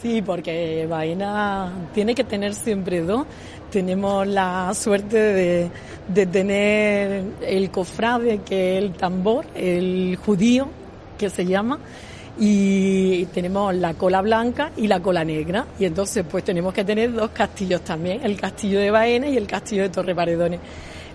sí, 0.01 0.21
porque 0.21 0.85
Baena 0.89 1.71
tiene 1.93 2.15
que 2.15 2.23
tener 2.23 2.53
siempre 2.53 3.01
dos. 3.01 3.25
Tenemos 3.71 4.25
la 4.27 4.73
suerte 4.73 5.17
de, 5.17 5.71
de 6.07 6.25
tener 6.25 7.23
el 7.41 7.69
cofrade, 7.71 8.39
que 8.39 8.77
es 8.77 8.83
el 8.83 8.93
tambor, 8.93 9.45
el 9.55 10.17
judío, 10.25 10.69
que 11.17 11.29
se 11.29 11.45
llama, 11.45 11.79
y 12.39 13.25
tenemos 13.27 13.75
la 13.75 13.93
cola 13.93 14.21
blanca 14.21 14.71
y 14.77 14.87
la 14.87 15.01
cola 15.01 15.25
negra 15.25 15.65
y 15.77 15.83
entonces 15.85 16.25
pues 16.29 16.43
tenemos 16.45 16.73
que 16.73 16.85
tener 16.85 17.11
dos 17.13 17.31
castillos 17.31 17.81
también, 17.81 18.21
el 18.23 18.39
castillo 18.39 18.79
de 18.79 18.89
Baena 18.89 19.27
y 19.27 19.35
el 19.35 19.45
castillo 19.45 19.83
de 19.83 19.89
Torre 19.89 20.15
Paredones. 20.15 20.59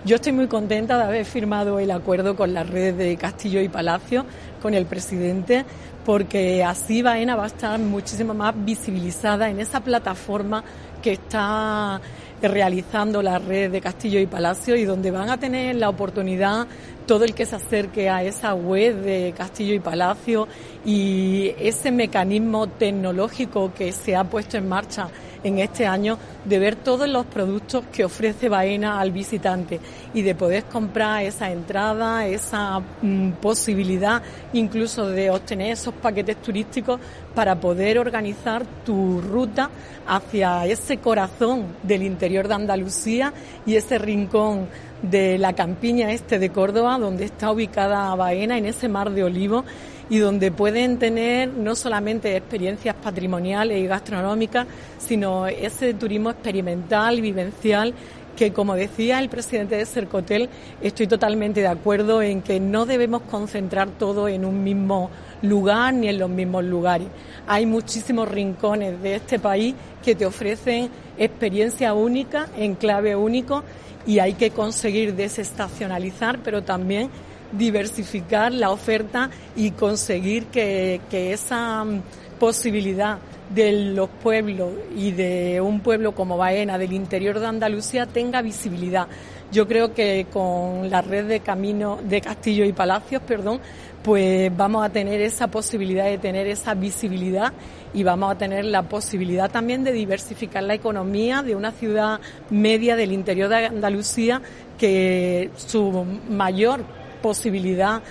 Yo 0.05 0.17
estoy 0.17 0.33
muy 0.33 0.45
contenta 0.45 0.99
de 0.99 1.03
haber 1.03 1.25
firmado 1.25 1.79
el 1.79 1.89
acuerdo 1.89 2.35
con 2.35 2.53
la 2.53 2.61
red 2.61 2.93
de 2.93 3.17
Castillo 3.17 3.59
y 3.59 3.69
Palacio, 3.69 4.23
con 4.65 4.73
el 4.73 4.87
presidente, 4.87 5.63
porque 6.03 6.63
así 6.63 7.03
Baena 7.03 7.35
va 7.35 7.43
a 7.43 7.47
estar 7.53 7.77
muchísimo 7.77 8.33
más 8.33 8.55
visibilizada 8.65 9.47
en 9.47 9.59
esa 9.59 9.79
plataforma 9.81 10.63
que 11.03 11.11
está 11.11 12.01
realizando 12.41 13.21
la 13.21 13.37
red 13.37 13.71
de 13.71 13.79
Castillo 13.79 14.19
y 14.19 14.25
Palacio 14.25 14.75
y 14.75 14.83
donde 14.83 15.11
van 15.11 15.29
a 15.29 15.39
tener 15.39 15.75
la 15.75 15.87
oportunidad 15.87 16.65
todo 17.05 17.25
el 17.25 17.35
que 17.35 17.45
se 17.45 17.57
acerque 17.57 18.09
a 18.09 18.23
esa 18.23 18.55
web 18.55 18.95
de 19.03 19.35
Castillo 19.37 19.75
y 19.75 19.79
Palacio 19.79 20.47
y 20.83 21.51
ese 21.59 21.91
mecanismo 21.91 22.65
tecnológico 22.65 23.71
que 23.71 23.91
se 23.91 24.15
ha 24.15 24.23
puesto 24.23 24.57
en 24.57 24.67
marcha 24.67 25.09
en 25.45 25.59
este 25.59 25.85
año 25.85 26.17
de 26.43 26.57
ver 26.57 26.75
todos 26.75 27.07
los 27.07 27.25
productos 27.27 27.85
que 27.93 28.03
ofrece 28.03 28.49
Baena 28.49 28.99
al 28.99 29.11
visitante 29.11 29.79
y 30.13 30.23
de 30.23 30.33
poder 30.33 30.63
comprar 30.65 31.23
esa 31.23 31.51
entrada, 31.51 32.25
esa 32.25 32.81
mm, 33.01 33.33
posibilidad 33.33 34.23
incluso 34.53 35.07
de 35.07 35.29
obtener 35.29 35.73
esos 35.73 35.93
paquetes 35.93 36.41
turísticos 36.41 36.99
para 37.35 37.59
poder 37.59 37.99
organizar 37.99 38.65
tu 38.83 39.21
ruta 39.21 39.69
hacia 40.07 40.65
ese 40.65 40.97
corazón 40.97 41.65
del 41.83 42.01
interior 42.01 42.47
de 42.47 42.55
Andalucía 42.55 43.31
y 43.67 43.75
ese 43.75 43.99
rincón 43.99 44.67
de 45.03 45.37
la 45.37 45.53
campiña 45.53 46.11
este 46.11 46.39
de 46.39 46.49
Córdoba, 46.49 46.97
donde 46.97 47.25
está 47.25 47.51
ubicada 47.51 48.15
Baena, 48.15 48.57
en 48.57 48.65
ese 48.65 48.87
mar 48.87 49.11
de 49.11 49.23
olivo, 49.23 49.63
y 50.09 50.19
donde 50.19 50.51
pueden 50.51 50.97
tener 50.97 51.49
no 51.49 51.75
solamente 51.75 52.35
experiencias 52.35 52.95
patrimoniales 52.95 53.81
y 53.81 53.87
gastronómicas, 53.87 54.67
sino 54.99 55.47
ese 55.47 55.93
turismo 55.93 56.29
experimental, 56.29 57.21
vivencial, 57.21 57.93
que 58.35 58.51
como 58.51 58.75
decía 58.75 59.19
el 59.19 59.29
presidente 59.29 59.77
de 59.77 59.85
Cercotel, 59.85 60.49
estoy 60.81 61.07
totalmente 61.07 61.61
de 61.61 61.67
acuerdo 61.67 62.21
en 62.21 62.41
que 62.41 62.59
no 62.59 62.85
debemos 62.85 63.21
concentrar 63.23 63.89
todo 63.89 64.27
en 64.27 64.45
un 64.45 64.63
mismo 64.63 65.09
lugar 65.41 65.93
ni 65.93 66.09
en 66.09 66.19
los 66.19 66.29
mismos 66.29 66.63
lugares. 66.65 67.07
Hay 67.47 67.65
muchísimos 67.65 68.27
rincones 68.27 69.01
de 69.01 69.15
este 69.15 69.39
país 69.39 69.73
que 70.03 70.15
te 70.15 70.25
ofrecen 70.25 70.89
experiencia 71.17 71.93
única, 71.93 72.47
en 72.57 72.75
clave 72.75 73.15
único, 73.15 73.63
y 74.05 74.19
hay 74.19 74.33
que 74.33 74.51
conseguir 74.51 75.15
desestacionalizar, 75.15 76.39
pero 76.43 76.63
también 76.63 77.09
diversificar 77.57 78.51
la 78.51 78.71
oferta 78.71 79.29
y 79.55 79.71
conseguir 79.71 80.45
que, 80.45 80.99
esa 81.11 81.83
mm, 81.83 82.01
posibilidad 82.39 83.19
de 83.49 83.93
los 83.93 84.09
pueblos 84.09 84.71
y 84.95 85.11
de 85.11 85.61
un 85.61 85.79
pueblo 85.79 86.13
como 86.13 86.37
Baena, 86.37 86.77
del 86.77 86.93
interior 86.93 87.39
de 87.39 87.47
Andalucía, 87.47 88.05
tenga 88.05 88.41
visibilidad. 88.41 89.07
Yo 89.51 89.67
creo 89.67 89.93
que 89.93 90.27
con 90.33 90.89
la 90.89 91.01
red 91.01 91.25
de 91.27 91.39
caminos 91.39 91.99
de 92.09 92.21
castillos 92.21 92.67
y 92.67 92.73
palacios, 92.73 93.21
perdón, 93.21 93.61
pues 94.03 94.55
vamos 94.55 94.85
a 94.85 94.89
tener 94.89 95.21
esa 95.21 95.47
posibilidad 95.47 96.05
de 96.05 96.17
tener 96.17 96.45
esa 96.47 96.73
visibilidad 96.75 97.53
y 97.93 98.03
vamos 98.03 98.31
a 98.31 98.37
tener 98.37 98.65
la 98.65 98.83
posibilidad 98.83 99.49
también 99.49 99.83
de 99.83 99.91
diversificar 99.91 100.61
la 100.61 100.75
economía 100.75 101.41
de 101.41 101.55
una 101.55 101.71
ciudad 101.71 102.19
media 102.49 102.95
del 102.95 103.11
interior 103.11 103.49
de 103.49 103.65
Andalucía 103.65 104.41
que 104.77 105.49
su 105.55 106.05
mayor 106.29 106.83
posibilidad 107.25 108.03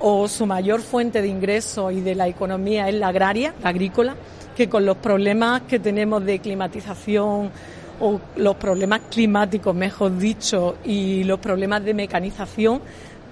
o 0.00 0.26
su 0.26 0.44
mayor 0.44 0.80
fuente 0.80 1.22
de 1.22 1.28
ingreso 1.28 1.92
y 1.92 2.00
de 2.00 2.16
la 2.16 2.26
economía 2.26 2.88
es 2.88 2.96
la 2.96 3.08
agraria, 3.08 3.54
la 3.62 3.68
agrícola, 3.68 4.16
que 4.56 4.68
con 4.68 4.84
los 4.84 4.96
problemas 4.96 5.62
que 5.68 5.78
tenemos 5.78 6.24
de 6.24 6.40
climatización 6.40 7.52
o 8.00 8.20
los 8.34 8.56
problemas 8.56 9.02
climáticos, 9.08 9.72
mejor 9.72 10.18
dicho, 10.18 10.78
y 10.84 11.22
los 11.22 11.38
problemas 11.38 11.84
de 11.84 11.94
mecanización, 11.94 12.80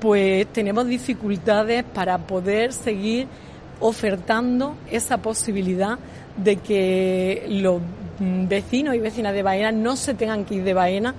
pues 0.00 0.46
tenemos 0.52 0.86
dificultades 0.86 1.82
para 1.82 2.16
poder 2.18 2.72
seguir 2.72 3.26
ofertando 3.80 4.76
esa 4.88 5.16
posibilidad 5.18 5.98
de 6.36 6.58
que 6.58 7.44
los 7.48 7.80
vecinos 8.20 8.94
y 8.94 9.00
vecinas 9.00 9.32
de 9.32 9.42
Baena 9.42 9.72
no 9.72 9.96
se 9.96 10.14
tengan 10.14 10.44
que 10.44 10.54
ir 10.54 10.62
de 10.62 10.74
Baena 10.74 11.12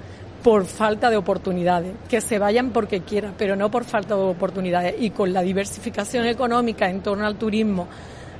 por 0.45 0.65
falta 0.65 1.09
de 1.09 1.17
oportunidades, 1.17 1.95
que 2.07 2.21
se 2.21 2.37
vayan 2.37 2.69
porque 2.69 2.99
quieran, 2.99 3.33
pero 3.35 3.55
no 3.55 3.71
por 3.71 3.83
falta 3.83 4.15
de 4.15 4.21
oportunidades. 4.21 4.93
Y 4.99 5.09
con 5.09 5.33
la 5.33 5.41
diversificación 5.41 6.27
económica 6.27 6.87
en 6.87 7.01
torno 7.01 7.25
al 7.25 7.35
turismo 7.35 7.87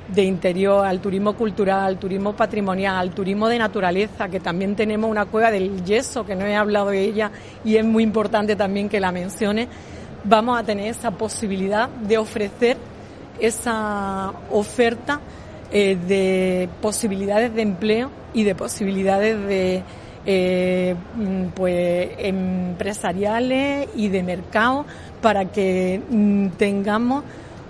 de 0.06 0.22
interior, 0.22 0.86
al 0.86 1.00
turismo 1.00 1.34
cultural, 1.34 1.80
al 1.80 1.98
turismo 1.98 2.36
patrimonial, 2.36 2.94
al 2.94 3.10
turismo 3.10 3.48
de 3.48 3.58
naturaleza, 3.58 4.28
que 4.28 4.38
también 4.38 4.76
tenemos 4.76 5.10
una 5.10 5.24
cueva 5.24 5.50
del 5.50 5.84
yeso, 5.84 6.24
que 6.24 6.36
no 6.36 6.46
he 6.46 6.54
hablado 6.54 6.90
de 6.90 7.02
ella 7.02 7.32
y 7.64 7.74
es 7.74 7.84
muy 7.84 8.04
importante 8.04 8.54
también 8.54 8.88
que 8.88 9.00
la 9.00 9.10
mencione, 9.10 9.66
vamos 10.22 10.60
a 10.60 10.62
tener 10.62 10.86
esa 10.86 11.10
posibilidad 11.10 11.88
de 11.88 12.18
ofrecer 12.18 12.76
esa 13.40 14.32
oferta 14.52 15.18
eh, 15.72 15.98
de 16.06 16.68
posibilidades 16.80 17.52
de 17.52 17.62
empleo 17.62 18.12
y 18.32 18.44
de 18.44 18.54
posibilidades 18.54 19.44
de 19.48 19.82
eh, 20.26 20.94
mm, 21.14 21.46
pues 21.54 22.10
empresariales 22.18 23.88
y 23.94 24.08
de 24.08 24.22
mercado 24.22 24.84
para 25.22 25.46
que 25.46 26.02
mm, 26.08 26.48
tengamos 26.58 27.24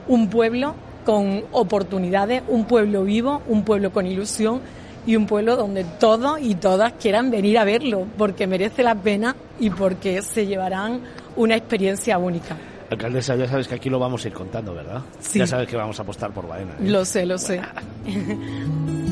un 0.08 0.28
pueblo 0.28 0.74
con 1.04 1.44
oportunidades, 1.52 2.42
un 2.48 2.64
pueblo 2.64 3.04
vivo, 3.04 3.42
un 3.46 3.62
pueblo 3.62 3.92
con 3.92 4.06
ilusión 4.06 4.60
y 5.06 5.16
un 5.16 5.26
pueblo 5.26 5.56
donde 5.56 5.84
todos 5.84 6.40
y 6.40 6.56
todas 6.56 6.94
quieran 6.94 7.30
venir 7.30 7.58
a 7.58 7.64
verlo 7.64 8.06
porque 8.18 8.46
merece 8.46 8.82
la 8.82 8.94
pena 8.94 9.36
y 9.60 9.70
porque 9.70 10.22
se 10.22 10.46
llevarán 10.46 11.00
una 11.36 11.56
experiencia 11.56 12.18
única. 12.18 12.56
Alcaldesa, 12.90 13.36
ya 13.36 13.48
sabes 13.48 13.68
que 13.68 13.74
aquí 13.74 13.90
lo 13.90 13.98
vamos 13.98 14.24
a 14.24 14.28
ir 14.28 14.34
contando, 14.34 14.74
¿verdad? 14.74 15.02
Sí. 15.20 15.38
Ya 15.38 15.46
sabes 15.46 15.68
que 15.68 15.76
vamos 15.76 15.98
a 15.98 16.02
apostar 16.02 16.32
por 16.32 16.46
Baena. 16.48 16.72
¿eh? 16.72 16.88
Lo 16.88 17.04
sé, 17.04 17.26
lo 17.26 17.38
sé. 17.38 17.60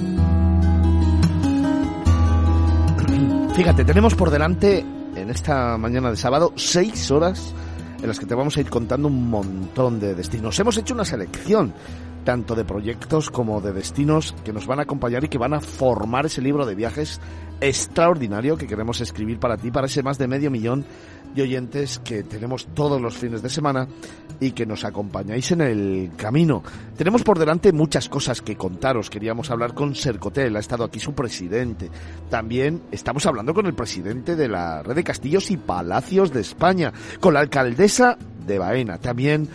Fíjate, 3.54 3.84
tenemos 3.84 4.16
por 4.16 4.30
delante 4.30 4.84
en 5.14 5.30
esta 5.30 5.78
mañana 5.78 6.10
de 6.10 6.16
sábado 6.16 6.52
seis 6.56 7.12
horas 7.12 7.54
en 8.02 8.08
las 8.08 8.18
que 8.18 8.26
te 8.26 8.34
vamos 8.34 8.56
a 8.56 8.60
ir 8.60 8.68
contando 8.68 9.06
un 9.06 9.30
montón 9.30 10.00
de 10.00 10.16
destinos. 10.16 10.58
Hemos 10.58 10.76
hecho 10.76 10.92
una 10.92 11.04
selección 11.04 11.72
tanto 12.24 12.56
de 12.56 12.64
proyectos 12.64 13.30
como 13.30 13.60
de 13.60 13.72
destinos 13.72 14.34
que 14.44 14.52
nos 14.52 14.66
van 14.66 14.80
a 14.80 14.82
acompañar 14.82 15.22
y 15.22 15.28
que 15.28 15.38
van 15.38 15.54
a 15.54 15.60
formar 15.60 16.26
ese 16.26 16.42
libro 16.42 16.66
de 16.66 16.74
viajes 16.74 17.20
extraordinario 17.60 18.56
que 18.56 18.66
queremos 18.66 19.00
escribir 19.00 19.38
para 19.38 19.56
ti, 19.56 19.70
para 19.70 19.86
ese 19.86 20.02
más 20.02 20.18
de 20.18 20.26
medio 20.26 20.50
millón 20.50 20.84
de 21.32 21.42
oyentes 21.42 22.00
que 22.00 22.24
tenemos 22.24 22.66
todos 22.74 23.00
los 23.00 23.16
fines 23.16 23.40
de 23.40 23.50
semana 23.50 23.86
y 24.40 24.52
que 24.52 24.66
nos 24.66 24.84
acompañáis 24.84 25.50
en 25.52 25.60
el 25.60 26.10
camino. 26.16 26.62
Tenemos 26.96 27.22
por 27.22 27.38
delante 27.38 27.72
muchas 27.72 28.08
cosas 28.08 28.40
que 28.40 28.56
contaros. 28.56 29.10
Queríamos 29.10 29.50
hablar 29.50 29.74
con 29.74 29.94
Sercotel, 29.94 30.56
ha 30.56 30.60
estado 30.60 30.84
aquí 30.84 31.00
su 31.00 31.14
presidente. 31.14 31.90
También 32.30 32.82
estamos 32.90 33.26
hablando 33.26 33.54
con 33.54 33.66
el 33.66 33.74
presidente 33.74 34.36
de 34.36 34.48
la 34.48 34.82
red 34.82 34.94
de 34.94 35.04
castillos 35.04 35.50
y 35.50 35.56
palacios 35.56 36.32
de 36.32 36.40
España, 36.40 36.92
con 37.20 37.34
la 37.34 37.40
alcaldesa 37.40 38.16
de 38.46 38.58
Baena. 38.58 38.98
También 38.98 39.48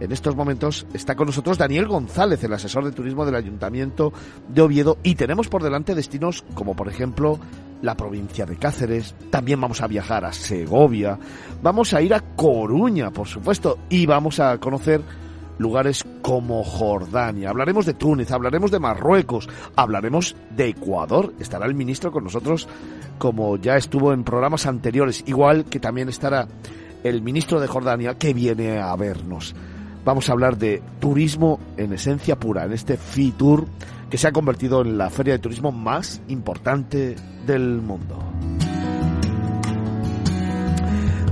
en 0.00 0.10
estos 0.10 0.34
momentos 0.34 0.86
está 0.94 1.14
con 1.14 1.26
nosotros 1.26 1.58
Daniel 1.58 1.86
González, 1.86 2.42
el 2.42 2.52
asesor 2.52 2.84
de 2.84 2.92
turismo 2.92 3.24
del 3.24 3.36
Ayuntamiento 3.36 4.12
de 4.48 4.62
Oviedo, 4.62 4.98
y 5.04 5.14
tenemos 5.14 5.48
por 5.48 5.62
delante 5.62 5.94
destinos 5.94 6.44
como 6.54 6.74
por 6.74 6.88
ejemplo 6.88 7.38
la 7.82 7.96
provincia 7.96 8.46
de 8.46 8.56
Cáceres, 8.56 9.14
también 9.30 9.60
vamos 9.60 9.82
a 9.82 9.86
viajar 9.86 10.24
a 10.24 10.32
Segovia, 10.32 11.18
vamos 11.62 11.92
a 11.92 12.00
ir 12.00 12.14
a 12.14 12.20
Coruña, 12.20 13.10
por 13.10 13.28
supuesto, 13.28 13.78
y 13.88 14.06
vamos 14.06 14.40
a 14.40 14.56
conocer 14.58 15.02
lugares 15.58 16.04
como 16.22 16.64
Jordania. 16.64 17.50
Hablaremos 17.50 17.86
de 17.86 17.94
Túnez, 17.94 18.30
hablaremos 18.30 18.70
de 18.70 18.78
Marruecos, 18.78 19.48
hablaremos 19.76 20.34
de 20.56 20.68
Ecuador. 20.68 21.34
Estará 21.38 21.66
el 21.66 21.74
ministro 21.74 22.10
con 22.10 22.24
nosotros 22.24 22.68
como 23.18 23.56
ya 23.56 23.76
estuvo 23.76 24.12
en 24.12 24.24
programas 24.24 24.66
anteriores, 24.66 25.22
igual 25.26 25.64
que 25.66 25.78
también 25.78 26.08
estará 26.08 26.48
el 27.04 27.22
ministro 27.22 27.60
de 27.60 27.68
Jordania 27.68 28.18
que 28.18 28.34
viene 28.34 28.80
a 28.80 28.94
vernos. 28.96 29.54
Vamos 30.04 30.28
a 30.28 30.32
hablar 30.32 30.58
de 30.58 30.82
turismo 30.98 31.60
en 31.76 31.92
esencia 31.92 32.36
pura, 32.36 32.64
en 32.64 32.72
este 32.72 32.96
FITUR 32.96 33.66
que 34.12 34.18
se 34.18 34.28
ha 34.28 34.32
convertido 34.32 34.82
en 34.82 34.98
la 34.98 35.08
feria 35.08 35.32
de 35.32 35.38
turismo 35.38 35.72
más 35.72 36.20
importante 36.28 37.16
del 37.46 37.80
mundo. 37.80 38.22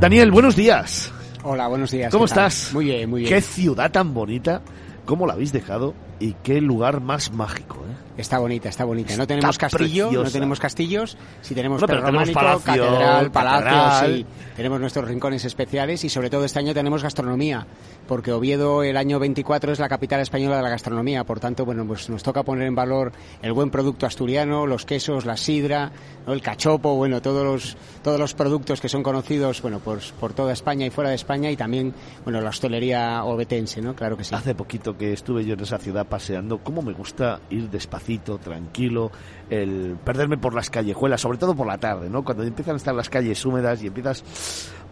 Daniel, 0.01 0.31
buenos 0.31 0.57
días. 0.57 1.13
Hola, 1.43 1.69
buenos 1.69 1.91
días. 1.91 2.11
¿Cómo 2.11 2.25
estás? 2.25 2.71
Muy 2.73 2.87
bien, 2.87 3.11
muy 3.11 3.21
bien. 3.21 3.35
Qué 3.35 3.43
ciudad 3.43 3.93
tan 3.93 4.15
bonita. 4.15 4.63
¿Cómo 5.05 5.27
la 5.27 5.35
habéis 5.35 5.53
dejado? 5.53 5.93
Y 6.21 6.35
qué 6.43 6.61
lugar 6.61 7.01
más 7.01 7.33
mágico, 7.33 7.77
¿eh? 7.77 8.11
Está 8.21 8.39
bonita, 8.39 8.69
está 8.69 8.85
bonita. 8.85 9.17
No 9.17 9.27
tenemos 9.27 9.57
castillo, 9.57 10.11
no 10.13 10.31
tenemos 10.31 10.61
castillos, 10.61 11.17
sí 11.41 11.55
tenemos 11.55 11.81
No, 11.81 11.87
pero 11.87 12.05
tenemos 12.05 12.29
perrománico, 12.29 12.67
palacio, 12.67 12.85
catedral, 12.85 13.31
palacio, 13.33 14.07
sí. 14.07 14.27
Tenemos 14.55 14.79
nuestros 14.79 15.09
rincones 15.09 15.45
especiales 15.47 16.05
y 16.05 16.11
sobre 16.11 16.29
todo 16.29 16.45
este 16.45 16.59
año 16.59 16.75
tenemos 16.75 17.03
gastronomía, 17.03 17.67
porque 18.07 18.33
Oviedo 18.33 18.83
el 18.83 18.99
año 18.99 19.19
24 19.19 19.73
es 19.73 19.79
la 19.79 19.89
capital 19.89 20.21
española 20.21 20.59
de 20.59 20.63
la 20.63 20.69
gastronomía, 20.69 21.25
por 21.25 21.41
tanto, 21.41 21.65
bueno, 21.65 21.87
pues 21.87 22.11
nos 22.11 22.23
toca 22.23 22.43
poner 22.43 22.67
en 22.67 22.75
valor 22.75 23.13
el 23.41 23.55
buen 23.55 23.71
producto 23.71 24.05
asturiano, 24.05 24.67
los 24.67 24.85
quesos, 24.85 25.25
la 25.25 25.39
sidra, 25.39 25.91
¿no? 26.27 26.35
el 26.35 26.43
cachopo, 26.43 26.97
bueno, 26.97 27.23
todos 27.23 27.45
los 27.45 27.77
todos 28.03 28.19
los 28.19 28.35
productos 28.35 28.81
que 28.83 28.89
son 28.91 29.03
conocidos, 29.03 29.63
bueno, 29.63 29.79
por, 29.79 30.01
por 30.19 30.35
toda 30.35 30.53
España 30.53 30.85
y 30.85 30.91
fuera 30.91 31.11
de 31.11 31.17
España 31.17 31.51
y 31.51 31.57
también, 31.57 31.95
bueno, 32.25 32.41
la 32.43 32.51
hostelería 32.51 33.25
obetense, 33.25 33.81
¿no? 33.81 33.95
Claro 33.95 34.17
que 34.17 34.25
sí. 34.25 34.35
Hace 34.35 34.55
poquito 34.55 34.97
que 34.97 35.13
estuve 35.13 35.45
yo 35.45 35.55
en 35.55 35.61
esa 35.61 35.79
ciudad 35.79 36.07
paseando, 36.11 36.59
cómo 36.59 36.83
me 36.83 36.93
gusta 36.93 37.41
ir 37.49 37.71
despacito, 37.71 38.37
tranquilo, 38.37 39.11
el 39.49 39.97
perderme 40.05 40.37
por 40.37 40.53
las 40.53 40.69
callejuelas, 40.69 41.23
sobre 41.23 41.39
todo 41.39 41.55
por 41.55 41.67
la 41.67 41.79
tarde, 41.79 42.11
¿no? 42.11 42.23
Cuando 42.23 42.43
empiezan 42.43 42.75
a 42.75 42.77
estar 42.77 42.95
las 42.95 43.09
calles 43.09 43.47
húmedas 43.47 43.83
y 43.83 43.87
empiezas 43.87 44.23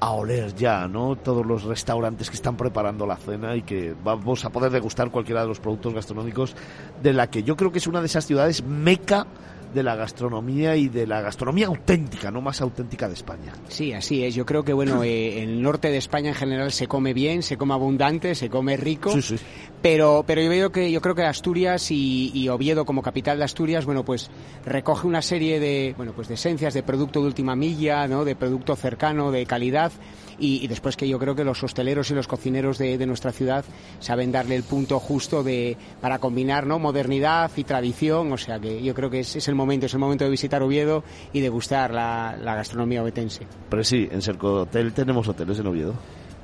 a 0.00 0.12
oler 0.12 0.54
ya, 0.54 0.88
¿no? 0.88 1.16
Todos 1.16 1.44
los 1.44 1.64
restaurantes 1.64 2.30
que 2.30 2.36
están 2.36 2.56
preparando 2.56 3.06
la 3.06 3.16
cena 3.16 3.56
y 3.56 3.62
que 3.62 3.94
vamos 4.02 4.44
a 4.46 4.50
poder 4.50 4.70
degustar 4.70 5.10
cualquiera 5.10 5.42
de 5.42 5.48
los 5.48 5.60
productos 5.60 5.92
gastronómicos 5.92 6.56
de 7.02 7.12
la 7.12 7.28
que 7.28 7.42
yo 7.42 7.56
creo 7.56 7.70
que 7.72 7.78
es 7.78 7.86
una 7.86 8.00
de 8.00 8.06
esas 8.06 8.24
ciudades 8.24 8.64
meca 8.64 9.26
de 9.74 9.82
la 9.82 9.96
gastronomía 9.96 10.76
y 10.76 10.88
de 10.88 11.06
la 11.06 11.20
gastronomía 11.20 11.66
auténtica, 11.66 12.30
no 12.30 12.40
más 12.40 12.60
auténtica 12.60 13.08
de 13.08 13.14
España. 13.14 13.52
Sí, 13.68 13.92
así 13.92 14.24
es. 14.24 14.34
Yo 14.34 14.46
creo 14.46 14.64
que 14.64 14.72
bueno, 14.72 15.02
eh, 15.04 15.42
el 15.42 15.62
norte 15.62 15.90
de 15.90 15.98
España 15.98 16.30
en 16.30 16.34
general 16.34 16.72
se 16.72 16.86
come 16.86 17.12
bien, 17.12 17.42
se 17.42 17.56
come 17.56 17.74
abundante, 17.74 18.34
se 18.34 18.48
come 18.48 18.76
rico. 18.76 19.10
Sí, 19.12 19.22
sí. 19.22 19.36
Pero, 19.80 20.24
pero 20.26 20.42
yo 20.42 20.50
veo 20.50 20.72
que 20.72 20.90
yo 20.90 21.00
creo 21.00 21.14
que 21.14 21.22
Asturias 21.22 21.90
y, 21.90 22.30
y 22.34 22.48
Oviedo 22.48 22.84
como 22.84 23.02
capital 23.02 23.38
de 23.38 23.44
Asturias, 23.44 23.84
bueno, 23.84 24.04
pues 24.04 24.30
recoge 24.64 25.06
una 25.06 25.22
serie 25.22 25.60
de, 25.60 25.94
bueno, 25.96 26.12
pues 26.12 26.28
de 26.28 26.34
esencias 26.34 26.74
de 26.74 26.82
producto 26.82 27.20
de 27.20 27.26
última 27.26 27.54
milla, 27.54 28.08
¿no? 28.08 28.24
De 28.24 28.34
producto 28.34 28.74
cercano, 28.74 29.30
de 29.30 29.46
calidad. 29.46 29.92
Y, 30.40 30.64
y 30.64 30.68
después 30.68 30.96
que 30.96 31.08
yo 31.08 31.18
creo 31.18 31.34
que 31.34 31.44
los 31.44 31.62
hosteleros 31.64 32.10
y 32.10 32.14
los 32.14 32.28
cocineros 32.28 32.78
de, 32.78 32.96
de 32.96 33.06
nuestra 33.06 33.32
ciudad 33.32 33.64
saben 33.98 34.30
darle 34.30 34.54
el 34.56 34.62
punto 34.62 35.00
justo 35.00 35.42
de 35.42 35.76
para 36.00 36.18
combinar, 36.18 36.66
¿no? 36.66 36.78
Modernidad 36.78 37.50
y 37.56 37.64
tradición. 37.64 38.32
O 38.32 38.36
sea 38.38 38.58
que 38.60 38.82
yo 38.82 38.94
creo 38.94 39.10
que 39.10 39.20
es, 39.20 39.34
es 39.36 39.48
el 39.48 39.54
momento, 39.54 39.86
es 39.86 39.92
el 39.94 39.98
momento 40.00 40.24
de 40.24 40.30
visitar 40.30 40.62
Oviedo 40.62 41.02
y 41.32 41.40
de 41.40 41.48
gustar 41.48 41.92
la, 41.92 42.36
la 42.40 42.54
gastronomía 42.54 43.02
obetense. 43.02 43.46
Pero 43.68 43.82
sí, 43.82 44.08
en 44.10 44.22
Cerco 44.22 44.62
Hotel 44.62 44.92
tenemos 44.92 45.26
hoteles 45.28 45.58
en 45.58 45.66
Oviedo. 45.66 45.94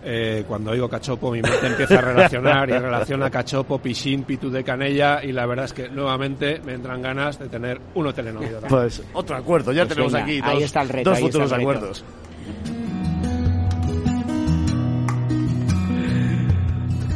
Eh, 0.07 0.45
cuando 0.47 0.72
oigo 0.72 0.86
cachopo, 0.86 1.30
mi 1.30 1.40
mente 1.40 1.66
empieza 1.66 1.95
a 1.99 2.01
relacionar 2.03 2.68
y 2.68 2.72
relaciona 2.78 3.30
cachopo, 3.30 3.78
pichín, 3.78 4.24
pitu 4.24 4.51
de 4.51 4.62
canella 4.62 5.24
y 5.24 5.32
la 5.32 5.47
verdad 5.47 5.64
es 5.64 5.72
que 5.72 5.88
nuevamente 5.88 6.61
me 6.62 6.74
entran 6.74 7.01
ganas 7.01 7.38
de 7.38 7.49
tener 7.49 7.80
un 7.95 8.09
hotel 8.09 8.26
en 8.28 8.36
Oviedo. 8.36 8.61
Pues 8.68 9.03
otro 9.14 9.34
acuerdo, 9.36 9.72
ya 9.72 9.84
Pues 9.84 9.95
tenemos 9.95 10.12
venga, 10.12 10.24
aquí 10.26 10.40
ahí 10.45 10.55
dos, 10.57 10.62
está 10.64 10.82
el 10.82 10.88
reto, 10.90 11.09
dos 11.11 11.18
ahí 11.18 11.24
está 11.24 11.38
futuros 11.38 11.53
el 11.53 11.57
reto. 11.59 11.70
acuerdos. 11.70 12.05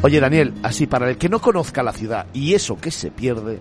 Oye 0.01 0.21
Daniel, 0.21 0.53
así 0.63 0.87
para 0.87 1.09
el 1.09 1.17
que 1.17 1.27
no 1.27 1.41
conozca 1.41 1.83
la 1.83 1.91
ciudad 1.91 2.27
y 2.33 2.53
eso 2.53 2.79
que 2.79 2.89
se 2.89 3.11
pierde, 3.11 3.59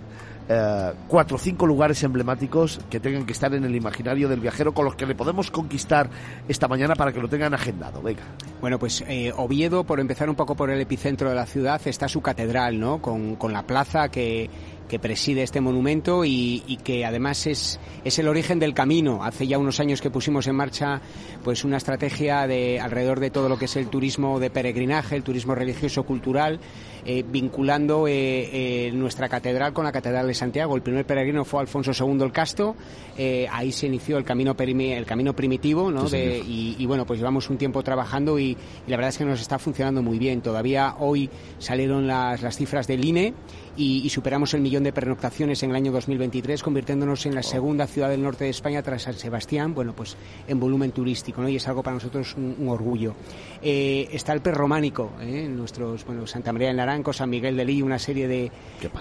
eh, 0.49 0.93
cuatro 1.09 1.35
o 1.35 1.39
cinco 1.39 1.67
lugares 1.67 2.01
emblemáticos 2.05 2.79
que 2.89 3.01
tengan 3.01 3.27
que 3.27 3.33
estar 3.33 3.53
en 3.55 3.65
el 3.65 3.75
imaginario 3.75 4.29
del 4.29 4.39
viajero 4.39 4.73
con 4.73 4.85
los 4.85 4.95
que 4.95 5.05
le 5.05 5.17
podemos 5.17 5.51
conquistar 5.51 6.09
esta 6.47 6.69
mañana 6.69 6.95
para 6.95 7.13
que 7.13 7.21
lo 7.21 7.29
tengan 7.29 7.55
agendado. 7.55 8.01
Venga. 8.03 8.23
Bueno, 8.61 8.79
pues 8.79 9.05
eh, 9.09 9.33
Oviedo, 9.37 9.83
por 9.83 9.99
empezar 9.99 10.31
un 10.31 10.37
poco 10.37 10.55
por 10.55 10.71
el 10.71 10.81
epicentro 10.81 11.29
de 11.29 11.35
la 11.35 11.45
ciudad, 11.45 11.81
está 11.85 12.07
su 12.07 12.21
catedral, 12.21 12.79
¿no? 12.79 13.03
Con, 13.03 13.35
con 13.35 13.53
la 13.53 13.65
plaza 13.65 14.09
que, 14.09 14.49
que 14.89 14.99
preside 14.99 15.43
este 15.43 15.61
monumento 15.61 16.25
y, 16.25 16.63
y 16.67 16.77
que 16.79 17.05
además 17.05 17.47
es, 17.47 17.79
es 18.05 18.19
el 18.19 18.27
origen 18.29 18.59
del 18.59 18.75
camino. 18.75 19.23
Hace 19.23 19.47
ya 19.47 19.59
unos 19.59 19.79
años 19.81 20.01
que 20.01 20.11
pusimos 20.11 20.47
en 20.47 20.57
marcha 20.57 21.01
pues 21.45 21.65
una 21.65 21.77
estrategia 21.77 22.47
de 22.47 22.81
alrededor 22.81 23.21
de 23.21 23.31
todo 23.31 23.49
lo 23.49 23.59
que 23.59 23.67
es 23.67 23.77
el 23.77 23.89
turismo 23.89 24.41
de 24.41 24.51
peregrinaje, 24.51 25.15
el 25.17 25.23
turismo 25.23 25.55
religioso 25.55 26.03
cultural, 26.05 26.59
eh, 27.05 27.25
vinculando 27.27 28.09
eh, 28.09 28.87
eh, 28.89 28.91
nuestra 28.93 29.29
catedral 29.29 29.73
con 29.73 29.85
la 29.85 29.93
catedral 29.93 30.27
de 30.27 30.35
Santiago. 30.35 30.75
El 30.75 30.83
primer 30.83 31.05
peregrino 31.07 31.45
fue 31.45 31.61
Alfonso 31.61 31.93
II 31.93 32.23
el 32.23 32.33
Casto. 32.33 32.75
eh, 33.17 33.47
ahí 33.51 33.73
se 33.73 33.87
inició 33.87 34.17
el 34.19 34.25
camino 34.25 34.57
perimi- 34.57 34.97
el 34.97 35.05
camino 35.07 35.35
primitivo, 35.35 35.91
¿no? 35.91 36.07
Sí, 36.09 36.17
De- 36.17 36.39
y, 36.39 36.77
y, 36.79 36.87
bueno, 36.87 37.05
pues 37.07 37.19
llevamos 37.19 37.49
un 37.51 37.59
tiempo 37.59 37.83
trabajando 37.83 38.39
y, 38.39 38.51
y 38.87 38.91
la 38.91 38.97
verdad 38.97 39.11
es 39.11 39.19
que 39.19 39.25
nos 39.25 39.41
está 39.41 39.59
funcionando 39.59 40.03
muy 40.03 40.19
bien. 40.19 40.41
Todavía 40.41 40.95
hoy 40.99 41.29
salieron 41.59 42.07
las, 42.07 42.43
las 42.43 42.57
cifras 42.57 42.87
del 42.87 43.05
INE 43.05 43.35
y, 43.79 44.03
y 44.05 44.09
superamos 44.11 44.53
el 44.53 44.61
millón 44.61 44.83
de 44.83 44.93
pernoctaciones 44.93 45.63
en 45.63 45.71
el 45.71 45.77
año 45.77 45.93
2023, 45.93 46.63
convirtiéndonos 46.63 47.25
en 47.27 47.35
la 47.35 47.43
segunda 47.43 47.87
ciudad 47.87 48.11
del 48.11 48.23
norte 48.23 48.45
de 48.45 48.51
España 48.51 48.83
tras 48.83 49.03
San 49.03 49.15
Sebastián, 49.15 49.73
bueno, 49.75 49.95
pues 49.95 50.17
en 50.47 50.59
volumen 50.61 50.91
turístico, 50.93 51.41
¿no? 51.41 51.49
Y 51.49 51.57
es 51.57 51.67
algo 51.69 51.83
para 51.83 51.95
nosotros 51.95 52.35
un, 52.37 52.57
un 52.59 52.69
orgullo. 52.69 53.15
Eh, 53.63 54.09
está 54.13 54.33
el 54.35 54.41
perrománico, 54.43 55.13
¿eh? 55.21 55.49
nuestros, 55.49 56.05
bueno, 56.05 56.27
Santa 56.27 56.53
María 56.53 56.69
del 56.69 56.77
Naranco, 56.77 57.13
San 57.13 57.31
Miguel 57.31 57.57
de 57.57 57.65
Lí, 57.65 57.81
una 57.81 57.99
serie 57.99 58.29
de, 58.29 58.51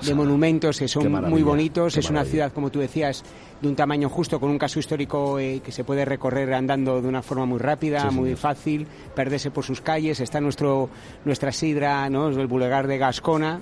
de 0.05 0.13
monumentos 0.15 0.79
que 0.79 0.87
son 0.87 1.11
muy 1.29 1.43
bonitos. 1.43 1.97
es 1.97 2.09
una 2.09 2.23
ciudad, 2.23 2.53
como 2.53 2.69
tú 2.69 2.79
decías, 2.79 3.23
de 3.61 3.67
un 3.67 3.75
tamaño 3.75 4.07
justo, 4.09 4.39
con 4.39 4.51
un 4.51 4.59
caso 4.59 4.79
histórico 4.79 5.39
eh, 5.39 5.61
que 5.65 5.71
se 5.71 5.83
puede 5.83 6.05
recorrer 6.05 6.53
andando 6.53 7.01
de 7.01 7.07
una 7.07 7.23
forma 7.23 7.45
muy 7.45 7.57
rápida, 7.57 8.01
Sí, 8.09 8.15
muy 8.15 8.25
señor. 8.29 8.37
fácil, 8.37 8.87
perderse 9.15 9.49
por 9.49 9.63
sus 9.63 9.81
calles. 9.81 10.19
Está 10.19 10.39
nuestro 10.39 10.89
nuestra 11.25 11.51
sidra, 11.51 12.07
¿no? 12.09 12.27
el 12.29 12.45
bulegar 12.47 12.85
de 12.85 12.99
Gascona, 12.99 13.61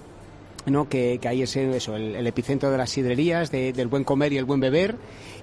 ¿no? 0.65 0.89
que, 0.89 1.19
que 1.21 1.27
ahí 1.27 1.41
es 1.43 1.55
eso, 1.55 1.95
el, 1.95 2.15
el 2.15 2.27
epicentro 2.27 2.71
de 2.71 2.77
las 2.77 2.89
sidrerías, 2.89 3.51
de- 3.51 3.73
del 3.73 3.87
buen 3.87 4.03
comer 4.03 4.33
y 4.33 4.37
el 4.37 4.45
buen 4.45 4.59
beber. 4.59 4.95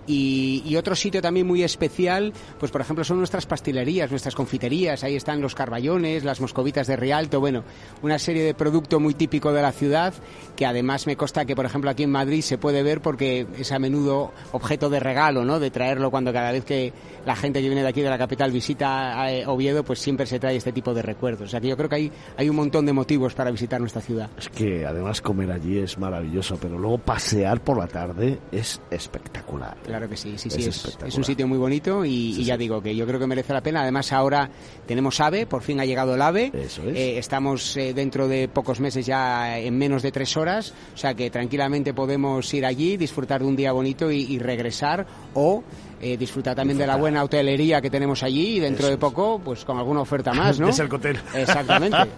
Y, 0.07 0.77
otro 0.83 0.97
sitio 0.97 1.23
también 1.23 1.47
muy 1.47 1.63
especial, 1.63 2.33
pues 2.59 2.73
por 2.73 2.81
ejemplo 2.81 3.05
son 3.05 3.19
nuestras 3.19 3.47
pastelerías, 3.47 4.11
nuestras 4.11 4.35
confiterías, 4.35 5.05
ahí 5.05 5.15
están 5.15 5.41
los 5.41 5.55
carballones, 5.55 6.25
las 6.25 6.41
moscovitas 6.41 6.87
de 6.87 6.97
Rialto, 6.97 7.39
bueno, 7.39 7.63
una 8.03 8.19
serie 8.19 8.43
de 8.43 8.55
producto 8.55 8.99
muy 8.99 9.15
típico 9.15 9.53
de 9.53 9.63
la 9.63 9.71
ciudad 9.71 10.15
que 10.57 10.67
además 10.67 11.07
me 11.07 11.17
consta 11.17 11.45
que 11.45 11.55
por 11.55 11.67
ejemplo 11.67 11.91
aquí 11.91 12.03
en 12.03 12.11
Madrid 12.11 12.41
se 12.41 12.59
puede 12.59 12.83
ver 12.83 13.01
porque 13.01 13.47
es 13.59 13.71
a 13.71 13.79
menudo 13.79 14.33
objeto 14.53 14.91
de 14.91 14.99
regalo, 14.99 15.45
¿no? 15.45 15.61
De 15.61 15.71
traerlo 15.71 16.11
cuando 16.11 16.33
cada 16.33 16.53
vez 16.53 16.65
que 16.65 16.93
la 17.25 17.37
gente 17.37 17.61
que 17.61 17.69
viene 17.69 17.83
de 17.83 17.89
aquí 17.89 18.01
de 18.01 18.11
la 18.11 18.19
capital 18.19 18.51
visita 18.51 19.21
a 19.21 19.33
eh, 19.33 19.47
Oviedo, 19.47 19.85
pues 19.85 19.99
siempre 19.99 20.27
se 20.27 20.39
trae 20.39 20.57
este 20.57 20.73
tipo 20.73 20.95
de 20.95 21.03
recuerdos. 21.03 21.49
O 21.49 21.51
sea 21.51 21.61
que 21.61 21.69
yo 21.69 21.77
creo 21.77 21.89
que 21.89 21.97
hay, 21.97 22.13
hay 22.37 22.49
un 22.49 22.57
montón 22.57 22.87
de 22.87 22.93
motivos 22.93 23.35
para 23.35 23.51
visitar 23.51 23.81
nuestra 23.81 24.01
ciudad. 24.03 24.31
Es 24.37 24.49
que 24.49 24.85
además 24.85 25.21
comer 25.21 25.53
allí 25.53 25.79
es 25.79 25.99
maravilloso, 25.99 26.59
pero 26.61 26.79
luego 26.79 26.99
pasear 26.99 27.61
por 27.61 27.79
la 27.79 27.87
tarde 27.87 28.39
es 28.51 28.81
espectacular. 28.91 29.77
Claro 29.93 30.09
que 30.09 30.17
sí, 30.17 30.39
sí, 30.39 30.49
Es 30.49 30.75
sí. 30.75 30.91
Es, 31.07 31.17
un 31.17 31.25
sitio 31.25 31.47
muy 31.47 31.59
bonito 31.59 32.03
y, 32.03 32.41
y 32.41 32.45
ya 32.45 32.57
digo 32.57 32.83
que 32.83 32.97
yo 32.97 33.07
creo 33.07 33.21
que 33.21 33.27
merece 33.27 33.53
la 33.53 33.61
pena. 33.61 33.83
Además, 33.83 34.11
ahora 34.11 34.49
tenemos 34.87 35.21
AVE, 35.21 35.45
por 35.45 35.61
fin 35.61 35.81
ha 35.81 35.85
llegado 35.85 36.15
el 36.15 36.23
AVE. 36.23 36.51
Eso 36.55 36.83
es. 36.85 36.97
Eh, 36.97 37.19
estamos 37.19 37.77
eh, 37.77 37.93
dentro 37.93 38.27
de 38.27 38.49
pocos 38.49 38.81
meses 38.81 39.05
ya 39.05 39.59
en 39.59 39.77
menos 39.77 40.03
de 40.03 40.11
tres 40.11 40.35
horas, 40.39 40.73
o 40.95 40.97
sea 40.97 41.13
que 41.13 41.29
tranquilamente 41.29 41.93
podemos 41.93 42.55
ir 42.55 42.65
allí, 42.65 42.97
disfrutar 42.97 43.43
de 43.43 43.49
un 43.49 43.55
día 43.55 43.73
bonito 43.73 44.11
y, 44.11 44.23
y 44.23 44.39
regresar 44.39 45.07
o 45.35 45.63
eh, 46.01 46.17
disfrutar 46.17 46.57
también 46.57 46.79
de 46.79 46.87
la 46.87 46.97
buena 46.97 47.23
hotelería 47.23 47.83
que 47.83 47.91
tenemos 47.91 48.23
allí 48.23 48.57
y 48.57 48.61
dentro 48.61 48.87
Eso 48.87 48.93
de 48.93 48.99
poco, 48.99 49.43
pues 49.45 49.63
con 49.67 49.77
alguna 49.77 50.01
oferta 50.01 50.33
más, 50.33 50.59
¿no? 50.59 50.69
Es 50.71 50.79
el 50.79 50.91
hotel. 50.91 51.21
Exactamente. 51.35 51.99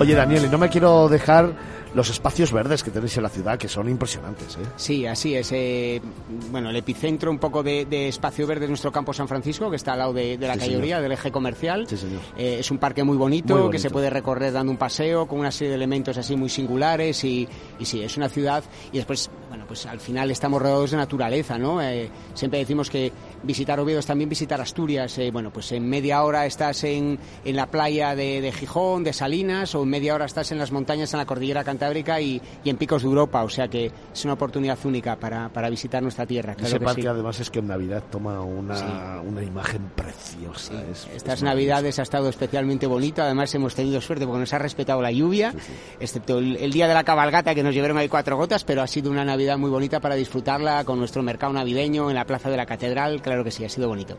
Oye, 0.00 0.14
Daniel, 0.14 0.50
no 0.50 0.58
me 0.58 0.68
quiero 0.68 1.08
dejar 1.08 1.54
los 1.98 2.08
espacios 2.10 2.52
verdes 2.52 2.82
que 2.84 2.90
tenéis 2.90 3.16
en 3.16 3.24
la 3.24 3.28
ciudad, 3.28 3.58
que 3.58 3.68
son 3.68 3.88
impresionantes, 3.88 4.56
¿eh? 4.56 4.60
Sí, 4.76 5.04
así 5.04 5.34
es. 5.34 5.50
eh, 5.52 6.00
bueno, 6.50 6.70
el 6.70 6.76
epicentro 6.76 7.30
un 7.30 7.38
poco 7.38 7.62
de, 7.62 7.84
de 7.86 8.08
espacio 8.08 8.46
verde 8.46 8.64
es 8.66 8.68
nuestro 8.70 8.92
campo 8.92 9.12
San 9.12 9.26
Francisco, 9.28 9.68
que 9.68 9.76
está 9.76 9.92
al 9.94 9.98
lado 9.98 10.12
de, 10.12 10.38
de 10.38 10.46
la 10.46 10.54
Sí, 10.54 10.70
del 10.70 11.12
eje 11.12 11.32
comercial. 11.32 11.86
Sí, 11.88 11.96
señor. 11.96 12.20
Eh, 12.36 12.58
es 12.60 12.70
un 12.70 12.78
parque 12.78 13.02
muy 13.02 13.16
bonito, 13.16 13.54
Muy 13.54 13.62
bonito. 13.62 13.72
que 13.72 13.78
se 13.80 13.90
puede 13.90 14.08
recorrer 14.10 14.52
dando 14.52 14.70
un 14.70 14.78
paseo 14.78 15.26
con 15.26 15.40
una 15.40 15.50
serie 15.50 15.70
de 15.70 15.74
elementos 15.74 16.16
así 16.16 16.36
muy 16.36 16.48
singulares 16.48 17.24
y, 17.24 17.48
y 17.80 17.84
sí, 17.84 18.00
es 18.02 18.16
una 18.16 18.28
ciudad 18.28 18.62
y 18.92 18.98
después, 18.98 19.28
bueno, 19.58 19.66
pues 19.66 19.86
al 19.86 19.98
final 19.98 20.30
estamos 20.30 20.62
rodeados 20.62 20.92
de 20.92 20.98
naturaleza, 20.98 21.58
¿no? 21.58 21.82
Eh, 21.82 22.08
siempre 22.32 22.60
decimos 22.60 22.88
que 22.88 23.10
visitar 23.42 23.80
Oviedo 23.80 23.98
es 23.98 24.06
también 24.06 24.30
visitar 24.30 24.60
Asturias. 24.60 25.18
Eh, 25.18 25.30
bueno, 25.32 25.50
pues 25.52 25.72
en 25.72 25.88
media 25.88 26.22
hora 26.22 26.46
estás 26.46 26.84
en, 26.84 27.18
en 27.44 27.56
la 27.56 27.66
playa 27.66 28.14
de, 28.14 28.40
de, 28.40 28.52
Gijón, 28.52 29.02
de 29.02 29.12
Salinas, 29.12 29.74
o 29.74 29.82
en 29.82 29.88
media 29.88 30.14
hora 30.14 30.26
estás 30.26 30.52
en 30.52 30.58
las 30.58 30.70
montañas, 30.70 31.12
en 31.12 31.18
la 31.18 31.26
cordillera 31.26 31.64
cantábrica 31.64 32.20
y, 32.20 32.40
y 32.62 32.70
en 32.70 32.76
picos 32.76 33.02
de 33.02 33.08
Europa. 33.08 33.42
O 33.42 33.48
sea 33.48 33.66
que 33.66 33.90
es 34.12 34.24
una 34.24 34.34
oportunidad 34.34 34.78
única 34.84 35.16
para, 35.16 35.48
para 35.48 35.68
visitar 35.70 36.02
nuestra 36.04 36.24
tierra. 36.24 36.54
Claro 36.54 36.68
Ese 36.68 36.78
que 36.78 36.84
parque 36.84 37.02
sí. 37.02 37.08
además 37.08 37.40
es 37.40 37.50
que 37.50 37.58
en 37.58 37.66
Navidad 37.66 38.04
toma 38.12 38.40
una, 38.40 39.20
una 39.22 39.42
imagen 39.42 39.90
preciosa. 39.96 40.74
Es- 40.88 41.08
Estas 41.16 41.38
es 41.38 41.42
navidades 41.42 41.98
ha 41.98 42.02
estado 42.02 42.28
especialmente 42.28 42.86
bonito, 42.86 43.22
además 43.22 43.52
hemos 43.56 43.74
tenido 43.74 44.00
suerte 44.00 44.24
porque 44.24 44.38
nos 44.40 44.52
ha 44.52 44.58
respetado 44.58 45.02
la 45.02 45.10
lluvia, 45.10 45.52
excepto 45.98 46.38
el, 46.38 46.56
el 46.58 46.72
día 46.72 46.86
de 46.86 46.94
la 46.94 47.02
cabalgata 47.02 47.54
que 47.56 47.62
nos 47.64 47.74
llevaron 47.74 47.98
ahí 47.98 48.08
cuatro 48.08 48.36
gotas, 48.36 48.62
pero 48.64 48.82
ha 48.82 48.86
sido 48.86 49.10
una 49.10 49.24
Navidad 49.24 49.47
muy 49.56 49.70
bonita 49.70 50.00
para 50.00 50.14
disfrutarla 50.14 50.84
con 50.84 50.98
nuestro 50.98 51.22
mercado 51.22 51.52
navideño 51.52 52.10
en 52.10 52.16
la 52.16 52.24
plaza 52.24 52.50
de 52.50 52.56
la 52.56 52.66
catedral, 52.66 53.22
claro 53.22 53.44
que 53.44 53.50
sí, 53.50 53.64
ha 53.64 53.68
sido 53.68 53.88
bonito. 53.88 54.16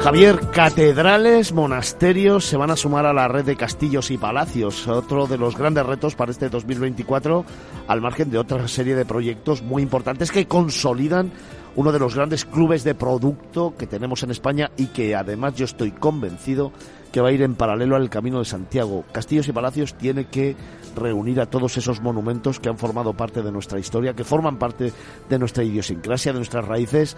Javier, 0.00 0.40
catedrales, 0.50 1.52
monasterios 1.52 2.46
se 2.46 2.56
van 2.56 2.70
a 2.70 2.76
sumar 2.76 3.04
a 3.04 3.12
la 3.12 3.28
red 3.28 3.44
de 3.44 3.54
castillos 3.54 4.10
y 4.10 4.16
palacios, 4.16 4.88
otro 4.88 5.26
de 5.26 5.36
los 5.36 5.58
grandes 5.58 5.84
retos 5.84 6.14
para 6.14 6.30
este 6.32 6.48
2024, 6.48 7.44
al 7.86 8.00
margen 8.00 8.30
de 8.30 8.38
otra 8.38 8.66
serie 8.66 8.94
de 8.96 9.04
proyectos 9.04 9.60
muy 9.60 9.82
importantes 9.82 10.32
que 10.32 10.46
consolidan 10.46 11.30
uno 11.76 11.92
de 11.92 11.98
los 11.98 12.14
grandes 12.14 12.46
clubes 12.46 12.82
de 12.82 12.94
producto 12.94 13.74
que 13.76 13.86
tenemos 13.86 14.22
en 14.22 14.30
España 14.30 14.70
y 14.78 14.86
que 14.86 15.14
además 15.14 15.54
yo 15.54 15.66
estoy 15.66 15.90
convencido 15.92 16.72
que 17.12 17.20
va 17.20 17.28
a 17.28 17.32
ir 17.32 17.42
en 17.42 17.54
paralelo 17.54 17.94
al 17.94 18.10
Camino 18.10 18.38
de 18.38 18.44
Santiago. 18.46 19.04
Castillos 19.12 19.48
y 19.48 19.52
Palacios 19.52 19.94
tiene 19.94 20.26
que 20.26 20.56
reunir 21.00 21.40
a 21.40 21.46
todos 21.46 21.76
esos 21.76 22.00
monumentos 22.00 22.60
que 22.60 22.68
han 22.68 22.78
formado 22.78 23.14
parte 23.14 23.42
de 23.42 23.50
nuestra 23.50 23.78
historia, 23.78 24.14
que 24.14 24.24
forman 24.24 24.58
parte 24.58 24.92
de 25.28 25.38
nuestra 25.38 25.64
idiosincrasia, 25.64 26.32
de 26.32 26.38
nuestras 26.38 26.64
raíces 26.64 27.16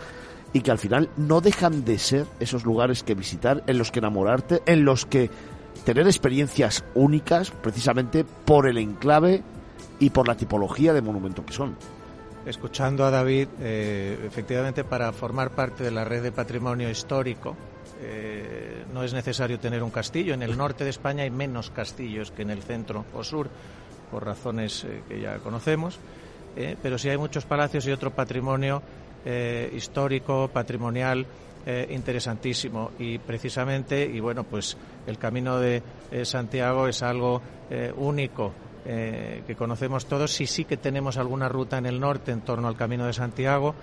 y 0.52 0.60
que 0.60 0.70
al 0.70 0.78
final 0.78 1.10
no 1.16 1.40
dejan 1.40 1.84
de 1.84 1.98
ser 1.98 2.26
esos 2.40 2.64
lugares 2.64 3.02
que 3.02 3.14
visitar, 3.14 3.62
en 3.66 3.78
los 3.78 3.90
que 3.90 3.98
enamorarte, 3.98 4.62
en 4.66 4.84
los 4.84 5.06
que 5.06 5.30
tener 5.84 6.06
experiencias 6.06 6.84
únicas 6.94 7.50
precisamente 7.50 8.24
por 8.24 8.66
el 8.66 8.78
enclave 8.78 9.42
y 9.98 10.10
por 10.10 10.28
la 10.28 10.36
tipología 10.36 10.92
de 10.92 11.02
monumento 11.02 11.44
que 11.44 11.52
son. 11.52 11.76
Escuchando 12.44 13.04
a 13.04 13.10
David, 13.10 13.48
eh, 13.60 14.18
efectivamente 14.26 14.84
para 14.84 15.12
formar 15.12 15.50
parte 15.50 15.84
de 15.84 15.90
la 15.90 16.04
red 16.04 16.22
de 16.22 16.32
patrimonio 16.32 16.90
histórico 16.90 17.56
eh, 18.04 18.84
no 18.92 19.04
es 19.04 19.14
necesario 19.14 19.60
tener 19.60 19.82
un 19.82 19.90
castillo. 19.90 20.34
En 20.34 20.42
el 20.42 20.56
norte 20.56 20.82
de 20.84 20.90
España 20.90 21.22
hay 21.22 21.30
menos 21.30 21.70
castillos 21.70 22.32
que 22.32 22.42
en 22.42 22.50
el 22.50 22.62
centro 22.62 23.04
o 23.14 23.22
sur, 23.22 23.48
por 24.10 24.24
razones 24.24 24.84
eh, 24.84 25.02
que 25.08 25.20
ya 25.20 25.38
conocemos, 25.38 25.98
eh, 26.56 26.76
pero 26.82 26.98
sí 26.98 27.08
hay 27.08 27.16
muchos 27.16 27.46
palacios 27.46 27.86
y 27.86 27.92
otro 27.92 28.10
patrimonio 28.10 28.82
histórico, 29.76 30.50
patrimonial, 30.52 31.24
interesantísimo. 31.90 32.90
Y 32.98 33.18
precisamente, 33.18 34.04
y 34.04 34.18
bueno, 34.18 34.42
pues 34.42 34.76
el 35.06 35.16
camino 35.16 35.60
de 35.60 35.80
Santiago 36.24 36.88
es 36.88 37.04
algo 37.04 37.40
único 37.98 38.52
que 38.84 39.54
conocemos 39.56 40.06
todos. 40.06 40.32
Sí, 40.32 40.48
sí 40.48 40.64
que 40.64 40.76
tenemos 40.76 41.18
alguna 41.18 41.48
ruta 41.48 41.78
en 41.78 41.86
el 41.86 42.00
norte 42.00 42.32
en 42.32 42.40
torno 42.40 42.66
al 42.66 42.74
Camino 42.74 43.06
de 43.06 43.12
Santiago, 43.12 43.76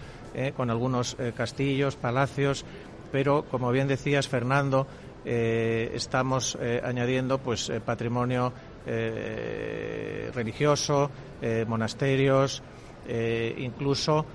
con 0.58 0.70
algunos 0.70 1.16
castillos, 1.38 1.96
palacios, 1.96 2.66
pero 3.12 3.46
como 3.46 3.72
bien 3.72 3.88
decías, 3.88 4.28
Fernando, 4.28 4.88
eh, 5.26 5.92
estamos 5.94 6.58
eh, 6.62 6.82
añadiendo 6.84 7.40
pues 7.40 7.70
eh, 7.70 7.82
patrimonio 7.82 8.54
religioso, 10.34 11.12
monasterios, 11.68 12.64
incluso 13.58 14.26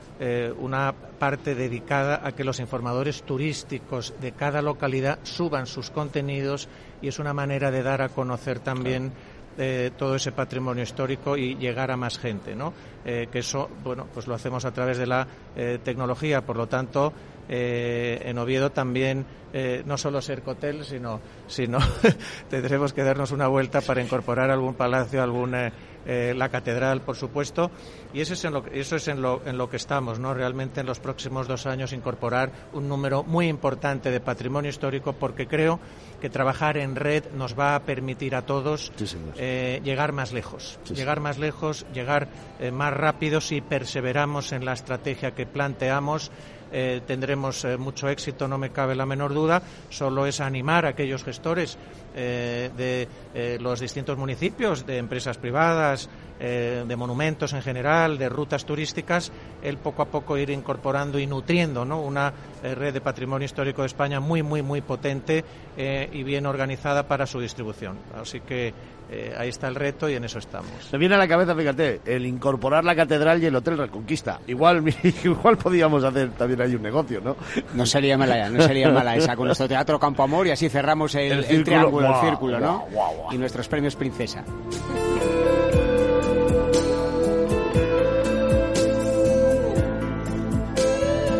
una 0.60 0.94
parte 1.18 1.56
dedicada 1.56 2.20
a 2.24 2.30
que 2.32 2.44
los 2.44 2.60
informadores 2.60 3.24
turísticos 3.24 4.14
de 4.20 4.30
cada 4.30 4.62
localidad 4.62 5.18
suban 5.24 5.66
sus 5.66 5.90
contenidos 5.90 6.68
y 7.02 7.08
es 7.08 7.18
una 7.18 7.32
manera 7.32 7.72
de 7.72 7.82
dar 7.82 8.00
a 8.00 8.10
conocer 8.10 8.60
también 8.60 9.10
todo 9.98 10.14
ese 10.14 10.30
patrimonio 10.30 10.84
histórico 10.84 11.36
y 11.36 11.56
llegar 11.56 11.90
a 11.90 11.96
más 11.96 12.16
gente, 12.16 12.54
¿no? 12.54 12.72
Que 13.02 13.28
eso, 13.32 13.68
bueno, 13.82 14.06
pues 14.14 14.28
lo 14.28 14.36
hacemos 14.36 14.64
a 14.64 14.72
través 14.72 14.98
de 14.98 15.08
la 15.08 15.26
tecnología, 15.82 16.42
por 16.42 16.56
lo 16.56 16.68
tanto, 16.68 17.12
eh, 17.48 18.22
en 18.24 18.38
Oviedo 18.38 18.70
también 18.70 19.26
eh, 19.52 19.82
no 19.86 19.96
solo 19.96 20.20
ser 20.20 20.42
hotel, 20.44 20.84
sino, 20.84 21.20
sino 21.46 21.78
tendremos 22.50 22.92
que 22.92 23.02
darnos 23.02 23.30
una 23.30 23.46
vuelta 23.46 23.80
para 23.80 24.02
incorporar 24.02 24.50
algún 24.50 24.74
palacio, 24.74 25.22
alguna 25.22 25.72
eh, 26.06 26.34
la 26.36 26.50
catedral, 26.50 27.00
por 27.00 27.16
supuesto, 27.16 27.70
y 28.12 28.20
eso 28.20 28.34
es 28.34 28.44
en 28.44 28.52
lo, 28.52 28.66
eso 28.66 28.96
es 28.96 29.08
en 29.08 29.22
lo, 29.22 29.40
en 29.46 29.56
lo 29.56 29.70
que 29.70 29.76
estamos, 29.76 30.18
¿no? 30.18 30.34
Realmente 30.34 30.80
en 30.80 30.86
los 30.86 31.00
próximos 31.00 31.48
dos 31.48 31.66
años 31.66 31.94
incorporar 31.94 32.50
un 32.74 32.88
número 32.88 33.22
muy 33.22 33.48
importante 33.48 34.10
de 34.10 34.20
patrimonio 34.20 34.68
histórico, 34.68 35.14
porque 35.14 35.46
creo 35.46 35.80
que 36.20 36.28
trabajar 36.28 36.76
en 36.76 36.96
red 36.96 37.24
nos 37.34 37.58
va 37.58 37.74
a 37.74 37.84
permitir 37.84 38.34
a 38.34 38.42
todos 38.42 38.92
Sí, 38.96 39.16
eh, 39.36 39.80
llegar 39.82 40.12
más 40.12 40.32
lejos, 40.32 40.78
sí. 40.84 40.94
llegar 40.94 41.20
más 41.20 41.38
lejos, 41.38 41.86
llegar 41.94 42.28
eh, 42.60 42.70
más 42.70 42.92
rápido 42.92 43.40
si 43.40 43.60
perseveramos 43.62 44.52
en 44.52 44.64
la 44.64 44.74
estrategia 44.74 45.34
que 45.34 45.46
planteamos. 45.46 46.30
Eh, 46.76 47.02
tendremos 47.06 47.64
eh, 47.64 47.76
mucho 47.76 48.08
éxito, 48.08 48.48
no 48.48 48.58
me 48.58 48.70
cabe 48.70 48.96
la 48.96 49.06
menor 49.06 49.32
duda. 49.32 49.62
Solo 49.90 50.26
es 50.26 50.40
animar 50.40 50.86
a 50.86 50.88
aquellos 50.88 51.22
gestores 51.22 51.78
eh, 52.16 52.68
de 52.76 53.58
los 53.60 53.78
distintos 53.78 54.18
municipios, 54.18 54.84
de 54.84 54.98
empresas 54.98 55.38
privadas, 55.38 56.08
de 56.38 56.96
monumentos 56.96 57.52
en 57.52 57.62
general, 57.62 58.18
de 58.18 58.28
rutas 58.28 58.64
turísticas, 58.64 59.30
el 59.62 59.78
poco 59.78 60.02
a 60.02 60.06
poco 60.06 60.36
ir 60.36 60.50
incorporando 60.50 61.18
y 61.18 61.26
nutriendo 61.26 61.82
una 61.82 62.32
red 62.62 62.92
de 62.92 63.00
patrimonio 63.00 63.46
histórico 63.46 63.82
de 63.82 63.86
España 63.86 64.20
muy, 64.20 64.42
muy, 64.42 64.62
muy 64.62 64.80
potente 64.80 65.44
y 65.76 66.22
bien 66.22 66.46
organizada 66.46 67.06
para 67.06 67.26
su 67.26 67.40
distribución. 67.40 67.98
Así 68.20 68.40
que 68.40 68.74
eh, 69.14 69.32
ahí 69.38 69.48
está 69.48 69.68
el 69.68 69.76
reto 69.76 70.08
y 70.08 70.14
en 70.14 70.24
eso 70.24 70.40
estamos. 70.40 70.70
Me 70.92 70.98
viene 70.98 71.14
a 71.14 71.18
la 71.18 71.28
cabeza, 71.28 71.54
fíjate, 71.54 72.00
el 72.04 72.26
incorporar 72.26 72.84
la 72.84 72.96
catedral 72.96 73.40
y 73.40 73.46
el 73.46 73.54
Hotel 73.54 73.78
Reconquista. 73.78 74.40
Igual, 74.48 74.82
igual 75.24 75.56
podíamos 75.56 76.02
hacer 76.02 76.30
también 76.30 76.60
ahí 76.60 76.74
un 76.74 76.82
negocio, 76.82 77.20
¿no? 77.20 77.36
No 77.74 77.86
sería 77.86 78.18
mala, 78.18 78.50
no 78.50 78.60
sería 78.62 78.90
mala 78.90 79.14
esa 79.14 79.36
con 79.36 79.46
nuestro 79.46 79.68
teatro 79.68 80.00
Campo 80.00 80.24
Amor 80.24 80.48
y 80.48 80.50
así 80.50 80.68
cerramos 80.68 81.14
el, 81.14 81.30
El 81.30 81.38
el 81.38 81.44
círculo, 81.44 81.64
triángulo, 81.64 82.08
el 82.08 82.28
círculo, 82.28 82.60
¿no? 82.60 82.86
Y 83.30 83.38
nuestros 83.38 83.68
premios 83.68 83.94
Princesa. 83.94 84.44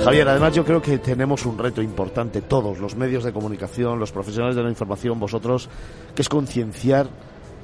Javier, 0.05 0.29
además 0.29 0.55
yo 0.55 0.64
creo 0.66 0.83
que 0.83 0.99
tenemos 0.99 1.47
un 1.47 1.57
reto 1.57 1.81
importante, 1.81 2.43
todos, 2.43 2.79
los 2.79 2.95
medios 2.95 3.25
de 3.25 3.33
comunicación, 3.33 3.99
los 3.99 4.12
profesionales 4.12 4.55
de 4.55 4.62
la 4.62 4.68
información, 4.68 5.18
vosotros, 5.18 5.70
que 6.14 6.20
es 6.20 6.29
concienciar 6.29 7.09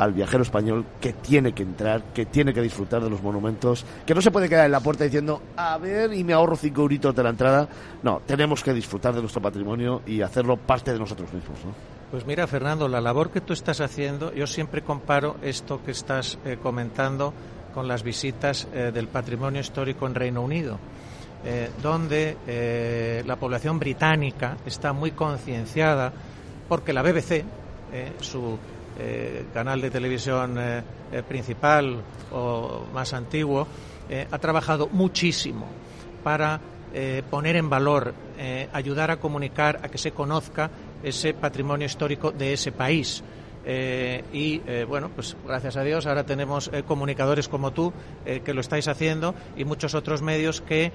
al 0.00 0.14
viajero 0.14 0.42
español 0.42 0.86
que 0.98 1.12
tiene 1.12 1.52
que 1.52 1.62
entrar, 1.62 2.02
que 2.14 2.24
tiene 2.24 2.54
que 2.54 2.62
disfrutar 2.62 3.04
de 3.04 3.10
los 3.10 3.22
monumentos, 3.22 3.84
que 4.06 4.14
no 4.14 4.22
se 4.22 4.30
puede 4.30 4.48
quedar 4.48 4.64
en 4.64 4.72
la 4.72 4.80
puerta 4.80 5.04
diciendo, 5.04 5.42
a 5.56 5.76
ver, 5.76 6.14
y 6.14 6.24
me 6.24 6.32
ahorro 6.32 6.56
cinco 6.56 6.80
euritos 6.80 7.14
de 7.14 7.22
la 7.22 7.28
entrada. 7.28 7.68
No, 8.02 8.22
tenemos 8.24 8.64
que 8.64 8.72
disfrutar 8.72 9.14
de 9.14 9.20
nuestro 9.20 9.42
patrimonio 9.42 10.00
y 10.06 10.22
hacerlo 10.22 10.56
parte 10.56 10.94
de 10.94 10.98
nosotros 10.98 11.30
mismos. 11.34 11.58
Pues 12.10 12.24
mira, 12.24 12.46
Fernando, 12.46 12.88
la 12.88 13.02
labor 13.02 13.30
que 13.30 13.42
tú 13.42 13.52
estás 13.52 13.82
haciendo, 13.82 14.32
yo 14.32 14.46
siempre 14.46 14.80
comparo 14.80 15.36
esto 15.42 15.82
que 15.84 15.90
estás 15.90 16.38
eh, 16.46 16.56
comentando 16.62 17.34
con 17.74 17.86
las 17.86 18.02
visitas 18.02 18.68
eh, 18.72 18.92
del 18.94 19.06
patrimonio 19.06 19.60
histórico 19.60 20.06
en 20.06 20.14
Reino 20.14 20.40
Unido, 20.40 20.78
eh, 21.44 21.70
donde 21.82 23.22
la 23.26 23.36
población 23.36 23.78
británica 23.78 24.56
está 24.64 24.94
muy 24.94 25.10
concienciada 25.10 26.10
porque 26.70 26.94
la 26.94 27.02
BBC, 27.02 27.44
su 28.20 28.58
eh, 29.02 29.46
canal 29.54 29.80
de 29.80 29.90
televisión 29.90 30.58
eh, 30.58 30.82
eh, 31.10 31.22
principal 31.26 32.02
o 32.32 32.84
más 32.92 33.14
antiguo, 33.14 33.66
ha 34.30 34.38
trabajado 34.38 34.88
muchísimo 34.88 35.68
para 36.24 36.60
poner 37.30 37.54
en 37.54 37.70
valor, 37.70 38.12
ayudar 38.72 39.12
a 39.12 39.18
comunicar, 39.18 39.78
a 39.84 39.88
que 39.88 39.98
se 39.98 40.10
conozca 40.10 40.68
ese 41.00 41.32
patrimonio 41.32 41.86
histórico 41.86 42.32
de 42.32 42.54
ese 42.54 42.72
país. 42.72 43.22
Y 44.32 44.60
bueno, 44.88 45.10
pues 45.14 45.36
gracias 45.46 45.76
a 45.76 45.84
Dios 45.84 46.06
ahora 46.06 46.26
tenemos 46.26 46.72
comunicadores 46.88 47.46
como 47.46 47.70
tú 47.70 47.92
que 48.24 48.52
lo 48.52 48.60
estáis 48.60 48.88
haciendo 48.88 49.36
y 49.56 49.64
muchos 49.64 49.94
otros 49.94 50.22
medios 50.22 50.60
que 50.60 50.90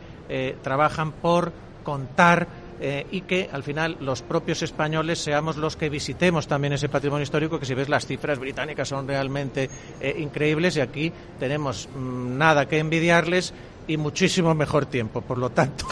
trabajan 0.61 1.13
por 1.13 1.53
contar 1.85 2.49
eh, 2.79 3.05
y 3.11 3.21
que 3.21 3.49
al 3.51 3.63
final 3.63 3.97
los 3.99 4.21
propios 4.21 4.61
españoles 4.61 5.19
seamos 5.19 5.57
los 5.57 5.75
que 5.75 5.89
visitemos 5.89 6.47
también 6.47 6.73
ese 6.73 6.89
patrimonio 6.89 7.23
histórico, 7.23 7.59
que 7.59 7.65
si 7.65 7.73
ves 7.73 7.89
las 7.89 8.05
cifras 8.05 8.39
británicas 8.39 8.89
son 8.89 9.07
realmente 9.07 9.69
eh, 10.01 10.15
increíbles 10.19 10.77
y 10.77 10.81
aquí 10.81 11.11
tenemos 11.39 11.87
mm, 11.95 12.37
nada 12.37 12.67
que 12.67 12.79
envidiarles 12.79 13.53
y 13.87 13.97
muchísimo 13.97 14.53
mejor 14.53 14.85
tiempo. 14.85 15.21
Por 15.21 15.37
lo 15.37 15.49
tanto, 15.49 15.85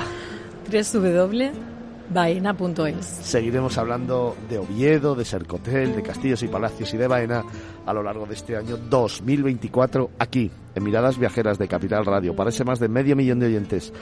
www.baena.es. 0.69 3.05
Seguiremos 3.05 3.77
hablando 3.77 4.36
de 4.49 4.57
Oviedo, 4.57 5.15
de 5.15 5.25
Sercotel, 5.25 5.95
de 5.95 6.03
Castillos 6.03 6.43
y 6.43 6.47
Palacios 6.47 6.93
y 6.93 6.97
de 6.97 7.07
Baena 7.07 7.43
a 7.86 7.93
lo 7.93 8.03
largo 8.03 8.25
de 8.25 8.33
este 8.33 8.57
año 8.57 8.77
2024 8.77 10.11
aquí, 10.19 10.51
en 10.75 10.83
Miradas 10.83 11.17
Viajeras 11.17 11.57
de 11.57 11.67
Capital 11.67 12.05
Radio, 12.05 12.36
para 12.36 12.49
ese 12.49 12.65
más 12.65 12.79
de 12.79 12.89
medio 12.89 13.15
millón 13.15 13.39
de 13.39 13.47
oyentes 13.47 13.93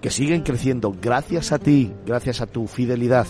que 0.00 0.10
siguen 0.10 0.42
creciendo 0.42 0.94
gracias 1.00 1.52
a 1.52 1.58
ti, 1.58 1.92
gracias 2.06 2.40
a 2.40 2.46
tu 2.46 2.66
fidelidad 2.66 3.26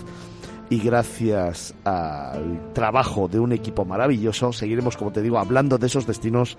y 0.71 0.79
gracias 0.81 1.75
al 1.85 2.73
trabajo 2.75 3.29
de 3.29 3.41
un 3.41 3.53
equipo 3.53 3.85
maravilloso, 3.85 4.53
seguiremos, 4.53 4.97
como 4.97 5.13
te 5.13 5.23
digo, 5.23 5.39
hablando 5.39 5.79
de 5.79 5.87
esos 5.87 6.07
destinos 6.07 6.59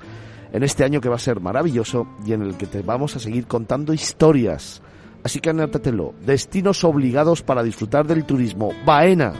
en 0.51 0.63
este 0.63 0.83
año 0.83 0.99
que 0.99 1.09
va 1.09 1.15
a 1.15 1.19
ser 1.19 1.39
maravilloso 1.39 2.07
y 2.25 2.33
en 2.33 2.41
el 2.41 2.57
que 2.57 2.65
te 2.65 2.81
vamos 2.81 3.15
a 3.15 3.19
seguir 3.19 3.45
contando 3.45 3.93
historias. 3.93 4.81
Así 5.23 5.39
que 5.39 5.51
anótatelo, 5.51 6.15
destinos 6.25 6.83
obligados 6.83 7.43
para 7.43 7.61
disfrutar 7.61 8.07
del 8.07 8.25
turismo. 8.25 8.71
Baena, 8.85 9.33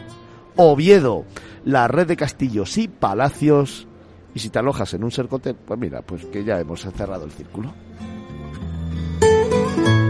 Oviedo, 0.56 1.24
la 1.64 1.88
red 1.88 2.06
de 2.06 2.16
castillos 2.16 2.76
y 2.78 2.86
palacios. 2.86 3.88
Y 4.34 4.38
si 4.38 4.50
te 4.50 4.60
alojas 4.60 4.94
en 4.94 5.02
un 5.02 5.10
sercote, 5.10 5.54
pues 5.54 5.80
mira, 5.80 6.02
pues 6.02 6.26
que 6.26 6.44
ya 6.44 6.60
hemos 6.60 6.82
cerrado 6.82 7.24
el 7.24 7.32
círculo. 7.32 7.72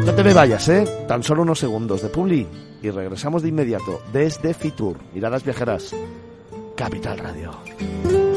No 0.04 0.14
te 0.14 0.24
me 0.24 0.34
vayas, 0.34 0.68
¿eh? 0.68 0.84
Tan 1.06 1.22
solo 1.22 1.42
unos 1.42 1.58
segundos 1.58 2.02
de 2.02 2.08
Publi 2.08 2.46
y 2.82 2.90
regresamos 2.90 3.42
de 3.42 3.48
inmediato 3.48 4.00
desde 4.12 4.54
Fitur, 4.54 4.96
Miradas 5.14 5.44
Viajeras, 5.44 5.94
Capital 6.76 7.18
Radio. 7.18 8.29